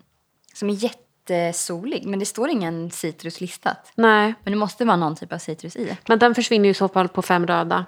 [0.53, 2.05] som är jättesolig.
[2.05, 3.91] Men det står ingen citrus listat.
[3.95, 5.97] Nej, Men det måste vara någon typ av citrus i.
[6.07, 7.85] men den försvinner ju i så fall på fem röda,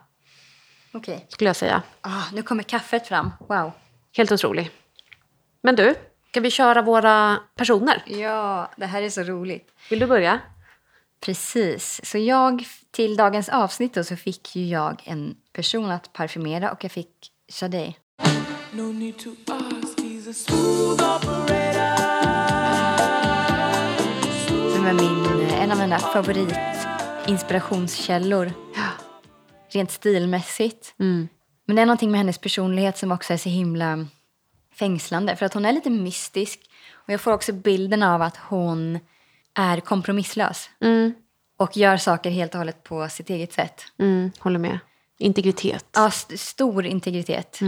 [0.93, 1.25] Okej.
[1.29, 1.81] skulle jag säga.
[2.01, 3.31] Ah, nu kommer kaffet fram.
[3.49, 3.71] Wow.
[4.17, 4.71] Helt otrolig.
[5.63, 5.95] Men du,
[6.29, 8.03] ska vi köra våra personer?
[8.05, 9.67] Ja, det här är så roligt.
[9.89, 10.39] Vill du börja?
[11.19, 12.01] Precis.
[12.03, 16.83] Så jag, till dagens avsnitt då, så fick ju jag en person att parfymera och
[16.83, 17.93] jag fick Sade.
[18.71, 21.95] No need to ask, he's a smooth operator.
[24.75, 28.51] Som är min, en av mina favoritinspirationskällor.
[29.69, 30.93] Rent stilmässigt.
[31.65, 34.07] Men det är någonting med hennes personlighet som också är så himla
[34.73, 35.35] fängslande.
[35.35, 36.59] För att hon är lite mystisk.
[36.93, 38.99] Och jag får också bilden av att hon
[39.55, 40.69] är kompromisslös.
[41.57, 43.81] Och gör saker helt och hållet på sitt eget sätt.
[43.99, 44.79] Mm, håller med.
[45.17, 45.85] Integritet.
[45.95, 47.59] Ja, st- stor integritet.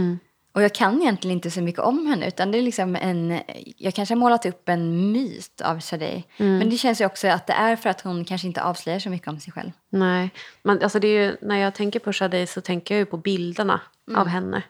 [0.52, 2.28] Och jag kan egentligen inte så mycket om henne.
[2.28, 3.40] Utan det är liksom en,
[3.76, 6.22] jag kanske har målat upp en myt av Sade.
[6.36, 9.10] Men det känns ju också att det är för att hon kanske inte avslöjar så
[9.10, 9.70] mycket om sig själv.
[9.90, 10.30] Nej,
[10.62, 13.16] men alltså det är ju, när jag tänker på Sade så tänker jag ju på
[13.16, 13.80] bilderna
[14.16, 14.62] av henne.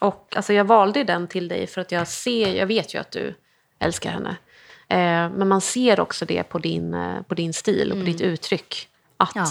[0.00, 3.10] Och alltså jag valde den till dig för att jag ser, jag vet ju att
[3.10, 3.34] du
[3.78, 4.36] älskar henne.
[4.88, 8.20] Eh, men man ser också det på din, eh, på din stil och på ditt
[8.20, 8.88] uttryck.
[9.16, 9.46] Att Ja.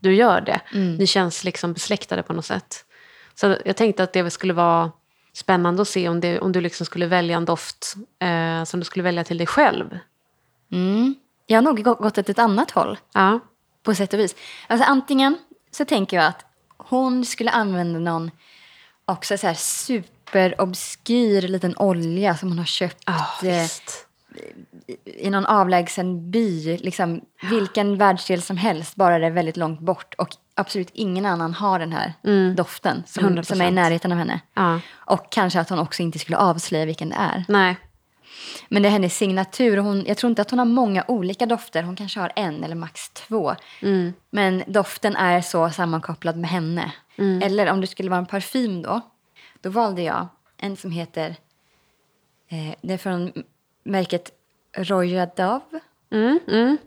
[0.00, 0.60] du gör det.
[0.98, 2.84] Ni känns liksom besläktade på något sätt.
[3.34, 4.92] Så jag tänkte att det skulle vara
[5.32, 8.84] spännande att se om, det, om du liksom skulle välja en doft eh, som du
[8.84, 9.98] skulle välja till dig själv.
[10.72, 11.14] Mm.
[11.46, 12.98] Jag har nog gå- gått åt ett annat håll.
[13.14, 13.40] Ja.
[13.82, 14.34] På sätt och vis.
[14.66, 15.38] Alltså antingen
[15.70, 16.44] så tänker jag att
[16.76, 18.30] hon skulle använda någon
[19.04, 24.06] också så här superobskyr liten olja som hon har köpt eh, visst.
[25.04, 26.76] I någon avlägsen by.
[26.76, 27.20] Liksom,
[27.50, 30.14] vilken världsdel som helst, bara det är väldigt långt bort.
[30.18, 32.12] Och absolut ingen annan har den här
[32.54, 33.42] doften som, 100%.
[33.42, 34.40] som är i närheten av henne.
[34.54, 34.80] Ja.
[34.94, 37.44] Och kanske att hon också inte skulle avslöja vilken det är.
[37.48, 37.76] Nej.
[38.68, 39.78] Men det är hennes signatur.
[39.78, 41.82] och Hon, jag tror inte att hon har många olika dofter.
[41.82, 43.54] Hon kanske har en eller max två.
[44.30, 46.92] Men doften är så sammankopplad med henne.
[47.42, 49.00] Eller om det skulle vara en parfym då.
[49.60, 51.36] Då valde jag en som heter...
[52.48, 53.32] Eh, det är från
[53.84, 54.30] märket
[54.76, 55.80] Roja Dove.
[56.12, 56.78] Mm, mm.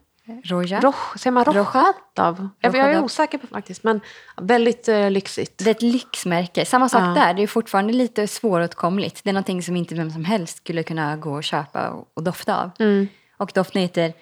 [0.43, 0.79] Roja.
[0.79, 1.59] Roch, säger man Roja.
[1.59, 2.49] Rochadav?
[2.59, 4.01] Jag, jag är osäker på faktiskt, men
[4.41, 5.57] väldigt eh, lyxigt.
[5.57, 6.65] Det är ett lyxmärke.
[6.65, 7.07] Samma sak Ja.
[7.07, 7.33] där.
[7.33, 9.23] Det är fortfarande lite svåråtkomligt.
[9.23, 12.23] Det är någonting som inte vem som helst skulle kunna gå och köpa och, och
[12.23, 12.71] dofta av.
[12.79, 13.07] Mm.
[13.37, 14.13] Och doften heter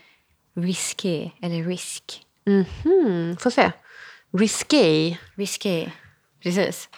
[0.55, 2.25] Risky, eller Risk.
[2.47, 3.71] Mm, får se.
[4.37, 5.17] Risqué.
[5.35, 5.89] Risky,
[6.43, 6.89] precis.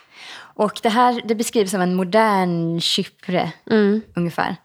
[0.56, 3.51] Och det här det beskrivs som en modern kypre,
[4.16, 4.56] ungefär.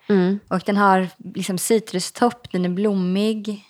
[0.49, 3.64] Och den har liksom citrustopp, den är blommig.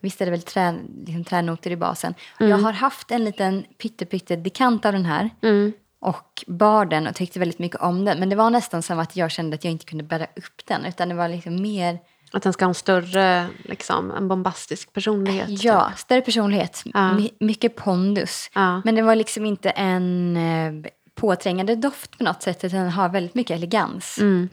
[0.00, 0.74] Visst är det väl trä,
[1.06, 2.14] liksom tränoter i basen.
[2.40, 5.30] Och Jag har haft en liten pytte, dekant av den här.
[6.00, 8.18] Och bar den och tyckte väldigt mycket om den.
[8.20, 10.84] Men det var nästan som att jag kände att jag inte kunde bära upp den.
[10.84, 11.98] Utan det var liksom mer,
[12.32, 15.64] Att den ska ha en större, liksom, en bombastisk personlighet.
[15.64, 16.82] ja, större personlighet.
[16.84, 17.12] Ja.
[17.12, 18.50] My, mycket pondus.
[18.54, 18.82] Ja.
[18.84, 20.90] Men det var liksom inte en eh,
[21.22, 22.64] påträngande doft på något sätt.
[22.64, 24.18] Utan den har väldigt mycket elegans.
[24.18, 24.48] Mm.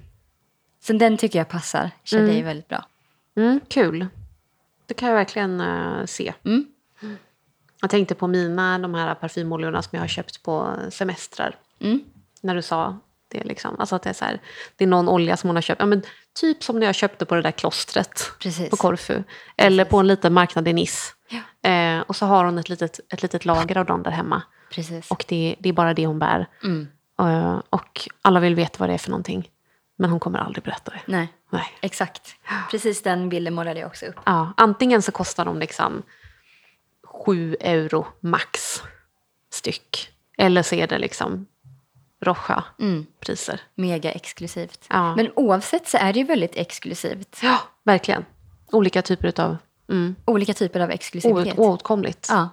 [0.84, 2.86] Så den tycker jag passar Shadé väldigt bra.
[3.38, 4.08] Mm, kul.
[4.86, 6.34] Det kan jag verkligen eh, se.
[6.46, 6.66] Mm.
[7.82, 11.56] Jag tänkte på mina, de här parfymoljorna som jag har köpt på semestrar.
[11.80, 12.00] Mm.
[12.42, 13.44] När du sa det.
[13.44, 13.80] Liksom.
[13.80, 14.42] Alltså att det, är så här,
[14.76, 15.80] det är någon olja som hon har köpt.
[15.80, 16.02] Ja, men
[16.40, 18.70] typ som när jag köpte på det där klostret Precis.
[18.70, 19.24] på Korfu.
[19.58, 21.14] Eller på en liten marknad i Nice.
[21.30, 21.70] Ja.
[21.70, 24.42] Eh, och så har hon ett litet, ett litet lager av dem där hemma.
[24.72, 25.12] Precis.
[25.12, 26.48] Och det, det är bara det hon bär.
[26.64, 26.88] Mm.
[27.20, 29.50] Eh, och alla vill veta vad det är för någonting.
[29.96, 31.02] Men hon kommer aldrig berätta det.
[31.06, 31.68] Nej, Nej.
[31.82, 32.36] exakt.
[32.72, 34.16] Precis den bilden målade jag också upp.
[34.26, 36.04] Ja, antingen så kostar de liksom
[37.04, 38.82] 7 euro max
[39.52, 40.10] styck.
[40.38, 41.46] Eller så är det liksom
[42.22, 42.64] Rocha
[43.20, 43.62] priser.
[43.76, 44.86] Mega exklusivt.
[44.90, 45.16] Ja.
[45.16, 47.40] Men oavsett så är det ju väldigt exklusivt.
[47.44, 48.26] Ja, verkligen.
[48.72, 49.58] Olika typer av
[49.90, 51.58] mm, Olika typer av exklusivitet.
[51.58, 52.28] oåt- oåtkomligt.
[52.30, 52.50] Ja.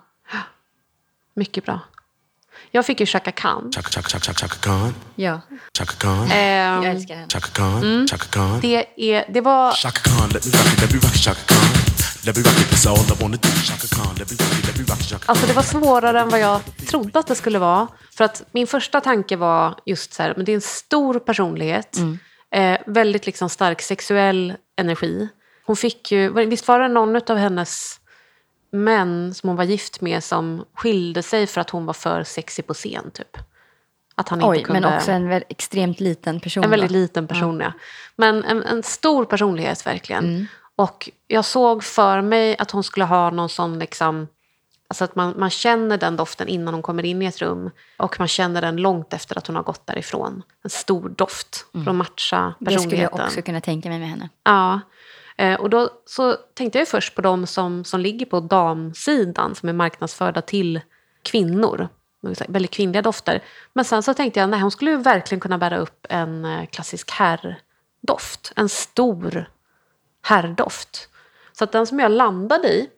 [1.35, 1.81] Mycket bra.
[2.71, 3.73] Jag fick ju Chaka Khan.
[3.75, 4.95] Chaka chaka chaka chaka chaka Khan.
[5.15, 5.41] ja,
[5.79, 6.31] Chaka Khan.
[6.31, 7.29] Ehm, jag älskar henne.
[7.29, 8.07] Chaka Khan.
[8.11, 8.61] Chaka Khan.
[8.61, 9.73] det, är, det var...
[9.73, 10.29] Chaka Khan.
[10.29, 10.81] Let me rock it.
[10.81, 11.23] Let me rock it.
[11.23, 11.69] Chaka Khan.
[12.27, 12.71] Let me rock it.
[12.71, 13.49] That's all I wanna do.
[13.49, 14.15] Chaka Khan.
[14.19, 14.67] Let me rock it.
[14.67, 15.09] Let me rock it.
[15.09, 16.61] Chaka Alltså det var svårare än vad jag
[16.91, 17.89] trodde att det skulle vara.
[18.17, 21.97] För att min första tanke var just så här, men det är en stor personlighet.
[22.55, 25.29] Eh, väldigt liksom stark sexuell energi.
[25.67, 28.01] Hon fick ju, visst var det någon av hennes
[28.71, 32.67] män som hon var gift med som skilde sig för att hon var för sexig
[32.67, 33.37] på scen typ?
[34.15, 34.81] Att han Oj, inte kunde...
[34.81, 36.65] men också en väl, extremt liten person.
[36.65, 36.95] En väldigt då.
[36.95, 37.73] liten person, ja.
[38.17, 40.25] Men en, en stor personlighet verkligen.
[40.25, 40.47] Mm.
[40.77, 44.29] Och jag såg för mig att hon skulle ha någon sån liksom...
[44.89, 47.71] Alltså att man, man känner den doften innan hon kommer in i ett rum.
[47.97, 50.43] Och man känner den långt efter att hon har gått därifrån.
[50.65, 52.55] En stor doft för att matcha Mm.
[52.59, 53.19] Det skulle personligheten.
[53.19, 54.29] jag också kunna tänka mig med henne.
[54.45, 54.81] Ja.
[55.37, 59.69] Eh, och då så tänkte jag först på de som, som ligger på damsidan som
[59.69, 60.81] är marknadsförda till
[61.23, 61.89] kvinnor.
[62.49, 63.43] Väldigt kvinnliga dofter.
[63.73, 66.67] Men sen så tänkte jag nej hon skulle ju verkligen kunna bära upp en eh,
[66.67, 68.53] klassisk herrdoft.
[68.57, 69.51] En stor
[70.23, 71.09] herrdoft.
[71.53, 72.91] Så att den som jag landade i,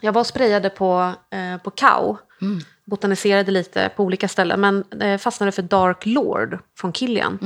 [0.00, 2.18] jag var och sprayade på, eh, på Kao.
[2.84, 7.38] Botaniserade lite på olika ställen men eh, fastnade för Dark Lord från Kilian.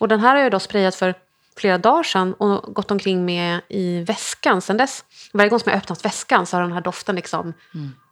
[0.00, 1.14] Och den här har jag då sprayat för
[1.62, 5.04] flera dagar sedan och gått omkring med i väskan sen dess.
[5.32, 7.54] Varje gång som jag öppnat väskan så har den här doften liksom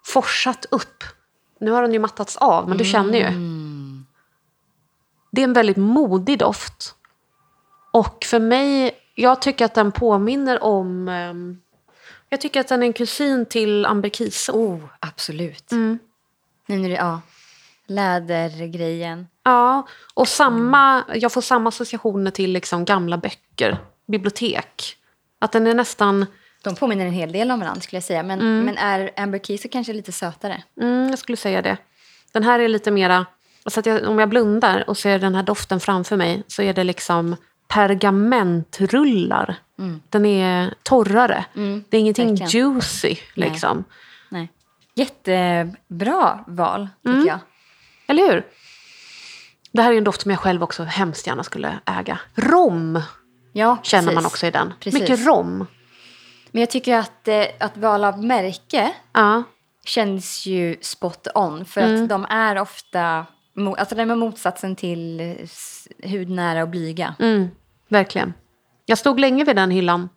[0.06, 1.04] forsat upp.
[1.60, 3.26] Nu har den ju mattats av, men du känner ju.
[5.30, 6.94] Det är en väldigt modig doft.
[7.90, 11.08] Och för mig, jag tycker att den påminner om...
[11.08, 11.60] ehm,
[12.28, 14.52] jag tycker att den är en kusin till Amberkiso.
[14.52, 15.72] Oh, absolut.
[15.72, 15.98] Mm.
[16.66, 17.20] Nu när det, ja,
[17.90, 19.26] lädergrejen.
[19.44, 24.96] Ja, och samma, jag får samma associationer till liksom gamla böcker, bibliotek.
[25.38, 26.26] Att den är nästan...
[26.62, 28.22] De påminner en hel del om varandra skulle jag säga.
[28.22, 30.62] Men, men är Amber Keys kanske lite sötare?
[30.80, 31.76] Mm, jag skulle säga det.
[32.32, 33.26] Den här är lite mera...
[33.66, 36.74] Så att jag, om jag blundar och ser den här doften framför mig så är
[36.74, 37.36] det liksom
[37.68, 39.56] pergamentrullar.
[40.08, 41.44] Den är torrare.
[41.88, 42.50] det är ingenting verkligen.
[42.72, 43.16] juicy.
[43.34, 43.84] Liksom.
[44.28, 44.48] Nej.
[44.94, 47.26] Jättebra val, tycker Mm.
[47.26, 47.38] jag.
[48.10, 48.46] Eller hur?
[49.72, 52.18] Det här är en doft som jag själv också hemskt gärna skulle äga.
[52.34, 53.02] Rom
[53.52, 54.72] Ja, känner man också i den.
[54.80, 55.00] Precis.
[55.00, 55.66] Mycket rom.
[56.50, 59.42] Men jag tycker att, eh, att val av märke Ja.
[59.84, 61.64] känns ju spot on.
[61.64, 62.02] För Mm.
[62.02, 63.26] att de är ofta...
[63.78, 65.36] Alltså de är motsatsen till
[66.04, 67.14] hudnära och blyga.
[67.18, 67.48] Mm,
[67.88, 68.34] verkligen.
[68.86, 70.08] Jag stod länge vid den hyllan.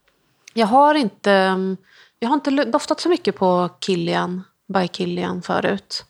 [0.54, 1.78] Jag har inte, mm,
[2.20, 4.44] jag har inte doftat så mycket på Kilian,
[4.74, 6.06] by Kilian förut.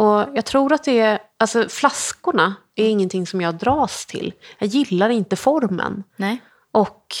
[0.00, 4.34] Och jag tror att det är, alltså flaskorna är ingenting som jag dras till.
[4.58, 6.04] Jag gillar inte formen.
[6.16, 6.42] Nej.
[6.72, 7.14] Och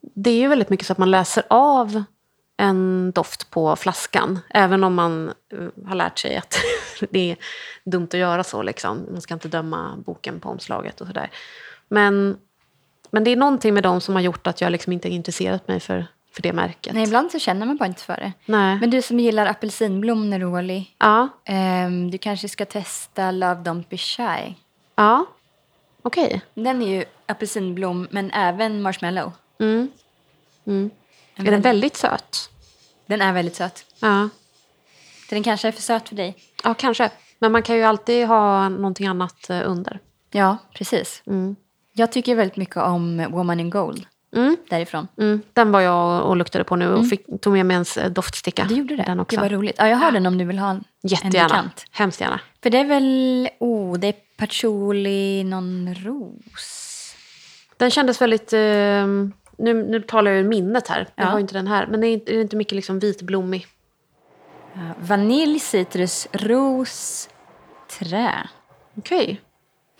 [0.00, 2.02] det är ju väldigt mycket så att man läser av
[2.56, 4.38] en doft på flaskan.
[4.50, 6.56] Även om man eh, har lärt sig att
[7.10, 7.36] det är
[7.84, 8.62] dumt att göra så.
[8.62, 9.06] Liksom.
[9.12, 11.30] Man ska inte döma boken på omslaget och sådär.
[11.88, 12.36] Men,
[13.10, 15.80] men det är någonting med dem som har gjort att jag liksom inte intresserat mig
[15.80, 16.94] för, för det märket.
[16.94, 18.32] Nej, ibland så känner man bara inte för det.
[18.46, 18.78] Nej.
[18.80, 20.90] Men du som gillar apelsinblom, Neroli.
[20.98, 24.54] Ja, ehm, du kanske ska testa Love Don't Be Shy.
[24.94, 25.26] ja.
[26.02, 26.40] okej.
[26.54, 29.32] Den är ju apelsinblom, men även marshmallow.
[29.60, 29.90] Mm.
[30.66, 30.90] Mm.
[31.36, 32.50] Är den väldigt söt?
[33.06, 33.84] Den är väldigt söt.
[34.00, 34.28] Ja.
[35.30, 36.36] Den kanske är för söt för dig.
[36.64, 37.10] ja, kanske.
[37.38, 39.98] Men man kan ju alltid ha någonting annat eh, under.
[40.30, 41.22] Ja, precis.
[41.26, 41.56] Mm.
[41.92, 44.06] Jag tycker väldigt mycket om Woman in Gold
[44.36, 44.56] Mm.
[44.68, 45.08] därifrån.
[45.18, 48.64] Mm, den var jag och luktade på nu och fick, tog med mig en doftsticka.
[48.68, 49.02] Du gjorde det?
[49.02, 49.36] Den också.
[49.36, 49.74] Det var roligt.
[49.78, 51.48] Ja, jag har den om du vill ha en, en Jättegärna.
[51.48, 51.84] bekant.
[51.90, 52.40] Hemskt gärna.
[52.62, 57.14] För det är väl, oh, det är patchouli, någon ros.
[57.76, 58.52] Den kändes väldigt...
[58.52, 59.06] Eh,
[59.58, 61.08] nu, nu talar jag ur minnet här.
[61.14, 61.30] Jag Ja.
[61.30, 61.86] har ju inte den här.
[61.86, 63.66] Men det är inte, är det inte mycket liksom vitblommig.
[64.98, 67.28] Vanilj, citrus, ros,
[67.98, 68.48] trä,
[68.98, 69.40] Okej.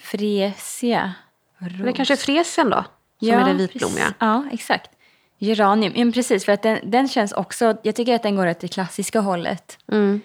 [0.01, 1.13] fresia,
[1.59, 1.85] ros.
[1.85, 2.85] Det kanske är fresian då?
[3.27, 4.15] Som är det vitblommiga.
[4.19, 4.91] Ja, exakt.
[5.39, 6.45] Geranium, ja, precis.
[6.45, 9.79] För att den, den känns också, jag tycker att den går åt det klassiska hållet.
[9.93, 10.21] Mm.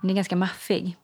[0.00, 0.96] Den är ganska maffig.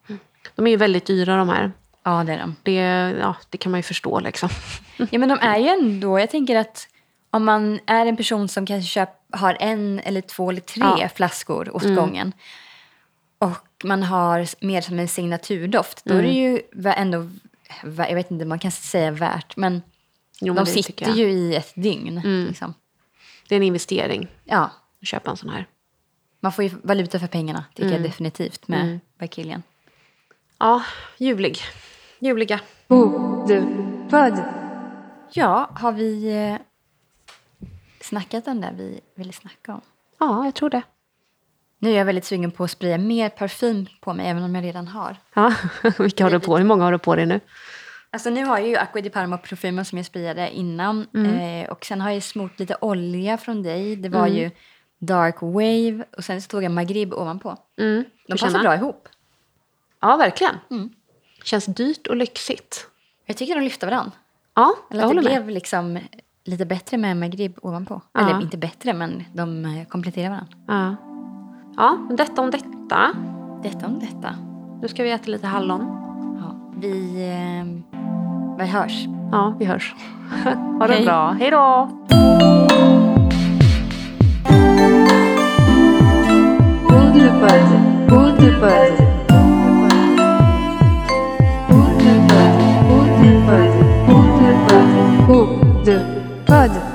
[0.55, 1.71] De är ju väldigt dyra de här.
[2.03, 2.55] Ja, det är de.
[2.63, 2.73] Det,
[3.19, 4.49] ja, det kan man ju förstå liksom.
[5.11, 6.87] Ja, men de är ju ändå, jag tänker att
[7.29, 10.97] om man är en person som kanske köp, har en eller två eller tre Ja.
[10.97, 11.09] Mm.
[11.09, 12.33] flaskor åt gången
[13.39, 16.31] och man har mer som en signaturdoft, då är Mm.
[16.31, 16.61] det ju
[16.91, 17.29] ändå,
[17.83, 19.81] jag vet inte, man kan säga värt, men
[20.45, 22.17] Jo, de sitter ju i ett dygn.
[22.17, 22.47] Mm.
[22.47, 22.73] Liksom.
[23.49, 24.71] Det är en investering Ja,
[25.01, 25.67] att köpa en sån här.
[26.39, 27.93] man får ju valuta för pengarna, tycker Mm.
[28.01, 29.63] jag definitivt med Bakilian.
[30.59, 30.83] Ja,
[31.17, 31.57] ljuvlig.
[32.19, 32.59] Ljuvliga.
[32.87, 34.43] Bokbubbad.
[35.33, 36.57] Ja, har vi eh,
[38.01, 39.81] snackat om det vi ville snacka om?
[40.19, 40.81] Ja, jag tror det.
[41.79, 44.63] Nu är jag väldigt sugen på att spraya mer parfym på mig, även om jag
[44.63, 45.17] redan har.
[45.33, 45.53] Ja,
[45.99, 46.61] vilka har du på dig?
[46.63, 47.39] Hur många har du på dig nu?
[48.13, 51.07] Alltså nu har jag ju Aqua di Parma parfymen som jag sprayade innan.
[51.15, 53.95] Eh, och sen har jag smort lite olja från dig.
[53.95, 54.51] Det var ju
[54.99, 57.57] Dark Wave och sen så tog jag Maghrib ovanpå.
[57.79, 58.03] Mm.
[58.27, 59.09] De passar bra ihop.
[60.01, 60.55] Ja, verkligen.
[61.43, 62.87] Känns dyrt och lyxigt.
[63.25, 64.11] Jag tycker de lyfte varandra.
[64.55, 65.43] Ja, Eller jag att det håller med.
[65.43, 65.99] blev liksom
[66.43, 68.01] lite bättre med Maghrib ovanpå.
[68.11, 68.21] Ja.
[68.21, 70.57] Eller inte bättre, men de eh, kompletterar varandra.
[70.67, 70.95] Ja.
[71.77, 73.13] ja, detta om detta.
[73.63, 74.35] Detta om detta.
[74.81, 75.81] Nu ska vi äta lite hallon.
[76.41, 77.92] Ja, vi, eh,
[78.57, 79.07] vi hörs.
[79.31, 79.95] Ja, vi hörs.
[80.79, 81.05] ha det Hej.
[81.05, 81.35] bra.
[81.39, 81.89] Hej då!
[86.89, 87.61] Guldpöd.
[88.07, 88.93] Guldpöd.
[95.27, 96.92] Guldpöd.